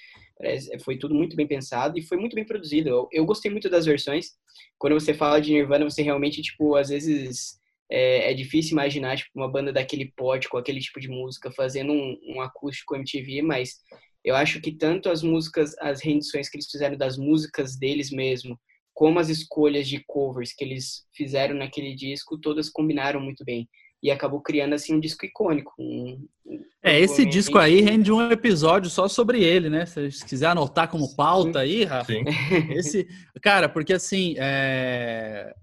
Foi 0.84 0.98
tudo 0.98 1.14
muito 1.14 1.36
bem 1.36 1.48
pensado 1.48 1.98
e 1.98 2.02
foi 2.02 2.18
muito 2.18 2.36
bem 2.36 2.46
produzido. 2.46 2.90
Eu, 2.90 3.10
eu 3.12 3.26
gostei 3.26 3.52
muito 3.52 3.70
das 3.70 3.86
versões. 3.86 4.32
Quando 4.78 4.94
você 4.94 5.14
fala 5.14 5.40
de 5.40 5.52
Nirvana, 5.52 5.90
você 5.90 6.02
realmente, 6.02 6.42
tipo, 6.42 6.76
às 6.76 6.90
vezes 6.90 7.61
é, 7.92 8.32
é, 8.32 8.34
difícil 8.34 8.72
imaginar 8.72 9.18
tipo, 9.18 9.30
uma 9.36 9.52
banda 9.52 9.74
daquele 9.74 10.14
pote 10.16 10.48
com 10.48 10.58
aquele 10.58 10.80
tipo 10.80 10.98
de 11.00 11.10
música 11.10 11.52
fazendo 11.52 11.92
um, 11.92 12.18
um, 12.26 12.42
acústico 12.42 12.96
MTV, 12.96 13.42
mas 13.42 13.80
eu 14.24 14.34
acho 14.34 14.62
que 14.62 14.72
tanto 14.72 15.10
as 15.10 15.22
músicas, 15.22 15.76
as 15.78 16.02
rendições 16.02 16.50
que 16.50 16.56
eles 16.56 16.70
fizeram 16.72 16.96
das 16.96 17.18
músicas 17.18 17.78
deles 17.78 18.10
mesmo, 18.10 18.58
como 18.94 19.20
as 19.20 19.28
escolhas 19.28 19.90
de 19.90 20.02
covers 20.08 20.54
que 20.54 20.64
eles 20.64 21.06
fizeram 21.14 21.56
naquele 21.56 21.94
disco, 21.94 22.40
todas 22.40 22.70
combinaram 22.70 23.20
muito 23.20 23.44
bem. 23.44 23.68
E 24.04 24.10
acabou 24.10 24.42
criando 24.42 24.74
assim 24.74 24.96
um 24.96 25.00
disco 25.00 25.26
icônico. 25.26 25.74
Um, 25.78 26.28
um 26.46 26.64
é, 26.82 27.00
esse 27.00 27.24
disco 27.24 27.60
aí 27.60 27.82
rende 27.82 28.12
um 28.12 28.32
episódio 28.32 28.90
só 28.90 29.08
sobre 29.08 29.44
ele, 29.44 29.70
né? 29.70 29.86
Se 29.86 30.26
quiser 30.26 30.48
anotar 30.48 30.90
como 30.90 31.16
pauta 31.16 31.60
aí, 31.60 31.84
Rafa. 31.84 32.12
Sim. 32.12 32.24
Esse, 32.72 33.08
cara, 33.42 33.70
porque 33.70 33.94
assim, 33.94 34.34
é 34.40 35.54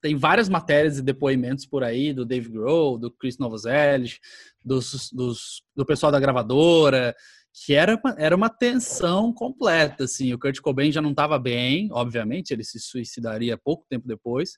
tem 0.00 0.16
várias 0.16 0.48
matérias 0.48 0.98
e 0.98 1.02
depoimentos 1.02 1.66
por 1.66 1.82
aí 1.82 2.12
do 2.12 2.24
Dave 2.24 2.48
Grohl, 2.48 2.98
do 2.98 3.10
Chris 3.10 3.38
Novoselic, 3.38 4.18
dos, 4.64 5.10
dos, 5.12 5.62
do 5.74 5.84
pessoal 5.84 6.12
da 6.12 6.20
gravadora, 6.20 7.14
que 7.64 7.74
era, 7.74 8.00
era 8.16 8.36
uma 8.36 8.48
tensão 8.48 9.32
completa, 9.32 10.04
assim, 10.04 10.32
o 10.32 10.38
Kurt 10.38 10.60
Cobain 10.60 10.92
já 10.92 11.02
não 11.02 11.10
estava 11.10 11.38
bem, 11.38 11.88
obviamente, 11.92 12.52
ele 12.52 12.62
se 12.62 12.78
suicidaria 12.78 13.58
pouco 13.58 13.84
tempo 13.88 14.06
depois, 14.06 14.52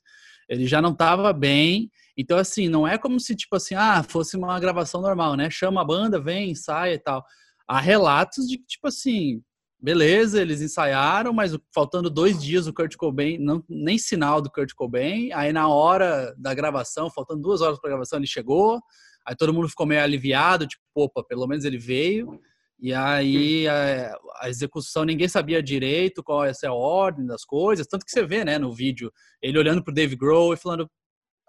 ele 0.47 0.67
já 0.67 0.81
não 0.81 0.91
estava 0.91 1.33
bem, 1.33 1.89
então, 2.15 2.37
assim, 2.37 2.67
não 2.67 2.87
é 2.87 2.97
como 2.97 3.19
se, 3.19 3.35
tipo 3.35 3.55
assim, 3.55 3.73
ah, 3.75 4.03
fosse 4.03 4.37
uma 4.37 4.59
gravação 4.59 5.01
normal, 5.01 5.35
né, 5.35 5.49
chama 5.49 5.81
a 5.81 5.85
banda, 5.85 6.19
vem, 6.19 6.53
sai 6.53 6.93
e 6.93 6.99
tal. 6.99 7.23
Há 7.67 7.79
relatos 7.79 8.47
de 8.47 8.57
que, 8.57 8.65
tipo 8.65 8.87
assim, 8.87 9.41
beleza, 9.81 10.41
eles 10.41 10.61
ensaiaram, 10.61 11.33
mas 11.33 11.57
faltando 11.73 12.09
dois 12.09 12.41
dias 12.41 12.67
o 12.67 12.73
Kurt 12.73 12.95
Cobain, 12.95 13.37
não, 13.39 13.63
nem 13.67 13.97
sinal 13.97 14.41
do 14.41 14.51
Kurt 14.51 14.73
Cobain. 14.73 15.31
Aí 15.33 15.51
na 15.51 15.67
hora 15.67 16.35
da 16.37 16.53
gravação, 16.53 17.09
faltando 17.09 17.41
duas 17.41 17.61
horas 17.61 17.79
para 17.79 17.89
gravação, 17.89 18.19
ele 18.19 18.27
chegou. 18.27 18.79
Aí 19.25 19.35
todo 19.35 19.53
mundo 19.53 19.69
ficou 19.69 19.85
meio 19.85 20.01
aliviado, 20.01 20.67
tipo, 20.67 20.83
opa, 20.95 21.23
pelo 21.23 21.47
menos 21.47 21.65
ele 21.65 21.77
veio. 21.77 22.39
E 22.79 22.93
aí 22.93 23.67
a, 23.67 24.15
a, 24.41 24.49
execução 24.49 25.05
ninguém 25.05 25.27
sabia 25.27 25.61
direito 25.61 26.23
qual 26.23 26.45
ia 26.45 26.53
ser 26.53 26.67
a 26.67 26.73
ordem 26.73 27.25
das 27.27 27.45
coisas, 27.45 27.85
tanto 27.85 28.03
que 28.03 28.11
você 28.11 28.25
vê, 28.25 28.43
né, 28.43 28.57
no 28.57 28.73
vídeo, 28.73 29.11
ele 29.39 29.59
olhando 29.59 29.83
pro 29.83 29.93
Dave 29.93 30.15
Grohl 30.15 30.53
e 30.53 30.57
falando: 30.57 30.89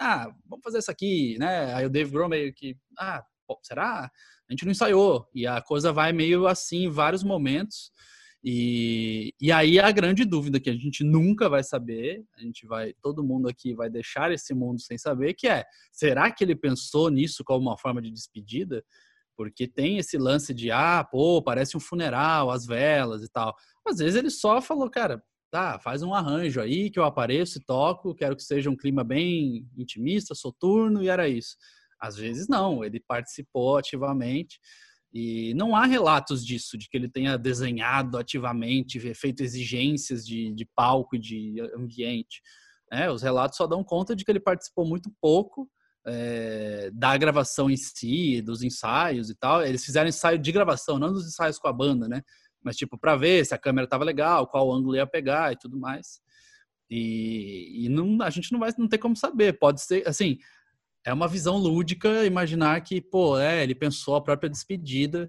"Ah, 0.00 0.30
vamos 0.46 0.62
fazer 0.62 0.78
isso 0.78 0.90
aqui", 0.90 1.38
né? 1.38 1.74
Aí 1.74 1.86
o 1.86 1.90
Dave 1.90 2.10
Grohl 2.10 2.28
meio 2.28 2.52
que: 2.54 2.76
"Ah, 2.98 3.24
será? 3.62 4.10
A 4.48 4.52
gente 4.52 4.64
não 4.66 4.72
ensaiou". 4.72 5.26
E 5.34 5.46
a 5.46 5.62
coisa 5.62 5.92
vai 5.92 6.12
meio 6.12 6.46
assim 6.46 6.84
em 6.84 6.90
vários 6.90 7.24
momentos. 7.24 7.90
E, 8.44 9.32
e 9.40 9.52
aí 9.52 9.78
a 9.78 9.90
grande 9.92 10.24
dúvida 10.24 10.58
que 10.58 10.68
a 10.68 10.74
gente 10.74 11.04
nunca 11.04 11.48
vai 11.48 11.62
saber, 11.62 12.24
a 12.36 12.40
gente 12.40 12.66
vai, 12.66 12.92
todo 13.00 13.22
mundo 13.22 13.48
aqui 13.48 13.72
vai 13.72 13.88
deixar 13.88 14.32
esse 14.32 14.52
mundo 14.52 14.80
sem 14.80 14.98
saber, 14.98 15.34
que 15.34 15.46
é, 15.46 15.64
será 15.92 16.30
que 16.30 16.42
ele 16.42 16.56
pensou 16.56 17.08
nisso 17.08 17.44
como 17.44 17.68
uma 17.68 17.78
forma 17.78 18.02
de 18.02 18.10
despedida? 18.10 18.84
Porque 19.36 19.68
tem 19.68 19.98
esse 19.98 20.18
lance 20.18 20.52
de, 20.52 20.72
ah, 20.72 21.04
pô, 21.08 21.40
parece 21.40 21.76
um 21.76 21.80
funeral, 21.80 22.50
as 22.50 22.66
velas 22.66 23.22
e 23.22 23.28
tal. 23.28 23.54
Às 23.86 23.98
vezes 23.98 24.16
ele 24.16 24.30
só 24.30 24.60
falou, 24.60 24.90
cara, 24.90 25.22
tá, 25.50 25.78
faz 25.78 26.02
um 26.02 26.12
arranjo 26.12 26.60
aí 26.60 26.90
que 26.90 26.98
eu 26.98 27.04
apareço 27.04 27.58
e 27.58 27.64
toco, 27.64 28.14
quero 28.14 28.34
que 28.34 28.42
seja 28.42 28.68
um 28.68 28.76
clima 28.76 29.04
bem 29.04 29.68
intimista, 29.76 30.34
soturno, 30.34 31.02
e 31.02 31.08
era 31.08 31.28
isso. 31.28 31.56
Às 32.00 32.16
vezes 32.16 32.48
não, 32.48 32.82
ele 32.82 32.98
participou 32.98 33.76
ativamente. 33.76 34.58
E 35.12 35.52
não 35.54 35.76
há 35.76 35.84
relatos 35.84 36.44
disso, 36.44 36.78
de 36.78 36.88
que 36.88 36.96
ele 36.96 37.08
tenha 37.08 37.36
desenhado 37.36 38.16
ativamente, 38.16 38.98
feito 39.14 39.42
exigências 39.42 40.26
de, 40.26 40.52
de 40.52 40.64
palco 40.74 41.16
e 41.16 41.18
de 41.18 41.60
ambiente. 41.76 42.40
É, 42.90 43.10
os 43.10 43.22
relatos 43.22 43.56
só 43.56 43.66
dão 43.66 43.84
conta 43.84 44.16
de 44.16 44.24
que 44.24 44.30
ele 44.30 44.40
participou 44.40 44.86
muito 44.86 45.10
pouco 45.20 45.68
é, 46.06 46.90
da 46.92 47.16
gravação 47.16 47.70
em 47.70 47.76
si, 47.76 48.40
dos 48.40 48.62
ensaios 48.62 49.28
e 49.28 49.34
tal. 49.34 49.62
Eles 49.62 49.84
fizeram 49.84 50.08
ensaio 50.08 50.38
de 50.38 50.50
gravação, 50.50 50.98
não 50.98 51.12
dos 51.12 51.26
ensaios 51.26 51.58
com 51.58 51.68
a 51.68 51.72
banda, 51.72 52.08
né? 52.08 52.22
Mas, 52.62 52.76
tipo, 52.76 52.96
para 52.96 53.16
ver 53.16 53.44
se 53.44 53.54
a 53.54 53.58
câmera 53.58 53.84
estava 53.84 54.04
legal, 54.04 54.46
qual 54.46 54.72
ângulo 54.72 54.96
ia 54.96 55.06
pegar 55.06 55.52
e 55.52 55.56
tudo 55.56 55.78
mais. 55.78 56.20
E, 56.88 57.86
e 57.86 57.88
não, 57.88 58.22
a 58.22 58.30
gente 58.30 58.52
não 58.52 58.60
vai 58.60 58.70
não 58.78 58.88
tem 58.88 58.98
como 58.98 59.16
saber. 59.16 59.58
Pode 59.58 59.82
ser, 59.82 60.06
assim, 60.06 60.38
é 61.04 61.12
uma 61.12 61.28
visão 61.28 61.56
lúdica 61.56 62.24
imaginar 62.24 62.80
que, 62.82 63.00
pô, 63.00 63.38
é, 63.38 63.62
ele 63.62 63.74
pensou 63.74 64.16
a 64.16 64.20
própria 64.20 64.50
despedida. 64.50 65.28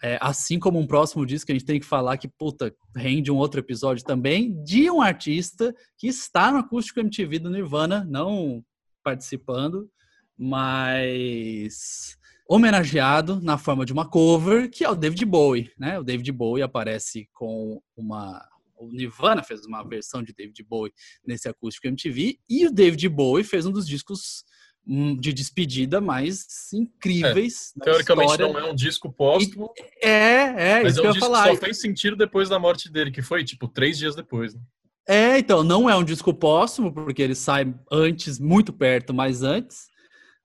É, 0.00 0.16
assim 0.20 0.60
como 0.60 0.78
um 0.78 0.86
próximo 0.86 1.26
disco 1.26 1.46
que 1.46 1.52
a 1.52 1.54
gente 1.56 1.64
tem 1.64 1.80
que 1.80 1.86
falar 1.86 2.16
que, 2.18 2.28
puta, 2.28 2.72
rende 2.94 3.32
um 3.32 3.36
outro 3.36 3.58
episódio 3.58 4.04
também, 4.04 4.62
de 4.62 4.88
um 4.88 5.00
artista 5.00 5.74
que 5.96 6.06
está 6.06 6.52
no 6.52 6.58
Acústico 6.58 7.00
MTV 7.00 7.40
do 7.40 7.50
Nirvana, 7.50 8.06
não 8.08 8.64
participando, 9.02 9.90
mas 10.36 12.16
homenageado 12.48 13.40
na 13.42 13.58
forma 13.58 13.84
de 13.84 13.92
uma 13.92 14.08
cover, 14.08 14.70
que 14.70 14.84
é 14.84 14.88
o 14.88 14.94
David 14.94 15.24
Bowie, 15.24 15.72
né? 15.76 15.98
O 15.98 16.04
David 16.04 16.30
Bowie 16.30 16.62
aparece 16.62 17.28
com 17.32 17.82
uma 17.96 18.46
o 18.78 18.92
Nirvana 18.92 19.42
fez 19.42 19.66
uma 19.66 19.82
versão 19.82 20.22
de 20.22 20.32
David 20.32 20.62
Bowie 20.62 20.92
nesse 21.26 21.48
acústico 21.48 21.88
MTV 21.88 22.38
e 22.48 22.66
o 22.66 22.70
David 22.70 23.08
Bowie 23.08 23.42
fez 23.42 23.66
um 23.66 23.72
dos 23.72 23.86
discos 23.86 24.44
de 24.88 25.34
despedida 25.34 26.00
mais 26.00 26.72
incríveis. 26.72 27.74
É, 27.78 27.84
teoricamente 27.84 28.32
história. 28.32 28.52
não 28.52 28.58
é 28.58 28.70
um 28.70 28.74
disco 28.74 29.12
póstumo. 29.12 29.70
É, 30.02 30.08
é, 30.08 30.82
mas 30.82 30.94
isso 30.94 31.00
é 31.00 31.02
um 31.02 31.02
que 31.02 31.08
eu 31.08 31.12
disco 31.12 31.26
falar. 31.26 31.48
só 31.48 31.56
fez 31.56 31.80
sentido 31.80 32.16
depois 32.16 32.48
da 32.48 32.58
morte 32.58 32.90
dele, 32.90 33.10
que 33.10 33.20
foi 33.20 33.44
tipo 33.44 33.68
três 33.68 33.98
dias 33.98 34.16
depois. 34.16 34.54
Né? 34.54 34.60
É, 35.06 35.38
então, 35.38 35.62
não 35.62 35.90
é 35.90 35.94
um 35.94 36.04
disco 36.04 36.32
póstumo, 36.32 36.92
porque 36.92 37.20
ele 37.20 37.34
sai 37.34 37.72
antes, 37.92 38.38
muito 38.38 38.72
perto, 38.72 39.12
mas 39.12 39.42
antes. 39.42 39.88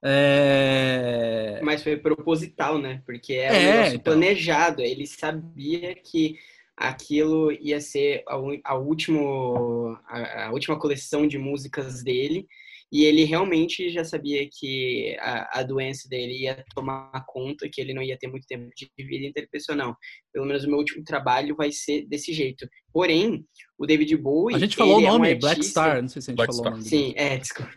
É... 0.04 1.62
Mas 1.64 1.82
foi 1.82 1.96
proposital, 1.96 2.78
né? 2.78 3.02
Porque 3.06 3.34
é, 3.34 3.46
é 3.46 3.52
um 3.52 3.72
negócio 3.72 3.96
então... 3.96 4.14
planejado. 4.14 4.82
Ele 4.82 5.08
sabia 5.08 5.96
que 5.96 6.38
aquilo 6.76 7.50
ia 7.54 7.80
ser 7.80 8.24
a, 8.28 8.36
a, 8.66 8.76
último, 8.76 9.98
a, 10.06 10.48
a 10.48 10.52
última 10.52 10.78
coleção 10.78 11.26
de 11.26 11.38
músicas 11.38 12.04
dele 12.04 12.46
e 12.94 13.06
ele 13.06 13.24
realmente 13.24 13.90
já 13.90 14.06
sabia 14.06 14.48
que 14.48 15.18
a, 15.20 15.62
a, 15.62 15.64
doença 15.64 16.08
dele 16.08 16.44
ia 16.44 16.64
tomar 16.76 17.26
conta, 17.26 17.68
que 17.68 17.82
ele 17.82 17.92
não 17.92 18.04
ia 18.04 18.16
ter 18.16 18.28
muito 18.28 18.46
tempo 18.46 18.70
de 18.78 19.04
vida, 19.04 19.26
então 19.26 19.42
ele 19.42 19.50
pensou, 19.52 19.76
não, 19.76 19.96
pelo 20.32 20.46
menos 20.46 20.64
o 20.64 20.68
meu 20.70 20.78
último 20.78 21.04
trabalho 21.04 21.56
vai 21.56 21.72
ser 21.72 22.06
desse 22.06 22.32
jeito. 22.32 22.70
Porém, 22.94 23.44
o 23.80 23.88
David 23.88 24.16
Bowie... 24.16 24.56
A 24.56 24.60
gente 24.60 24.76
falou 24.76 25.00
o 25.00 25.02
nome, 25.02 25.32
é 25.32 25.36
um 25.36 25.40
Black 25.40 25.66
Star, 25.66 26.04
não 26.04 26.08
sei 26.08 26.22
se 26.22 26.30
a 26.30 26.32
gente 26.34 26.38
Black 26.38 26.56
falou 26.56 26.62
Star. 26.62 26.74
o 26.74 26.78
nome. 26.78 26.88
Sim, 26.88 27.14
é, 27.18 27.36
desculpa. 27.36 27.74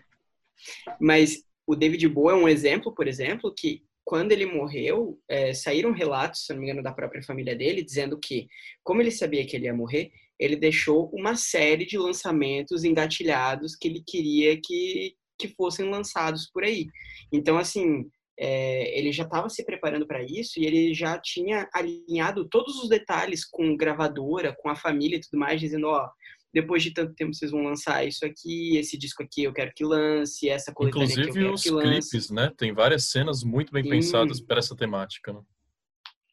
Mas 1.00 1.42
o 1.66 1.74
David 1.74 2.06
Bowie 2.10 2.38
é 2.38 2.42
um 2.44 2.46
exemplo, 2.46 2.94
por 2.94 3.08
exemplo, 3.08 3.54
que 3.54 3.86
quando 4.04 4.32
ele 4.32 4.44
morreu, 4.44 5.18
é, 5.26 5.54
saíram 5.54 5.92
relatos, 5.92 6.44
se 6.44 6.52
não 6.52 6.60
me 6.60 6.66
engano, 6.66 6.82
da 6.82 6.92
própria 6.92 7.22
família 7.22 7.56
dele, 7.56 7.82
dizendo 7.82 8.18
que, 8.20 8.48
como 8.84 9.00
ele 9.00 9.10
sabia 9.10 9.46
que 9.46 9.56
ele 9.56 9.64
ia 9.64 9.74
morrer, 9.74 10.12
ele 10.38 10.56
deixou 10.56 11.10
uma 11.12 11.36
série 11.36 11.86
de 11.86 11.98
lançamentos 11.98 12.84
engatilhados 12.84 13.74
que 13.74 13.88
ele 13.88 14.02
queria 14.06 14.58
que, 14.62 15.14
que 15.38 15.48
fossem 15.48 15.88
lançados 15.88 16.50
por 16.52 16.64
aí. 16.64 16.86
Então, 17.32 17.56
assim, 17.56 18.04
é, 18.38 18.98
ele 18.98 19.12
já 19.12 19.24
estava 19.24 19.48
se 19.48 19.64
preparando 19.64 20.06
para 20.06 20.22
isso 20.22 20.60
e 20.60 20.66
ele 20.66 20.92
já 20.92 21.18
tinha 21.18 21.68
alinhado 21.72 22.48
todos 22.48 22.82
os 22.82 22.88
detalhes 22.88 23.44
com 23.44 23.76
gravadora, 23.76 24.54
com 24.58 24.68
a 24.68 24.76
família 24.76 25.16
e 25.16 25.20
tudo 25.20 25.38
mais, 25.38 25.60
dizendo, 25.60 25.86
ó, 25.86 26.08
depois 26.52 26.82
de 26.82 26.92
tanto 26.92 27.14
tempo 27.14 27.34
vocês 27.34 27.50
vão 27.50 27.62
lançar 27.62 28.06
isso 28.06 28.24
aqui, 28.24 28.76
esse 28.76 28.96
disco 28.96 29.22
aqui 29.22 29.44
eu 29.44 29.52
quero 29.52 29.72
que 29.74 29.84
lance, 29.84 30.48
essa 30.48 30.72
coletânea 30.72 31.04
Inclusive 31.04 31.30
aqui 31.30 31.38
eu 31.38 31.42
quero 31.42 31.54
os 31.54 31.62
que 31.62 31.70
lance. 31.70 32.10
clipes, 32.10 32.30
né? 32.30 32.52
Tem 32.56 32.72
várias 32.72 33.10
cenas 33.10 33.42
muito 33.42 33.72
bem 33.72 33.82
Sim. 33.82 33.90
pensadas 33.90 34.40
para 34.40 34.58
essa 34.58 34.74
temática, 34.74 35.32
né? 35.32 35.40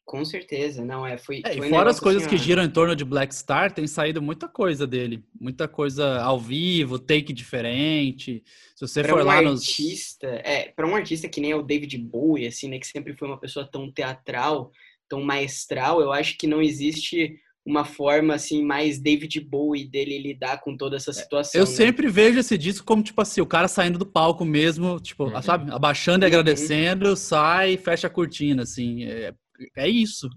Com 0.04 0.22
certeza, 0.22 0.84
não 0.84 1.06
é. 1.06 1.16
Foi, 1.16 1.40
é, 1.44 1.56
foi 1.56 1.66
e 1.66 1.70
fora 1.70 1.90
as 1.90 1.98
coisas 1.98 2.22
assim, 2.22 2.36
que 2.36 2.42
giram 2.42 2.62
em 2.62 2.68
torno 2.68 2.94
de 2.94 3.04
Black 3.04 3.34
Star, 3.34 3.72
tem 3.72 3.86
saído 3.86 4.20
muita 4.20 4.46
coisa 4.46 4.86
dele, 4.86 5.24
muita 5.40 5.66
coisa 5.66 6.20
ao 6.20 6.38
vivo, 6.38 6.98
take 6.98 7.32
diferente. 7.32 8.42
Se 8.76 8.86
você 8.86 9.02
pra 9.02 9.12
for 9.12 9.22
um 9.22 9.24
lá 9.24 9.38
artista, 9.38 10.30
nos... 10.30 10.40
é, 10.44 10.72
para 10.76 10.86
um 10.86 10.94
artista 10.94 11.26
que 11.26 11.40
nem 11.40 11.52
é 11.52 11.56
o 11.56 11.62
David 11.62 11.96
Bowie, 11.96 12.46
assim, 12.46 12.68
né, 12.68 12.78
que 12.78 12.86
sempre 12.86 13.16
foi 13.16 13.26
uma 13.26 13.40
pessoa 13.40 13.66
tão 13.66 13.90
teatral, 13.90 14.70
tão 15.08 15.22
maestral, 15.22 16.02
eu 16.02 16.12
acho 16.12 16.36
que 16.36 16.46
não 16.46 16.60
existe 16.60 17.38
uma 17.66 17.84
forma 17.84 18.34
assim 18.34 18.62
mais 18.62 18.98
David 19.00 19.40
Bowie 19.40 19.88
dele 19.88 20.18
lidar 20.18 20.60
com 20.60 20.76
toda 20.76 20.96
essa 20.96 21.14
situação. 21.14 21.58
Eu 21.58 21.66
né? 21.66 21.72
sempre 21.72 22.08
vejo 22.08 22.38
esse 22.38 22.58
disco 22.58 22.84
como 22.84 23.02
tipo 23.02 23.22
assim, 23.22 23.40
o 23.40 23.46
cara 23.46 23.68
saindo 23.68 23.98
do 23.98 24.04
palco 24.04 24.44
mesmo, 24.44 25.00
tipo, 25.00 25.24
uhum. 25.24 25.42
sabe, 25.42 25.72
abaixando 25.72 26.24
e 26.24 26.28
uhum. 26.28 26.28
agradecendo, 26.28 27.16
sai, 27.16 27.78
fecha 27.78 28.06
a 28.06 28.10
cortina 28.10 28.64
assim. 28.64 29.04
É, 29.04 29.32
é 29.76 29.88
isso. 29.88 30.28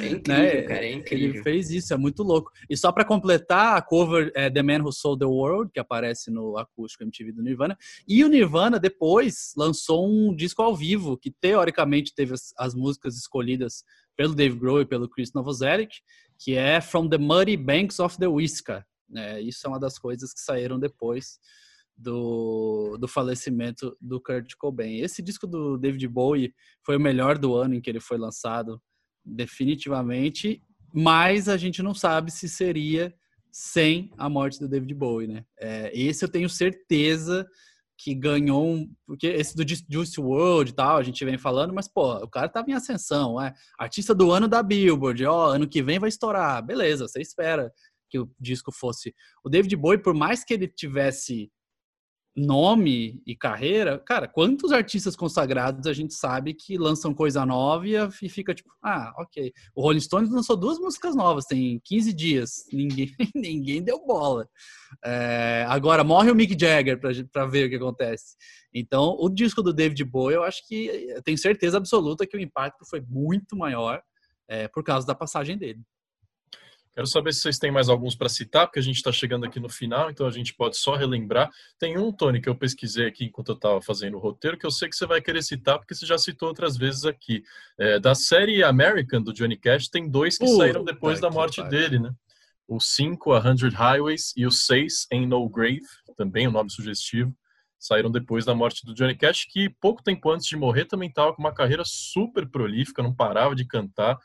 É 0.00 0.08
incrível, 0.10 0.42
né? 0.42 0.62
cara, 0.62 0.84
é 0.86 0.92
incrível. 0.92 1.34
Ele 1.34 1.42
fez 1.42 1.70
isso, 1.70 1.92
é 1.92 1.96
muito 1.96 2.22
louco. 2.22 2.50
E 2.68 2.76
só 2.76 2.90
para 2.92 3.04
completar, 3.04 3.76
a 3.76 3.82
cover 3.82 4.32
é 4.34 4.50
The 4.50 4.62
Man 4.62 4.82
Who 4.82 4.92
Sold 4.92 5.20
the 5.20 5.26
World, 5.26 5.70
que 5.72 5.80
aparece 5.80 6.30
no 6.30 6.56
acústico 6.56 7.04
MTV 7.04 7.32
do 7.32 7.42
Nirvana. 7.42 7.76
E 8.06 8.24
o 8.24 8.28
Nirvana 8.28 8.78
depois 8.78 9.52
lançou 9.56 10.08
um 10.08 10.34
disco 10.34 10.62
ao 10.62 10.74
vivo, 10.74 11.16
que 11.16 11.30
teoricamente 11.30 12.14
teve 12.14 12.34
as, 12.34 12.52
as 12.56 12.74
músicas 12.74 13.16
escolhidas 13.16 13.84
pelo 14.16 14.34
Dave 14.34 14.58
Grohl 14.58 14.82
e 14.82 14.86
pelo 14.86 15.08
Chris 15.08 15.32
Novoselic, 15.32 15.96
que 16.38 16.54
é 16.54 16.80
From 16.80 17.08
the 17.08 17.18
Muddy 17.18 17.56
Banks 17.56 17.98
of 18.00 18.18
the 18.18 18.26
Whisker. 18.26 18.84
É, 19.14 19.40
isso 19.40 19.66
é 19.66 19.68
uma 19.68 19.80
das 19.80 19.98
coisas 19.98 20.32
que 20.32 20.40
saíram 20.40 20.78
depois 20.78 21.38
do, 22.00 22.96
do 22.98 23.06
falecimento 23.06 23.96
do 24.00 24.20
Kurt 24.20 24.54
Cobain. 24.58 25.00
Esse 25.00 25.22
disco 25.22 25.46
do 25.46 25.76
David 25.76 26.08
Bowie 26.08 26.54
foi 26.84 26.96
o 26.96 27.00
melhor 27.00 27.36
do 27.36 27.54
ano 27.54 27.74
em 27.74 27.80
que 27.80 27.90
ele 27.90 28.00
foi 28.00 28.16
lançado, 28.16 28.80
definitivamente, 29.24 30.62
mas 30.92 31.48
a 31.48 31.56
gente 31.56 31.82
não 31.82 31.94
sabe 31.94 32.30
se 32.30 32.48
seria 32.48 33.14
sem 33.52 34.10
a 34.16 34.28
morte 34.28 34.58
do 34.58 34.68
David 34.68 34.94
Bowie, 34.94 35.26
né? 35.26 35.44
É, 35.58 35.90
esse 35.92 36.24
eu 36.24 36.28
tenho 36.28 36.48
certeza 36.48 37.46
que 37.98 38.14
ganhou 38.14 38.64
um. 38.64 38.90
Porque 39.06 39.26
esse 39.26 39.54
do 39.54 39.64
Juice 39.88 40.18
World 40.18 40.70
e 40.70 40.74
tal, 40.74 40.96
a 40.96 41.02
gente 41.02 41.22
vem 41.24 41.36
falando, 41.36 41.74
mas, 41.74 41.86
pô, 41.86 42.14
o 42.14 42.28
cara 42.28 42.48
tava 42.48 42.70
em 42.70 42.74
ascensão, 42.74 43.40
é. 43.40 43.52
Artista 43.78 44.14
do 44.14 44.30
ano 44.30 44.48
da 44.48 44.62
Billboard, 44.62 45.26
ó, 45.26 45.48
ano 45.48 45.68
que 45.68 45.82
vem 45.82 45.98
vai 45.98 46.08
estourar. 46.08 46.64
Beleza, 46.64 47.06
você 47.06 47.20
espera 47.20 47.70
que 48.08 48.18
o 48.18 48.30
disco 48.40 48.72
fosse. 48.72 49.14
O 49.44 49.50
David 49.50 49.76
Bowie, 49.76 50.02
por 50.02 50.14
mais 50.14 50.44
que 50.44 50.54
ele 50.54 50.66
tivesse 50.66 51.50
nome 52.36 53.20
e 53.26 53.36
carreira, 53.36 53.98
cara, 53.98 54.28
quantos 54.28 54.72
artistas 54.72 55.16
consagrados 55.16 55.86
a 55.86 55.92
gente 55.92 56.14
sabe 56.14 56.54
que 56.54 56.78
lançam 56.78 57.12
coisa 57.12 57.44
nova 57.44 57.84
e 57.86 58.28
fica 58.28 58.54
tipo, 58.54 58.70
ah, 58.82 59.12
ok. 59.18 59.52
O 59.74 59.82
Rolling 59.82 60.00
Stones 60.00 60.30
lançou 60.30 60.56
duas 60.56 60.78
músicas 60.78 61.14
novas, 61.16 61.44
tem 61.44 61.80
15 61.84 62.12
dias, 62.12 62.64
ninguém, 62.72 63.14
ninguém 63.34 63.82
deu 63.82 64.04
bola. 64.06 64.48
É, 65.04 65.64
agora, 65.68 66.04
morre 66.04 66.30
o 66.30 66.34
Mick 66.34 66.56
Jagger 66.58 67.00
para 67.00 67.46
ver 67.46 67.66
o 67.66 67.70
que 67.70 67.76
acontece. 67.76 68.36
Então, 68.72 69.16
o 69.18 69.28
disco 69.28 69.62
do 69.62 69.72
David 69.72 70.04
Bowie, 70.04 70.36
eu 70.36 70.44
acho 70.44 70.66
que, 70.66 70.86
eu 70.86 71.22
tenho 71.22 71.38
certeza 71.38 71.76
absoluta 71.76 72.26
que 72.26 72.36
o 72.36 72.40
impacto 72.40 72.84
foi 72.88 73.00
muito 73.00 73.56
maior 73.56 74.00
é, 74.48 74.68
por 74.68 74.84
causa 74.84 75.06
da 75.06 75.14
passagem 75.14 75.58
dele. 75.58 75.80
Quero 76.92 77.06
saber 77.06 77.32
se 77.32 77.40
vocês 77.40 77.56
têm 77.56 77.70
mais 77.70 77.88
alguns 77.88 78.16
para 78.16 78.28
citar, 78.28 78.66
porque 78.66 78.80
a 78.80 78.82
gente 78.82 78.96
está 78.96 79.12
chegando 79.12 79.46
aqui 79.46 79.60
no 79.60 79.68
final, 79.68 80.10
então 80.10 80.26
a 80.26 80.30
gente 80.30 80.54
pode 80.54 80.76
só 80.76 80.96
relembrar. 80.96 81.48
Tem 81.78 81.96
um, 81.96 82.12
Tony, 82.12 82.40
que 82.40 82.48
eu 82.48 82.56
pesquisei 82.56 83.06
aqui 83.06 83.26
enquanto 83.26 83.50
eu 83.50 83.54
estava 83.54 83.80
fazendo 83.80 84.16
o 84.16 84.20
roteiro, 84.20 84.58
que 84.58 84.66
eu 84.66 84.72
sei 84.72 84.88
que 84.88 84.96
você 84.96 85.06
vai 85.06 85.20
querer 85.20 85.42
citar, 85.42 85.78
porque 85.78 85.94
você 85.94 86.04
já 86.04 86.18
citou 86.18 86.48
outras 86.48 86.76
vezes 86.76 87.04
aqui. 87.04 87.44
É, 87.78 88.00
da 88.00 88.14
série 88.14 88.64
American, 88.64 89.22
do 89.22 89.32
Johnny 89.32 89.56
Cash, 89.56 89.88
tem 89.88 90.10
dois 90.10 90.36
que 90.36 90.44
uh, 90.44 90.56
saíram 90.56 90.84
depois 90.84 91.20
da 91.20 91.30
morte 91.30 91.62
dele, 91.68 92.00
né? 92.00 92.12
O 92.66 92.80
5, 92.80 93.32
A 93.32 93.38
Hundred 93.38 93.74
Highways, 93.74 94.32
e 94.36 94.44
o 94.44 94.50
6, 94.50 95.06
Ain't 95.12 95.26
No 95.26 95.48
Grave, 95.48 95.80
também 96.16 96.48
um 96.48 96.52
nome 96.52 96.70
sugestivo, 96.70 97.32
saíram 97.78 98.10
depois 98.10 98.44
da 98.44 98.54
morte 98.54 98.84
do 98.84 98.94
Johnny 98.94 99.16
Cash, 99.16 99.46
que 99.48 99.70
pouco 99.80 100.02
tempo 100.02 100.30
antes 100.30 100.46
de 100.46 100.56
morrer 100.56 100.84
também 100.84 101.08
estava 101.08 101.32
com 101.32 101.40
uma 101.40 101.54
carreira 101.54 101.82
super 101.86 102.48
prolífica, 102.48 103.02
não 103.02 103.14
parava 103.14 103.54
de 103.54 103.64
cantar 103.64 104.18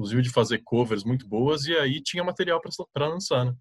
inclusive 0.00 0.22
de 0.22 0.30
fazer 0.30 0.62
covers 0.64 1.04
muito 1.04 1.28
boas, 1.28 1.66
e 1.66 1.76
aí 1.76 2.00
tinha 2.02 2.24
material 2.24 2.58
para 2.92 3.06
lançar, 3.06 3.44
né? 3.44 3.52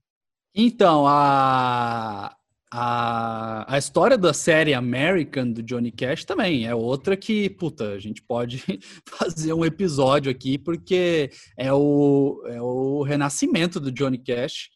Então, 0.55 1.05
a, 1.05 2.33
a, 2.71 3.75
a 3.75 3.77
história 3.77 4.17
da 4.17 4.33
série 4.33 4.73
American 4.73 5.51
do 5.51 5.61
Johnny 5.61 5.91
Cash 5.91 6.23
também 6.23 6.65
é 6.65 6.73
outra 6.73 7.17
que, 7.17 7.49
puta, 7.49 7.91
a 7.91 7.99
gente 7.99 8.23
pode 8.23 8.63
fazer 9.05 9.51
um 9.51 9.65
episódio 9.65 10.31
aqui, 10.31 10.57
porque 10.57 11.29
é 11.57 11.73
o, 11.73 12.41
é 12.47 12.61
o 12.61 13.03
renascimento 13.03 13.77
do 13.77 13.91
Johnny 13.91 14.17
Cash. 14.17 14.69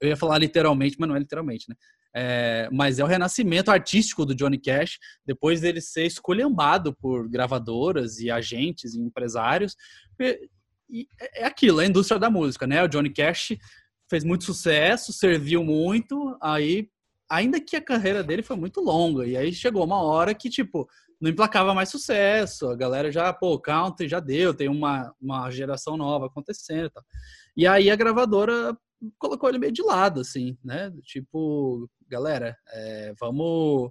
Eu 0.00 0.08
ia 0.08 0.16
falar 0.16 0.38
literalmente, 0.38 0.96
mas 0.98 1.08
não 1.08 1.16
é 1.16 1.20
literalmente, 1.20 1.66
né? 1.68 1.76
É, 2.16 2.68
mas 2.72 2.98
é 2.98 3.04
o 3.04 3.08
renascimento 3.08 3.70
artístico 3.70 4.24
do 4.26 4.34
Johnny 4.34 4.58
Cash, 4.58 4.98
depois 5.26 5.60
dele 5.60 5.80
ser 5.80 6.06
esculhambado 6.06 6.94
por 6.94 7.28
gravadoras 7.28 8.18
e 8.18 8.30
agentes 8.30 8.94
e 8.94 9.00
empresários, 9.00 9.74
e 10.88 11.08
é, 11.20 11.42
é 11.42 11.44
aquilo, 11.46 11.80
é 11.80 11.84
a 11.84 11.88
indústria 11.88 12.18
da 12.18 12.30
música, 12.30 12.66
né? 12.66 12.82
O 12.82 12.88
Johnny 12.88 13.10
Cash 13.10 13.56
fez 14.08 14.24
muito 14.24 14.44
sucesso, 14.44 15.12
serviu 15.12 15.64
muito, 15.64 16.36
aí 16.40 16.88
ainda 17.30 17.60
que 17.60 17.76
a 17.76 17.80
carreira 17.80 18.22
dele 18.22 18.42
foi 18.42 18.56
muito 18.56 18.80
longa, 18.80 19.26
e 19.26 19.36
aí 19.36 19.52
chegou 19.52 19.84
uma 19.84 20.02
hora 20.02 20.34
que, 20.34 20.50
tipo, 20.50 20.88
não 21.20 21.30
emplacava 21.30 21.74
mais 21.74 21.88
sucesso, 21.88 22.68
a 22.68 22.76
galera 22.76 23.10
já, 23.10 23.32
pô, 23.32 23.58
country 23.58 24.08
já 24.08 24.20
deu, 24.20 24.52
tem 24.54 24.68
uma, 24.68 25.14
uma 25.20 25.50
geração 25.50 25.96
nova 25.96 26.26
acontecendo 26.26 26.86
e 26.86 26.90
tal. 26.90 27.04
E 27.56 27.66
aí 27.66 27.90
a 27.90 27.96
gravadora 27.96 28.76
colocou 29.18 29.48
ele 29.48 29.58
meio 29.58 29.72
de 29.72 29.82
lado, 29.82 30.20
assim, 30.20 30.56
né? 30.62 30.92
Tipo, 31.02 31.88
galera, 32.08 32.56
é, 32.68 33.14
vamos 33.18 33.90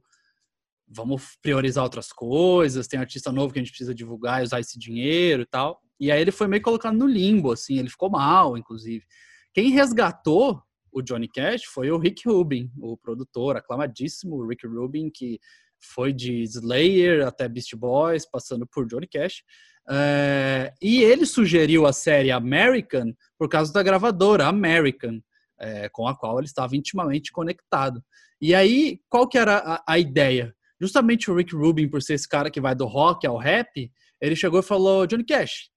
vamos 0.87 1.37
priorizar 1.41 1.83
outras 1.83 2.11
coisas, 2.11 2.87
tem 2.87 2.99
artista 2.99 3.31
novo 3.31 3.51
que 3.51 3.59
a 3.59 3.63
gente 3.63 3.71
precisa 3.71 3.95
divulgar 3.95 4.41
e 4.41 4.43
usar 4.43 4.59
esse 4.59 4.77
dinheiro 4.77 5.41
e 5.41 5.45
tal. 5.45 5.81
E 6.03 6.11
aí 6.11 6.19
ele 6.19 6.33
foi 6.33 6.49
meio 6.49 6.61
colocado 6.61 6.97
no 6.97 7.07
limbo, 7.07 7.53
assim, 7.53 7.79
ele 7.79 7.89
ficou 7.89 8.09
mal, 8.09 8.57
inclusive. 8.57 9.05
Quem 9.53 9.69
resgatou 9.69 10.61
o 10.91 11.01
Johnny 11.01 11.29
Cash 11.29 11.63
foi 11.63 11.89
o 11.91 11.97
Rick 11.97 12.27
Rubin, 12.27 12.69
o 12.77 12.97
produtor 12.97 13.55
aclamadíssimo 13.55 14.45
Rick 14.45 14.67
Rubin, 14.67 15.09
que 15.09 15.39
foi 15.79 16.11
de 16.11 16.41
Slayer 16.41 17.25
até 17.25 17.47
Beast 17.47 17.73
Boys, 17.77 18.29
passando 18.29 18.67
por 18.67 18.85
Johnny 18.85 19.07
Cash. 19.07 19.43
É, 19.89 20.73
e 20.81 21.01
ele 21.01 21.25
sugeriu 21.25 21.85
a 21.85 21.93
série 21.93 22.31
American 22.31 23.13
por 23.37 23.47
causa 23.47 23.71
da 23.71 23.81
gravadora 23.81 24.45
American, 24.45 25.21
é, 25.57 25.87
com 25.87 26.05
a 26.05 26.17
qual 26.17 26.37
ele 26.37 26.47
estava 26.47 26.75
intimamente 26.75 27.31
conectado. 27.31 28.03
E 28.41 28.53
aí, 28.53 28.99
qual 29.07 29.25
que 29.25 29.37
era 29.37 29.57
a, 29.57 29.83
a 29.87 29.97
ideia? 29.97 30.53
Justamente 30.81 31.31
o 31.31 31.35
Rick 31.35 31.55
Rubin, 31.55 31.87
por 31.87 32.01
ser 32.01 32.15
esse 32.15 32.27
cara 32.27 32.51
que 32.51 32.59
vai 32.59 32.75
do 32.75 32.85
rock 32.85 33.25
ao 33.25 33.37
rap, 33.37 33.89
ele 34.19 34.35
chegou 34.35 34.59
e 34.59 34.63
falou: 34.63 35.07
Johnny 35.07 35.23
Cash, 35.23 35.71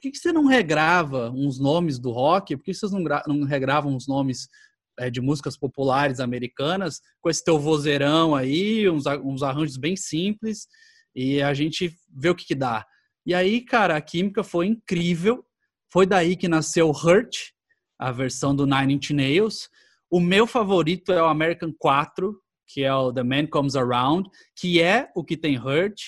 por 0.00 0.04
que, 0.04 0.12
que 0.12 0.18
você 0.18 0.32
não 0.32 0.46
regrava 0.46 1.30
uns 1.30 1.60
nomes 1.60 1.98
do 1.98 2.10
rock? 2.10 2.56
Por 2.56 2.64
que 2.64 2.72
vocês 2.72 2.90
não, 2.90 3.04
não 3.26 3.44
regravam 3.44 3.94
uns 3.94 4.08
nomes 4.08 4.48
é, 4.98 5.10
de 5.10 5.20
músicas 5.20 5.58
populares 5.58 6.20
americanas 6.20 7.02
com 7.20 7.28
esse 7.28 7.44
teu 7.44 7.58
vozeirão 7.58 8.34
aí, 8.34 8.88
uns, 8.88 9.04
uns 9.22 9.42
arranjos 9.42 9.76
bem 9.76 9.94
simples, 9.96 10.66
e 11.14 11.42
a 11.42 11.52
gente 11.52 11.94
vê 12.08 12.30
o 12.30 12.34
que, 12.34 12.46
que 12.46 12.54
dá. 12.54 12.86
E 13.26 13.34
aí, 13.34 13.60
cara, 13.60 13.94
a 13.94 14.00
química 14.00 14.42
foi 14.42 14.68
incrível. 14.68 15.44
Foi 15.92 16.06
daí 16.06 16.34
que 16.34 16.48
nasceu 16.48 16.90
Hurt, 16.90 17.36
a 17.98 18.10
versão 18.10 18.56
do 18.56 18.64
Nine 18.64 18.94
Inch 18.94 19.10
Nails. 19.10 19.68
O 20.10 20.18
meu 20.18 20.46
favorito 20.46 21.12
é 21.12 21.22
o 21.22 21.26
American 21.26 21.74
4, 21.78 22.40
que 22.66 22.84
é 22.84 22.94
o 22.94 23.12
The 23.12 23.22
Man 23.22 23.46
Comes 23.48 23.76
Around, 23.76 24.30
que 24.56 24.80
é 24.80 25.10
o 25.14 25.22
que 25.22 25.36
tem 25.36 25.58
Hurt. 25.58 26.00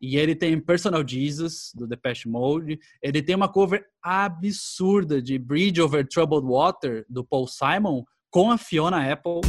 E 0.00 0.16
ele 0.16 0.34
tem 0.34 0.60
Personal 0.60 1.06
Jesus, 1.06 1.72
do 1.74 1.86
Depeche 1.86 2.28
Mode. 2.28 2.78
Ele 3.02 3.20
tem 3.20 3.34
uma 3.34 3.48
cover 3.48 3.84
absurda 4.02 5.20
de 5.20 5.38
Bridge 5.38 5.80
Over 5.80 6.06
Troubled 6.06 6.46
Water, 6.46 7.04
do 7.08 7.24
Paul 7.24 7.48
Simon, 7.48 8.04
com 8.30 8.50
a 8.50 8.56
Fiona 8.56 9.12
Apple. 9.12 9.40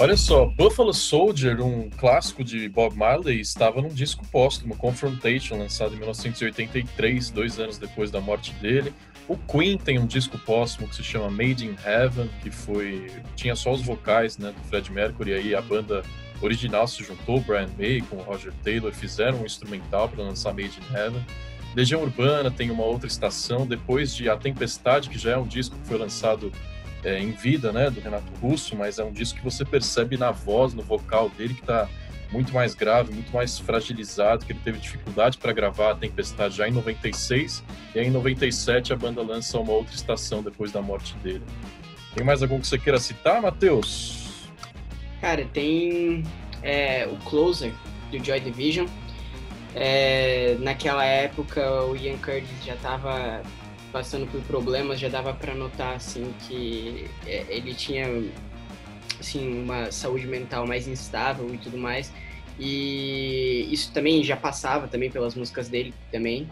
Olha 0.00 0.16
só, 0.16 0.46
Buffalo 0.46 0.94
Soldier, 0.94 1.60
um 1.60 1.90
clássico 1.90 2.44
de 2.44 2.68
Bob 2.68 2.96
Marley, 2.96 3.40
estava 3.40 3.82
num 3.82 3.88
disco 3.88 4.24
póstumo, 4.30 4.76
Confrontation, 4.76 5.58
lançado 5.58 5.92
em 5.92 5.96
1983, 5.96 7.30
dois 7.30 7.58
anos 7.58 7.78
depois 7.78 8.08
da 8.08 8.20
morte 8.20 8.52
dele. 8.60 8.94
O 9.28 9.36
Queen 9.36 9.76
tem 9.76 9.98
um 9.98 10.06
disco 10.06 10.38
póstumo 10.38 10.88
que 10.88 10.96
se 10.96 11.04
chama 11.04 11.30
Made 11.30 11.66
in 11.66 11.76
Heaven, 11.84 12.30
que 12.42 12.50
foi 12.50 13.10
tinha 13.36 13.54
só 13.54 13.72
os 13.72 13.82
vocais, 13.82 14.38
né, 14.38 14.52
do 14.52 14.68
Fred 14.68 14.90
Mercury, 14.90 15.32
e 15.32 15.34
aí 15.34 15.54
a 15.54 15.60
banda 15.60 16.02
original 16.40 16.88
se 16.88 17.04
juntou, 17.04 17.38
Brian 17.40 17.68
May 17.78 18.00
com 18.00 18.16
Roger 18.16 18.54
Taylor, 18.64 18.90
fizeram 18.92 19.42
um 19.42 19.44
instrumental 19.44 20.08
para 20.08 20.24
lançar 20.24 20.54
Made 20.54 20.78
in 20.80 20.96
Heaven. 20.96 21.24
Legião 21.76 22.00
Urbana 22.00 22.50
tem 22.50 22.70
uma 22.70 22.84
outra 22.84 23.06
estação, 23.06 23.66
depois 23.66 24.14
de 24.14 24.30
A 24.30 24.36
Tempestade, 24.36 25.10
que 25.10 25.18
já 25.18 25.32
é 25.32 25.36
um 25.36 25.46
disco 25.46 25.76
que 25.76 25.86
foi 25.86 25.98
lançado 25.98 26.50
é, 27.04 27.20
em 27.20 27.32
vida, 27.32 27.70
né, 27.70 27.90
do 27.90 28.00
Renato 28.00 28.32
Russo, 28.40 28.74
mas 28.74 28.98
é 28.98 29.04
um 29.04 29.12
disco 29.12 29.38
que 29.38 29.44
você 29.44 29.62
percebe 29.62 30.16
na 30.16 30.30
voz, 30.30 30.72
no 30.72 30.82
vocal 30.82 31.28
dele, 31.28 31.52
que 31.52 31.60
está 31.60 31.86
muito 32.30 32.52
mais 32.52 32.74
grave, 32.74 33.12
muito 33.12 33.32
mais 33.32 33.58
fragilizado, 33.58 34.44
que 34.44 34.52
ele 34.52 34.60
teve 34.62 34.78
dificuldade 34.78 35.38
para 35.38 35.52
gravar 35.52 35.92
a 35.92 35.94
Tempestade 35.94 36.56
já 36.56 36.68
em 36.68 36.72
96, 36.72 37.64
e 37.94 37.98
aí 37.98 38.06
em 38.06 38.10
97 38.10 38.92
a 38.92 38.96
banda 38.96 39.22
lança 39.22 39.58
uma 39.58 39.72
outra 39.72 39.94
estação 39.94 40.42
depois 40.42 40.70
da 40.70 40.82
morte 40.82 41.14
dele. 41.16 41.44
Tem 42.14 42.24
mais 42.24 42.42
algum 42.42 42.60
que 42.60 42.66
você 42.66 42.78
queira 42.78 42.98
citar, 42.98 43.40
Matheus? 43.40 44.48
Cara, 45.20 45.44
tem 45.52 46.24
é, 46.62 47.06
o 47.06 47.16
Closer, 47.28 47.72
do 48.10 48.24
Joy 48.24 48.40
Division. 48.40 48.86
É, 49.74 50.56
naquela 50.60 51.04
época 51.04 51.84
o 51.84 51.96
Ian 51.96 52.16
Curtis 52.18 52.64
já 52.64 52.74
estava 52.74 53.42
passando 53.92 54.26
por 54.30 54.40
problemas, 54.42 54.98
já 54.98 55.08
dava 55.08 55.32
para 55.32 55.54
notar 55.54 55.94
assim 55.94 56.32
que 56.46 57.06
é, 57.26 57.44
ele 57.48 57.74
tinha 57.74 58.06
assim 59.20 59.62
uma 59.62 59.90
saúde 59.90 60.26
mental 60.26 60.66
mais 60.66 60.86
instável 60.86 61.52
e 61.54 61.58
tudo 61.58 61.78
mais. 61.78 62.12
E 62.58 63.68
isso 63.70 63.92
também 63.92 64.22
já 64.24 64.36
passava 64.36 64.88
também 64.88 65.10
pelas 65.10 65.34
músicas 65.34 65.68
dele 65.68 65.94
também. 66.10 66.48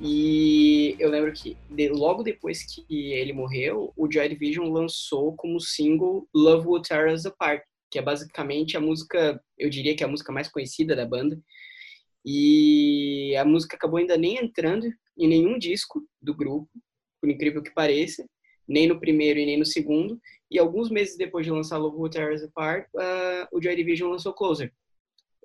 E 0.00 0.96
eu 0.98 1.10
lembro 1.10 1.32
que 1.32 1.56
de, 1.70 1.88
logo 1.88 2.22
depois 2.22 2.62
que 2.64 2.84
ele 3.12 3.32
morreu, 3.32 3.92
o 3.96 4.10
Joy 4.10 4.28
Division 4.28 4.68
lançou 4.70 5.34
como 5.36 5.60
single 5.60 6.28
Love 6.34 6.66
Will 6.66 6.82
Tear 6.82 7.12
Us 7.12 7.26
Apart, 7.26 7.62
que 7.90 7.98
é 7.98 8.02
basicamente 8.02 8.76
a 8.76 8.80
música, 8.80 9.40
eu 9.56 9.70
diria 9.70 9.94
que 9.94 10.02
é 10.02 10.06
a 10.06 10.10
música 10.10 10.32
mais 10.32 10.48
conhecida 10.48 10.96
da 10.96 11.06
banda. 11.06 11.40
E 12.24 13.36
a 13.36 13.44
música 13.44 13.76
acabou 13.76 13.98
ainda 13.98 14.16
nem 14.16 14.36
entrando 14.36 14.86
em 15.16 15.28
nenhum 15.28 15.58
disco 15.58 16.02
do 16.20 16.34
grupo, 16.34 16.68
por 17.20 17.30
incrível 17.30 17.62
que 17.62 17.70
pareça, 17.70 18.24
nem 18.68 18.86
no 18.86 18.98
primeiro 18.98 19.38
e 19.38 19.46
nem 19.46 19.58
no 19.58 19.64
segundo. 19.64 20.20
E 20.50 20.58
alguns 20.58 20.90
meses 20.90 21.16
depois 21.16 21.44
de 21.44 21.52
lançar 21.52 21.78
Love 21.78 21.96
Will 21.96 22.10
Tear 22.10 22.32
Us 22.32 22.42
Apart, 22.42 22.86
uh, 22.94 23.48
o 23.52 23.60
Joy 23.60 23.74
Division 23.76 24.10
lançou 24.10 24.32
Closer, 24.32 24.72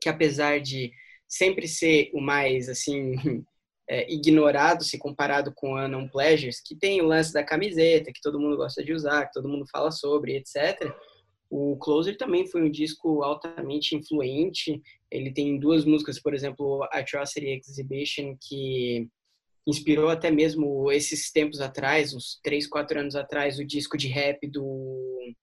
que 0.01 0.09
apesar 0.09 0.59
de 0.59 0.91
sempre 1.27 1.67
ser 1.67 2.09
o 2.13 2.21
mais 2.21 2.69
assim 2.69 3.13
é, 3.89 4.11
ignorado 4.11 4.83
se 4.83 4.97
comparado 4.97 5.51
com 5.53 5.75
Unknown 5.75 6.07
Pleasures, 6.09 6.61
que 6.61 6.75
tem 6.75 7.01
o 7.01 7.07
lance 7.07 7.33
da 7.33 7.43
camiseta, 7.43 8.11
que 8.13 8.21
todo 8.21 8.39
mundo 8.39 8.55
gosta 8.55 8.83
de 8.83 8.93
usar, 8.93 9.25
que 9.25 9.33
todo 9.33 9.49
mundo 9.49 9.65
fala 9.71 9.91
sobre, 9.91 10.35
etc. 10.35 10.93
O 11.49 11.75
Closer 11.77 12.15
também 12.15 12.45
foi 12.45 12.61
um 12.61 12.69
disco 12.69 13.23
altamente 13.23 13.95
influente. 13.95 14.79
Ele 15.09 15.31
tem 15.33 15.57
duas 15.57 15.85
músicas, 15.85 16.21
por 16.21 16.35
exemplo, 16.35 16.87
Atrocity 16.91 17.59
Exhibition, 17.67 18.37
que 18.39 19.07
inspirou 19.69 20.09
até 20.09 20.31
mesmo 20.31 20.91
esses 20.91 21.31
tempos 21.31 21.61
atrás, 21.61 22.13
uns 22.13 22.39
três, 22.43 22.67
quatro 22.67 22.99
anos 22.99 23.15
atrás, 23.15 23.59
o 23.59 23.65
disco 23.65 23.97
de 23.97 24.07
rap 24.07 24.47
do. 24.47 25.35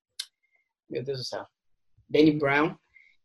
Meu 0.88 1.02
Deus 1.02 1.18
do 1.18 1.24
céu. 1.24 1.44
Danny 2.08 2.32
Brown, 2.32 2.76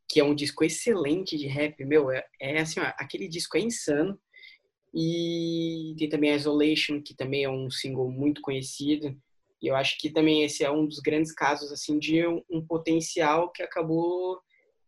que 0.10 0.20
é 0.20 0.24
um 0.24 0.36
disco 0.36 0.64
excelente 0.64 1.38
de 1.38 1.48
rap. 1.48 1.84
Meu, 1.86 2.12
é, 2.12 2.26
é 2.40 2.60
assim, 2.60 2.80
ó, 2.80 2.92
aquele 2.98 3.28
disco 3.28 3.58
é 3.58 3.62
insano. 3.62 4.20
E 4.94 5.96
tem 5.98 6.10
também 6.10 6.36
Isolation, 6.36 7.02
que 7.02 7.16
também 7.16 7.44
é 7.44 7.50
um 7.50 7.70
single 7.72 8.12
muito 8.12 8.42
conhecido. 8.42 9.16
E 9.62 9.68
eu 9.68 9.76
acho 9.76 9.98
que 10.00 10.10
também 10.10 10.44
esse 10.44 10.64
é 10.64 10.72
um 10.72 10.86
dos 10.86 11.00
grandes 11.00 11.34
casos 11.34 11.72
assim 11.72 11.98
de 11.98 12.26
um, 12.28 12.42
um 12.50 12.66
potencial 12.66 13.52
que 13.52 13.64
acabou 13.64 14.40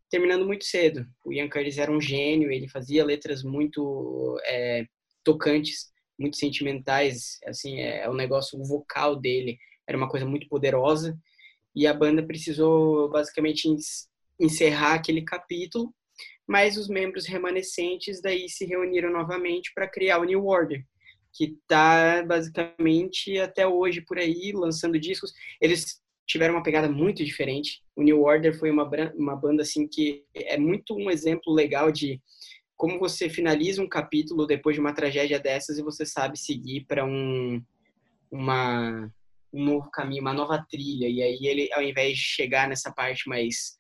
terminando 0.10 0.46
muito 0.46 0.66
cedo. 0.66 1.06
O 1.26 1.32
Ian 1.32 1.50
Curtis 1.50 1.78
era 1.78 1.92
um 1.92 2.02
gênio, 2.02 2.52
ele 2.52 2.68
fazia 2.68 3.06
letras 3.06 3.44
muito 3.44 4.40
é, 4.46 4.86
tocantes, 5.24 5.93
muito 6.18 6.38
sentimentais, 6.38 7.40
assim, 7.46 7.80
é, 7.80 8.04
é 8.04 8.10
um 8.10 8.14
negócio, 8.14 8.60
o 8.60 8.66
vocal 8.66 9.16
dele 9.16 9.58
era 9.88 9.98
uma 9.98 10.10
coisa 10.10 10.26
muito 10.26 10.48
poderosa, 10.48 11.18
e 11.76 11.88
a 11.88 11.94
banda 11.94 12.24
precisou 12.24 13.10
basicamente 13.10 13.68
encerrar 14.40 14.96
aquele 14.96 15.24
capítulo, 15.24 15.94
mas 16.48 16.78
os 16.78 16.88
membros 16.88 17.26
remanescentes 17.26 18.22
daí 18.22 18.50
se 18.50 18.66
reuniram 18.66 19.12
novamente 19.12 19.72
para 19.74 19.88
criar 19.88 20.20
o 20.20 20.24
New 20.24 20.46
Order, 20.46 20.86
que 21.34 21.46
está 21.46 22.24
basicamente 22.24 23.40
até 23.40 23.66
hoje 23.66 24.02
por 24.02 24.20
aí 24.20 24.52
lançando 24.54 25.00
discos. 25.00 25.34
Eles 25.60 26.02
tiveram 26.28 26.56
uma 26.56 26.64
pegada 26.64 26.90
muito 26.90 27.24
diferente. 27.24 27.82
O 27.96 28.04
New 28.04 28.22
Order 28.22 28.58
foi 28.58 28.70
uma, 28.70 28.88
uma 29.16 29.36
banda 29.36 29.64
assim 29.64 29.88
que 29.88 30.24
é 30.36 30.58
muito 30.58 30.96
um 30.96 31.10
exemplo 31.10 31.52
legal 31.54 31.92
de 31.92 32.22
como 32.84 33.00
você 33.00 33.30
finaliza 33.30 33.82
um 33.82 33.88
capítulo 33.88 34.46
depois 34.46 34.76
de 34.76 34.82
uma 34.82 34.92
tragédia 34.94 35.40
dessas 35.40 35.78
e 35.78 35.82
você 35.82 36.06
sabe 36.06 36.38
seguir 36.38 36.84
para 36.86 37.06
um 37.06 37.64
uma 38.30 39.10
um 39.54 39.64
novo 39.64 39.90
caminho, 39.90 40.20
uma 40.20 40.34
nova 40.34 40.62
trilha. 40.70 41.08
E 41.08 41.24
aí 41.24 41.48
ele, 41.48 41.72
ao 41.72 41.82
invés 41.82 42.18
de 42.18 42.24
chegar 42.26 42.68
nessa 42.68 42.92
parte 42.92 43.30
mais 43.30 43.78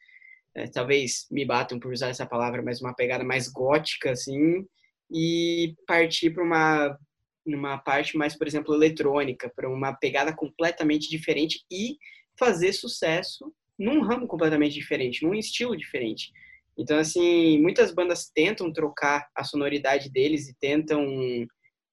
é, 0.55 0.67
talvez 0.67 1.27
me 1.29 1.43
batam 1.43 1.77
por 1.81 1.91
usar 1.91 2.07
essa 2.11 2.25
palavra, 2.25 2.61
mas 2.61 2.79
uma 2.79 2.95
pegada 2.95 3.25
mais 3.25 3.49
gótica, 3.49 4.11
assim, 4.11 4.65
e 5.11 5.75
partir 5.85 6.29
para 6.29 6.41
uma 6.45 6.97
numa 7.45 7.77
parte 7.77 8.15
mais, 8.15 8.37
por 8.37 8.47
exemplo, 8.47 8.73
eletrônica, 8.73 9.51
para 9.53 9.69
uma 9.69 9.91
pegada 9.91 10.33
completamente 10.33 11.09
diferente 11.09 11.61
e 11.69 11.97
fazer 12.39 12.71
sucesso 12.71 13.53
num 13.77 14.01
ramo 14.01 14.27
completamente 14.27 14.75
diferente, 14.75 15.25
num 15.25 15.35
estilo 15.35 15.75
diferente. 15.75 16.31
Então, 16.77 16.97
assim, 16.97 17.59
muitas 17.61 17.93
bandas 17.93 18.29
tentam 18.33 18.71
trocar 18.71 19.27
a 19.35 19.43
sonoridade 19.43 20.09
deles 20.09 20.47
e 20.49 20.55
tentam 20.59 21.05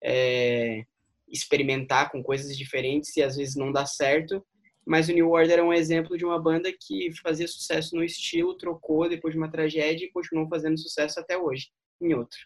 é, 0.03 0.85
experimentar 1.29 2.11
com 2.11 2.23
coisas 2.23 2.57
diferentes 2.57 3.17
e 3.17 3.23
às 3.23 3.37
vezes 3.37 3.57
não 3.57 3.71
dá 3.71 3.85
certo, 3.85 4.45
mas 4.87 5.09
o 5.09 5.13
New 5.13 5.31
Order 5.31 5.59
é 5.59 5.63
um 5.63 5.73
exemplo 5.73 6.17
de 6.17 6.25
uma 6.25 6.41
banda 6.41 6.73
que 6.73 7.11
fazia 7.23 7.47
sucesso 7.47 7.95
no 7.95 8.03
estilo, 8.03 8.57
trocou 8.57 9.09
depois 9.09 9.35
de 9.35 9.39
uma 9.39 9.51
tragédia 9.51 10.07
e 10.07 10.11
continuou 10.11 10.49
fazendo 10.49 10.79
sucesso 10.79 11.21
até 11.21 11.37
hoje, 11.37 11.69
em 12.01 12.15
outro. 12.15 12.39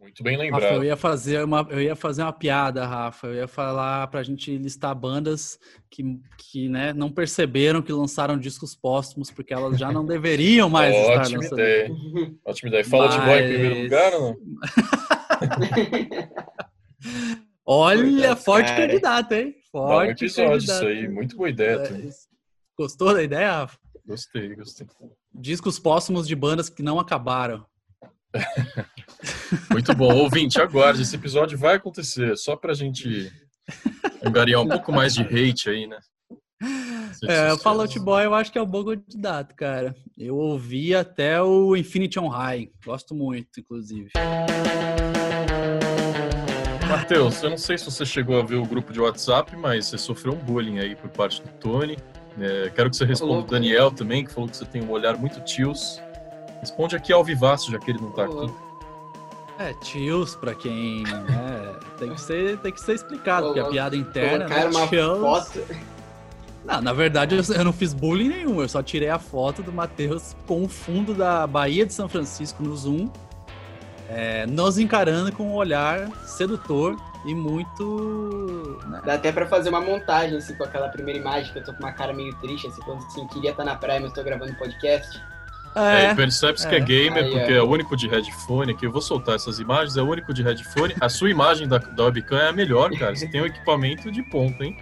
Muito 0.00 0.22
bem 0.22 0.36
lembrado. 0.36 0.62
Rafa, 0.62 0.74
eu 0.74 0.84
ia 0.84 0.96
fazer 0.96 1.44
uma, 1.44 1.66
eu 1.70 1.80
ia 1.80 1.96
fazer 1.96 2.22
uma 2.22 2.32
piada, 2.32 2.86
Rafa. 2.86 3.26
Eu 3.28 3.34
ia 3.34 3.48
falar 3.48 4.06
para 4.08 4.20
a 4.20 4.22
gente 4.22 4.56
listar 4.58 4.94
bandas 4.94 5.58
que, 5.90 6.20
que 6.36 6.68
né, 6.68 6.92
não 6.92 7.10
perceberam 7.10 7.80
que 7.80 7.92
lançaram 7.92 8.38
discos 8.38 8.74
póstumos 8.74 9.30
porque 9.30 9.54
elas 9.54 9.78
já 9.78 9.90
não 9.90 10.04
deveriam 10.06 10.68
mais 10.68 10.94
estar 10.94 11.28
lançando. 11.28 11.54
Ideia. 11.54 11.90
Ótima 12.44 12.68
ideia. 12.68 12.84
Fala 12.84 13.06
Mas... 13.06 13.14
de 13.14 13.20
boy 13.20 13.38
em 13.38 13.48
primeiro 13.48 13.82
lugar 13.82 14.12
ou 14.14 14.20
não? 14.20 14.36
Olha, 17.66 18.36
forte 18.36 18.68
cara. 18.68 18.86
candidato, 18.86 19.32
hein? 19.32 19.54
Forte 19.72 20.06
Bom 20.06 20.10
episódio 20.10 20.50
candidato. 20.50 20.76
isso 20.76 20.86
aí, 20.86 21.08
muito 21.08 21.34
boa 21.34 21.48
ideia. 21.48 21.76
É, 21.76 22.08
gostou 22.76 23.14
da 23.14 23.22
ideia, 23.22 23.52
Rafa? 23.52 23.78
Gostei, 24.06 24.54
gostei. 24.54 24.86
Discos 25.32 25.78
póstumos 25.78 26.28
de 26.28 26.36
bandas 26.36 26.68
que 26.68 26.82
não 26.82 27.00
acabaram. 27.00 27.64
muito 29.70 29.94
bom. 29.94 30.14
Ouvinte, 30.14 30.60
aguarde, 30.60 31.02
esse 31.02 31.16
episódio 31.16 31.58
vai 31.58 31.76
acontecer, 31.76 32.36
só 32.36 32.56
pra 32.56 32.74
gente 32.74 33.32
angariar 34.24 34.60
um 34.60 34.68
pouco 34.68 34.92
mais 34.92 35.14
de 35.14 35.22
hate 35.22 35.68
aí, 35.68 35.86
né? 35.86 35.98
É, 37.28 37.52
o 37.52 37.58
Fallout 37.58 37.98
Boy 37.98 38.24
eu 38.24 38.34
acho 38.34 38.50
que 38.50 38.58
é 38.58 38.62
o 38.62 38.66
bom 38.66 38.84
candidato, 38.84 39.54
cara. 39.54 39.94
Eu 40.16 40.36
ouvi 40.36 40.94
até 40.94 41.40
o 41.42 41.76
Infinity 41.76 42.18
on 42.18 42.28
High. 42.28 42.70
Gosto 42.84 43.14
muito, 43.14 43.60
inclusive. 43.60 44.10
Matheus, 46.88 47.42
eu 47.42 47.50
não 47.50 47.58
sei 47.58 47.78
se 47.78 47.84
você 47.84 48.04
chegou 48.04 48.38
a 48.38 48.44
ver 48.44 48.56
o 48.56 48.64
grupo 48.64 48.92
de 48.92 49.00
WhatsApp, 49.00 49.56
mas 49.56 49.86
você 49.86 49.98
sofreu 49.98 50.34
um 50.34 50.38
bullying 50.38 50.78
aí 50.78 50.94
por 50.94 51.10
parte 51.10 51.42
do 51.42 51.48
Tony. 51.58 51.96
É, 52.38 52.70
quero 52.70 52.90
que 52.90 52.96
você 52.96 53.04
responda 53.04 53.40
o 53.40 53.42
Daniel 53.42 53.90
também, 53.90 54.24
que 54.24 54.32
falou 54.32 54.48
que 54.48 54.56
você 54.56 54.64
tem 54.64 54.82
um 54.82 54.90
olhar 54.90 55.16
muito 55.16 55.40
tios. 55.40 56.00
Responde 56.60 56.96
aqui 56.96 57.12
ao 57.12 57.24
vivaço, 57.24 57.70
já 57.70 57.78
que 57.78 57.90
ele 57.90 58.00
não 58.00 58.10
tá 58.10 58.24
aqui. 58.24 58.63
É, 59.58 59.72
tios, 59.74 60.34
pra 60.34 60.54
quem. 60.54 61.04
Né, 61.04 61.74
tem, 61.98 62.12
que 62.12 62.20
ser, 62.20 62.58
tem 62.58 62.72
que 62.72 62.80
ser 62.80 62.94
explicado, 62.94 63.46
porque 63.46 63.60
a 63.60 63.66
piada 63.66 63.96
interna. 63.96 64.48
Né, 64.48 64.66
uma 64.66 64.86
tios... 64.86 65.18
foto. 65.18 65.64
Não, 66.64 66.80
na 66.80 66.94
verdade 66.94 67.36
eu 67.54 67.64
não 67.64 67.74
fiz 67.74 67.92
bullying 67.92 68.28
nenhum, 68.28 68.62
eu 68.62 68.68
só 68.68 68.82
tirei 68.82 69.10
a 69.10 69.18
foto 69.18 69.62
do 69.62 69.70
Matheus 69.70 70.34
com 70.46 70.62
o 70.64 70.68
fundo 70.68 71.12
da 71.12 71.46
Bahia 71.46 71.84
de 71.84 71.92
São 71.92 72.08
Francisco 72.08 72.62
no 72.62 72.74
Zoom 72.74 73.10
é, 74.08 74.46
nos 74.46 74.78
encarando 74.78 75.32
com 75.32 75.44
um 75.44 75.54
olhar 75.54 76.10
sedutor 76.26 76.96
e 77.24 77.34
muito. 77.34 78.78
Né? 78.86 79.00
Dá 79.04 79.14
até 79.14 79.32
pra 79.32 79.46
fazer 79.46 79.70
uma 79.70 79.80
montagem, 79.80 80.36
assim, 80.36 80.54
com 80.56 80.64
aquela 80.64 80.88
primeira 80.88 81.18
imagem 81.18 81.52
que 81.52 81.58
eu 81.58 81.64
tô 81.64 81.72
com 81.72 81.80
uma 81.80 81.92
cara 81.92 82.12
meio 82.12 82.34
triste, 82.36 82.66
assim, 82.66 82.82
quando 82.82 83.04
assim, 83.04 83.26
queria 83.28 83.50
estar 83.50 83.64
na 83.64 83.76
praia, 83.76 84.00
mas 84.00 84.12
tô 84.12 84.22
gravando 84.22 84.54
podcast. 84.56 85.20
É, 85.74 86.06
é 86.06 86.14
percebe-se 86.14 86.66
é. 86.66 86.70
que 86.70 86.76
é 86.76 86.80
gamer, 86.80 87.24
Aí, 87.24 87.30
porque 87.30 87.52
é. 87.52 87.56
é. 87.56 87.62
o 87.62 87.68
único 87.68 87.96
de 87.96 88.08
headphone 88.08 88.72
aqui. 88.72 88.86
Eu 88.86 88.92
vou 88.92 89.02
soltar 89.02 89.34
essas 89.34 89.58
imagens, 89.58 89.96
é 89.96 90.02
o 90.02 90.08
único 90.08 90.32
de 90.32 90.42
headphone. 90.42 90.94
A 91.00 91.08
sua 91.08 91.30
imagem 91.30 91.66
da, 91.66 91.78
da 91.78 92.04
webcam 92.04 92.38
é 92.38 92.48
a 92.48 92.52
melhor, 92.52 92.90
cara. 92.98 93.14
Você 93.14 93.26
tem 93.26 93.42
um 93.42 93.46
equipamento 93.46 94.10
de 94.10 94.22
ponta, 94.22 94.64
hein? 94.64 94.76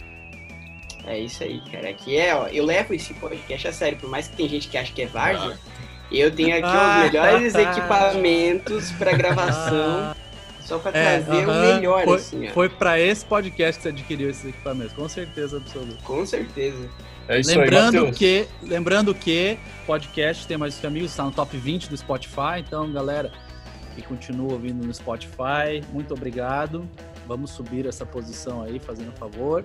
É 1.07 1.19
isso 1.19 1.43
aí, 1.43 1.61
cara. 1.71 1.89
Aqui 1.91 2.17
é, 2.17 2.35
ó, 2.35 2.47
eu 2.47 2.65
levo 2.65 2.95
esse 2.95 3.13
podcast 3.15 3.69
a 3.69 3.73
sério, 3.73 3.99
por 3.99 4.09
mais 4.09 4.29
que 4.29 4.37
tem 4.37 4.49
gente 4.49 4.69
que 4.69 4.79
acha 4.79 4.93
que 4.93 5.03
é 5.03 5.07
várzea. 5.07 5.57
Ah 5.57 5.73
eu 6.13 6.31
tenho 6.31 6.57
aqui 6.57 6.77
os 6.77 7.13
melhores 7.13 7.55
equipamentos 7.55 8.93
para 8.93 9.13
gravação. 9.13 10.15
Só 10.61 10.79
para 10.79 10.97
é, 10.97 11.21
trazer 11.21 11.45
uh 11.45 11.51
-huh. 11.51 11.59
o 11.59 11.75
melhor, 11.75 12.05
foi, 12.05 12.17
assim. 12.17 12.49
Ó. 12.49 12.53
Foi 12.53 12.69
para 12.69 13.01
esse 13.01 13.25
podcast 13.25 13.79
que 13.79 13.83
você 13.83 13.89
adquiriu 13.89 14.31
esses 14.31 14.45
equipamentos, 14.45 14.93
com 14.93 15.09
certeza 15.09 15.57
absoluta. 15.57 15.99
Com 16.05 16.25
certeza. 16.25 16.89
É 17.29 17.41
isso 17.41 17.51
lembrando 17.51 18.07
aí, 18.07 18.13
que 18.13 18.49
Lembrando 18.63 19.15
que 19.15 19.59
podcast 19.87 20.47
tem 20.47 20.57
mais 20.57 20.85
amigos, 20.85 21.11
está 21.11 21.25
no 21.25 21.33
top 21.33 21.57
20 21.57 21.89
do 21.89 21.97
Spotify. 21.97 22.59
Então, 22.59 22.93
galera 22.93 23.31
que 23.95 24.03
continua 24.03 24.53
ouvindo 24.53 24.87
no 24.87 24.93
Spotify, 24.93 25.83
muito 25.93 26.15
obrigado. 26.15 26.89
Vamos 27.27 27.51
subir 27.51 27.87
essa 27.87 28.05
posição 28.05 28.63
aí, 28.63 28.79
fazendo 28.79 29.13
favor. 29.13 29.65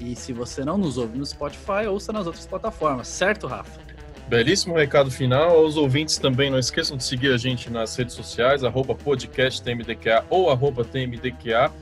E 0.00 0.14
se 0.14 0.32
você 0.32 0.64
não 0.64 0.76
nos 0.76 0.98
ouve 0.98 1.18
no 1.18 1.24
Spotify, 1.24 1.86
ouça 1.88 2.12
nas 2.12 2.26
outras 2.26 2.46
plataformas, 2.46 3.08
certo, 3.08 3.46
Rafa? 3.46 3.80
Belíssimo 4.28 4.74
recado 4.74 5.10
final. 5.10 5.50
Aos 5.56 5.76
ouvintes 5.76 6.18
também, 6.18 6.50
não 6.50 6.58
esqueçam 6.58 6.96
de 6.96 7.04
seguir 7.04 7.32
a 7.32 7.36
gente 7.36 7.70
nas 7.70 7.94
redes 7.94 8.14
sociais, 8.14 8.64
arroba 8.64 8.94
podcasttmdqa 8.94 10.24
ou 10.28 10.50
arroba 10.50 10.84
tmdqa. 10.84 11.72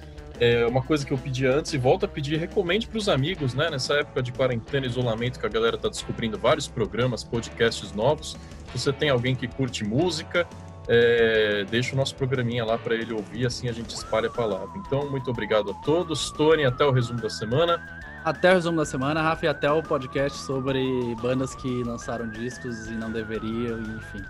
É 0.40 0.66
uma 0.66 0.82
coisa 0.82 1.06
que 1.06 1.12
eu 1.12 1.18
pedi 1.18 1.46
antes 1.46 1.72
e 1.72 1.78
volto 1.78 2.04
a 2.04 2.08
pedir, 2.08 2.36
recomende 2.36 2.88
para 2.88 2.98
os 2.98 3.08
amigos, 3.08 3.54
né? 3.54 3.70
Nessa 3.70 3.94
época 3.94 4.22
de 4.22 4.32
quarentena, 4.32 4.84
isolamento, 4.84 5.38
que 5.38 5.46
a 5.46 5.48
galera 5.48 5.76
está 5.76 5.88
descobrindo 5.88 6.36
vários 6.36 6.66
programas, 6.66 7.22
podcasts 7.22 7.92
novos. 7.92 8.36
Se 8.72 8.78
você 8.78 8.92
tem 8.92 9.10
alguém 9.10 9.36
que 9.36 9.46
curte 9.46 9.84
música, 9.84 10.46
é, 10.88 11.64
deixa 11.70 11.94
o 11.94 11.96
nosso 11.96 12.14
programinha 12.16 12.64
lá 12.64 12.76
para 12.76 12.94
ele 12.94 13.12
ouvir, 13.12 13.46
assim 13.46 13.68
a 13.68 13.72
gente 13.72 13.90
espalha 13.90 14.28
a 14.28 14.30
palavra. 14.30 14.70
Então, 14.76 15.08
muito 15.08 15.30
obrigado 15.30 15.70
a 15.70 15.74
todos. 15.74 16.30
Tony, 16.32 16.64
até 16.64 16.84
o 16.84 16.90
resumo 16.90 17.20
da 17.20 17.30
semana. 17.30 17.80
Até 18.24 18.50
o 18.50 18.54
resumo 18.54 18.78
da 18.78 18.86
semana, 18.86 19.22
Rafa, 19.22 19.46
e 19.46 19.48
até 19.48 19.70
o 19.70 19.82
podcast 19.82 20.38
sobre 20.38 20.82
bandas 21.22 21.54
que 21.54 21.84
lançaram 21.84 22.28
discos 22.28 22.88
e 22.88 22.92
não 22.92 23.12
deveriam, 23.12 23.78
enfim. 23.80 24.24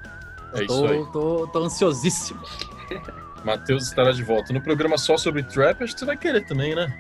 É 0.53 0.65
tô, 0.67 0.85
isso 0.85 0.87
aí. 0.87 1.13
Tô, 1.13 1.47
tô 1.49 1.65
ansiosíssimo. 1.65 2.43
Matheus 3.45 3.87
estará 3.87 4.13
de 4.13 4.23
volta. 4.23 4.53
No 4.53 4.61
programa 4.61 4.97
só 4.99 5.17
sobre 5.17 5.43
trap, 5.43 5.83
acho 5.85 5.95
que 5.95 6.01
você 6.01 6.07
vai 6.07 6.17
querer 6.17 6.45
também, 6.45 6.75
né? 6.75 6.93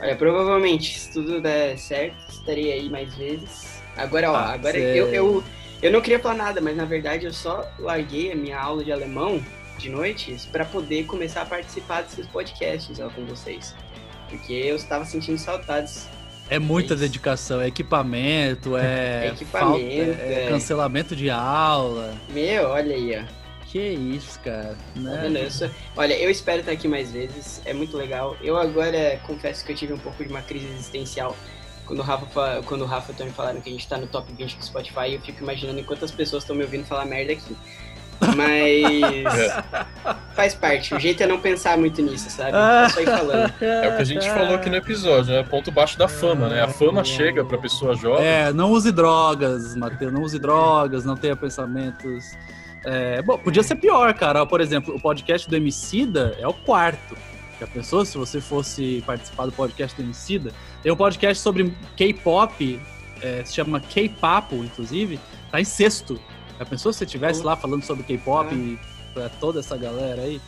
Olha, 0.00 0.16
provavelmente, 0.16 0.98
se 0.98 1.12
tudo 1.12 1.40
der 1.40 1.78
certo, 1.78 2.16
estarei 2.28 2.72
aí 2.72 2.90
mais 2.90 3.14
vezes. 3.14 3.80
Agora, 3.96 4.32
ó, 4.32 4.36
Ah, 4.36 4.52
agora 4.54 4.72
cê- 4.72 4.98
eu, 5.00 5.08
eu, 5.14 5.44
eu 5.82 5.92
não 5.92 6.00
queria 6.00 6.18
falar 6.18 6.34
nada, 6.34 6.60
mas 6.60 6.76
na 6.76 6.84
verdade 6.84 7.24
eu 7.26 7.32
só 7.32 7.64
larguei 7.78 8.32
a 8.32 8.34
minha 8.34 8.58
aula 8.58 8.82
de 8.82 8.90
alemão 8.90 9.40
de 9.78 9.88
noites 9.88 10.44
para 10.46 10.64
poder 10.64 11.04
começar 11.04 11.42
a 11.42 11.46
participar 11.46 12.02
desses 12.02 12.26
podcasts 12.26 12.98
ó, 13.00 13.08
com 13.10 13.24
vocês. 13.26 13.74
Porque 14.28 14.52
eu 14.52 14.76
estava 14.76 15.04
sentindo 15.04 15.38
saudades. 15.38 16.08
É 16.48 16.58
muita 16.58 16.96
dedicação, 16.96 17.60
é 17.60 17.68
equipamento, 17.68 18.76
é, 18.76 19.26
É 19.26 19.28
equipamento, 19.34 20.06
falta- 20.16 20.22
é 20.22 20.44
é. 20.44 20.48
cancelamento 20.48 21.14
de 21.14 21.30
aula. 21.30 22.14
Meu, 22.30 22.68
olha 22.70 22.94
aí, 22.96 23.20
ó. 23.20 23.41
Que 23.72 23.80
isso, 23.80 24.38
cara. 24.40 24.76
Tá 24.76 24.76
vendo? 24.96 25.30
Né? 25.30 25.46
Eu 25.46 25.50
sou- 25.50 25.70
Olha, 25.96 26.12
eu 26.18 26.30
espero 26.30 26.60
estar 26.60 26.72
aqui 26.72 26.86
mais 26.86 27.10
vezes, 27.10 27.62
é 27.64 27.72
muito 27.72 27.96
legal. 27.96 28.36
Eu 28.42 28.58
agora 28.58 29.18
confesso 29.26 29.64
que 29.64 29.72
eu 29.72 29.76
tive 29.76 29.94
um 29.94 29.98
pouco 29.98 30.22
de 30.22 30.28
uma 30.30 30.42
crise 30.42 30.66
existencial. 30.66 31.34
Quando 31.86 32.00
o 32.00 32.02
Rafa, 32.02 32.26
fa- 32.26 32.60
quando 32.66 32.82
o 32.82 32.84
Rafa 32.84 33.12
e 33.12 33.14
o 33.14 33.18
Tony 33.18 33.30
falaram 33.30 33.62
que 33.62 33.70
a 33.70 33.72
gente 33.72 33.88
tá 33.88 33.96
no 33.96 34.06
top 34.06 34.30
20 34.32 34.58
do 34.58 34.64
Spotify, 34.64 35.14
eu 35.14 35.20
fico 35.20 35.42
imaginando 35.42 35.80
em 35.80 35.84
quantas 35.84 36.10
pessoas 36.10 36.42
estão 36.42 36.54
me 36.54 36.62
ouvindo 36.62 36.84
falar 36.84 37.06
merda 37.06 37.32
aqui. 37.32 37.56
Mas 38.36 39.24
faz 40.36 40.54
parte. 40.54 40.94
O 40.94 41.00
jeito 41.00 41.22
é 41.22 41.26
não 41.26 41.40
pensar 41.40 41.76
muito 41.78 42.00
nisso, 42.02 42.28
sabe? 42.30 42.52
É 42.56 42.88
só 42.90 43.00
ir 43.00 43.06
falando. 43.06 43.52
É 43.60 43.88
o 43.88 43.96
que 43.96 44.02
a 44.02 44.04
gente 44.04 44.28
falou 44.28 44.54
aqui 44.54 44.68
no 44.70 44.76
episódio, 44.76 45.32
né? 45.34 45.42
Ponto 45.42 45.72
baixo 45.72 45.98
da 45.98 46.06
fama, 46.08 46.48
né? 46.48 46.62
A 46.62 46.68
fama 46.68 47.02
chega 47.04 47.44
pra 47.44 47.58
pessoa 47.58 47.94
jovem. 47.96 48.24
É, 48.24 48.52
não 48.52 48.70
use 48.70 48.92
drogas, 48.92 49.74
Matheus, 49.74 50.12
não 50.12 50.22
use 50.22 50.38
drogas, 50.38 51.04
não 51.04 51.16
tenha 51.16 51.34
pensamentos. 51.34 52.36
É, 52.84 53.22
bom, 53.22 53.38
podia 53.38 53.62
ser 53.62 53.76
pior, 53.76 54.12
cara. 54.14 54.44
Por 54.44 54.60
exemplo, 54.60 54.94
o 54.94 55.00
podcast 55.00 55.48
do 55.48 55.56
Emicida 55.56 56.36
é 56.38 56.46
o 56.46 56.52
quarto. 56.52 57.16
Já 57.60 57.66
pensou 57.66 58.04
se 58.04 58.18
você 58.18 58.40
fosse 58.40 59.02
participar 59.06 59.46
do 59.46 59.52
podcast 59.52 59.96
do 59.96 60.04
Emicida? 60.04 60.52
Tem 60.82 60.90
um 60.90 60.96
podcast 60.96 61.40
sobre 61.40 61.72
K-pop, 61.96 62.80
é, 63.20 63.44
se 63.44 63.54
chama 63.54 63.80
K-Papo, 63.80 64.56
inclusive, 64.56 65.20
tá 65.50 65.60
em 65.60 65.64
sexto. 65.64 66.20
Já 66.58 66.64
pensou 66.64 66.92
se 66.92 66.98
você 66.98 67.04
estivesse 67.04 67.42
lá 67.42 67.54
falando 67.54 67.84
sobre 67.84 68.02
K-pop 68.02 68.78
pra 69.14 69.28
toda 69.28 69.60
essa 69.60 69.76
galera 69.76 70.22
aí? 70.22 70.40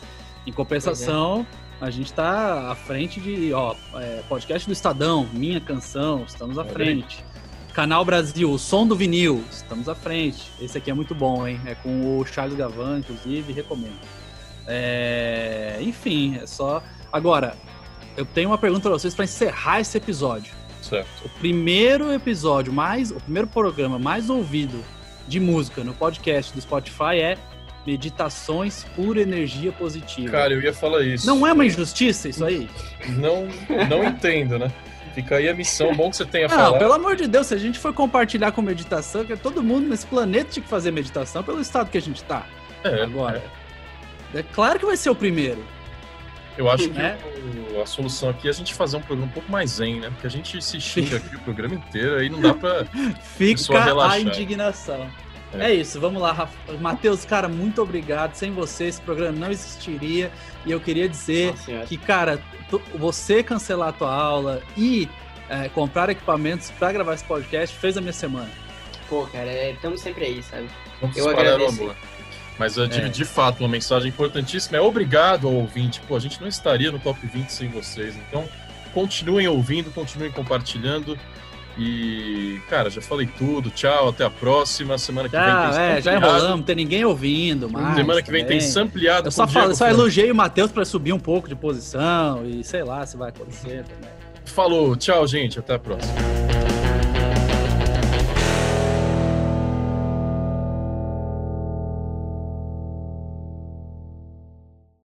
Em 0.45 0.51
compensação, 0.51 1.47
a 1.79 1.89
gente 1.89 2.11
tá 2.13 2.69
à 2.69 2.75
frente 2.75 3.19
de, 3.19 3.53
ó, 3.53 3.75
é, 3.95 4.21
podcast 4.27 4.67
do 4.67 4.73
Estadão, 4.73 5.27
Minha 5.33 5.61
Canção, 5.61 6.23
estamos 6.27 6.57
à 6.57 6.63
aí. 6.63 7.34
Canal 7.75 8.05
Brasil, 8.05 8.49
o 8.49 8.57
som 8.57 8.87
do 8.87 8.95
vinil, 8.95 9.43
estamos 9.51 9.89
à 9.89 9.93
frente. 9.93 10.49
Esse 10.61 10.77
aqui 10.77 10.89
é 10.89 10.93
muito 10.93 11.13
bom, 11.13 11.45
hein? 11.45 11.59
É 11.65 11.75
com 11.75 12.17
o 12.17 12.25
Charles 12.25 12.55
Gavan, 12.55 12.99
inclusive, 12.99 13.51
recomendo. 13.51 13.99
É, 14.65 15.77
Enfim, 15.81 16.39
é 16.41 16.47
só. 16.47 16.81
Agora, 17.11 17.53
eu 18.15 18.25
tenho 18.25 18.49
uma 18.49 18.57
pergunta 18.57 18.83
pra 18.83 18.91
vocês 18.91 19.13
pra 19.13 19.25
encerrar 19.25 19.81
esse 19.81 19.97
episódio. 19.97 20.53
Certo. 20.81 21.25
O 21.25 21.29
primeiro 21.37 22.13
episódio 22.13 22.71
mais, 22.71 23.11
o 23.11 23.15
primeiro 23.15 23.47
programa 23.49 23.99
mais 23.99 24.29
ouvido 24.29 24.81
de 25.27 25.41
música 25.41 25.83
no 25.83 25.93
podcast 25.93 26.53
do 26.53 26.61
Spotify 26.61 27.19
é 27.19 27.37
Meditações 27.85 28.85
por 28.95 29.17
Energia 29.17 29.73
Positiva. 29.73 30.31
Cara, 30.31 30.53
eu 30.53 30.61
ia 30.61 30.73
falar 30.73 31.01
isso. 31.01 31.27
Não 31.27 31.45
é 31.45 31.51
uma 31.51 31.65
injustiça 31.65 32.29
isso 32.29 32.45
aí? 32.45 32.69
Não, 33.09 33.47
não 33.89 34.01
entendo, 34.01 34.57
né? 34.57 34.71
Fica 35.15 35.37
aí 35.37 35.47
a 35.49 35.53
missão, 35.55 35.95
bom 35.95 36.09
que 36.09 36.17
você 36.17 36.25
tenha 36.25 36.47
Não, 36.47 36.55
falado. 36.55 36.77
pelo 36.79 36.93
amor 36.93 37.15
de 37.15 37.25
Deus, 37.27 37.47
se 37.47 37.53
a 37.53 37.57
gente 37.57 37.79
for 37.79 37.93
compartilhar 37.93 38.51
com 38.51 38.61
meditação, 38.61 39.23
que 39.25 39.35
todo 39.37 39.63
mundo 39.63 39.87
nesse 39.87 40.05
planeta 40.05 40.51
tinha 40.51 40.63
que 40.63 40.69
fazer 40.69 40.91
meditação 40.91 41.41
pelo 41.41 41.61
estado 41.61 41.89
que 41.89 41.97
a 41.97 42.01
gente 42.01 42.21
tá 42.23 42.45
É, 42.83 43.01
agora. 43.03 43.41
É 44.33 44.43
claro 44.43 44.77
que 44.77 44.85
vai 44.85 44.97
ser 44.97 45.09
o 45.09 45.15
primeiro. 45.15 45.63
Eu 46.57 46.69
acho 46.69 46.89
que 46.89 46.97
Né? 46.97 47.17
o- 47.73 47.81
a 47.81 47.85
solução 47.85 48.29
aqui 48.29 48.47
é 48.47 48.49
a 48.51 48.53
gente 48.53 48.73
fazer 48.73 48.97
um 48.97 49.01
programa 49.01 49.29
um 49.29 49.33
pouco 49.33 49.51
mais 49.51 49.71
zen, 49.71 49.99
né? 50.01 50.09
Porque 50.09 50.27
a 50.27 50.29
gente 50.29 50.61
se 50.61 50.79
xinga 50.79 51.17
aqui 51.17 51.35
o 51.35 51.39
programa 51.39 51.75
inteiro, 51.75 52.15
aí 52.17 52.29
não 52.29 52.39
dá 52.41 52.53
pra. 52.53 52.85
Fica 53.37 53.77
a 53.77 53.83
relaxar. 53.83 54.19
indignação. 54.19 55.09
É. 55.53 55.71
É. 55.71 55.73
isso, 55.73 55.99
vamos 55.99 56.21
lá, 56.21 56.31
Rafa. 56.31 56.73
Matheus, 56.79 57.23
cara, 57.25 57.47
muito 57.47 57.81
obrigado. 57.81 58.35
Sem 58.35 58.51
você, 58.51 58.85
esse 58.85 59.01
programa 59.01 59.37
não 59.37 59.51
existiria. 59.51 60.31
E 60.65 60.71
eu 60.71 60.79
queria 60.79 61.07
dizer 61.07 61.51
Nossa 61.51 61.85
que, 61.85 61.97
cara, 61.97 62.41
tu- 62.69 62.81
você 62.95 63.41
cancelar 63.43 63.89
a 63.89 63.93
tua 63.93 64.13
aula 64.13 64.61
e 64.75 65.07
é, 65.49 65.69
comprar 65.69 66.09
equipamentos 66.09 66.71
pra 66.71 66.91
gravar 66.91 67.13
esse 67.13 67.23
podcast 67.23 67.75
fez 67.77 67.95
a 67.97 68.01
minha 68.01 68.13
semana. 68.13 68.49
Pô, 69.07 69.25
cara, 69.27 69.69
estamos 69.69 70.01
sempre 70.01 70.25
aí, 70.25 70.41
sabe? 70.43 70.67
Vamos 70.99 71.15
Eu 71.15 71.29
agradeço. 71.29 71.83
amor. 71.83 71.95
Mas 72.57 72.73
de, 72.75 72.81
É. 73.01 73.07
de 73.09 73.25
fato, 73.25 73.59
uma 73.59 73.69
mensagem 73.69 74.09
importantíssima 74.09 74.77
é 74.77 74.81
obrigado 74.81 75.45
ao 75.47 75.53
ouvinte. 75.53 76.01
Pô, 76.07 76.15
a 76.15 76.19
gente 76.19 76.39
não 76.41 76.47
estaria 76.47 76.91
no 76.91 76.97
top 76.99 77.19
20 77.27 77.49
sem 77.49 77.67
vocês. 77.69 78.15
Então, 78.15 78.47
continuem 78.93 79.47
ouvindo, 79.47 79.91
continuem 79.91 80.31
compartilhando. 80.31 81.19
E, 81.77 82.59
cara, 82.69 82.89
já 82.89 83.01
falei 83.01 83.27
tudo. 83.37 83.69
Tchau, 83.69 84.09
até 84.09 84.23
a 84.23 84.29
próxima. 84.29 84.97
Semana 84.97 85.27
que 85.27 85.35
Já, 85.35 85.69
vem 85.69 85.77
tem 85.77 85.85
é, 85.85 86.01
já 86.01 86.15
enrolamos, 86.15 86.49
não 86.49 86.61
tem 86.61 86.75
ninguém 86.75 87.03
ouvindo 87.03 87.69
mais. 87.69 87.95
Semana 87.95 88.21
que 88.21 88.31
vem 88.31 88.45
tem 88.45 88.59
também. 88.59 88.71
sampleado. 88.71 89.27
Eu 89.27 89.31
só, 89.31 89.47
falo, 89.47 89.75
só 89.75 89.87
elogiei 89.87 90.31
o 90.31 90.35
Matheus 90.35 90.71
pra 90.71 90.85
subir 90.85 91.11
um 91.11 91.19
pouco 91.19 91.49
de 91.49 91.55
posição 91.55 92.45
e 92.45 92.63
sei 92.63 92.83
lá 92.83 93.05
se 93.05 93.17
vai 93.17 93.29
acontecer 93.29 93.83
também. 93.83 94.09
Falou, 94.45 94.95
tchau, 94.95 95.27
gente. 95.27 95.59
Até 95.59 95.73
a 95.75 95.79
próxima. 95.79 96.13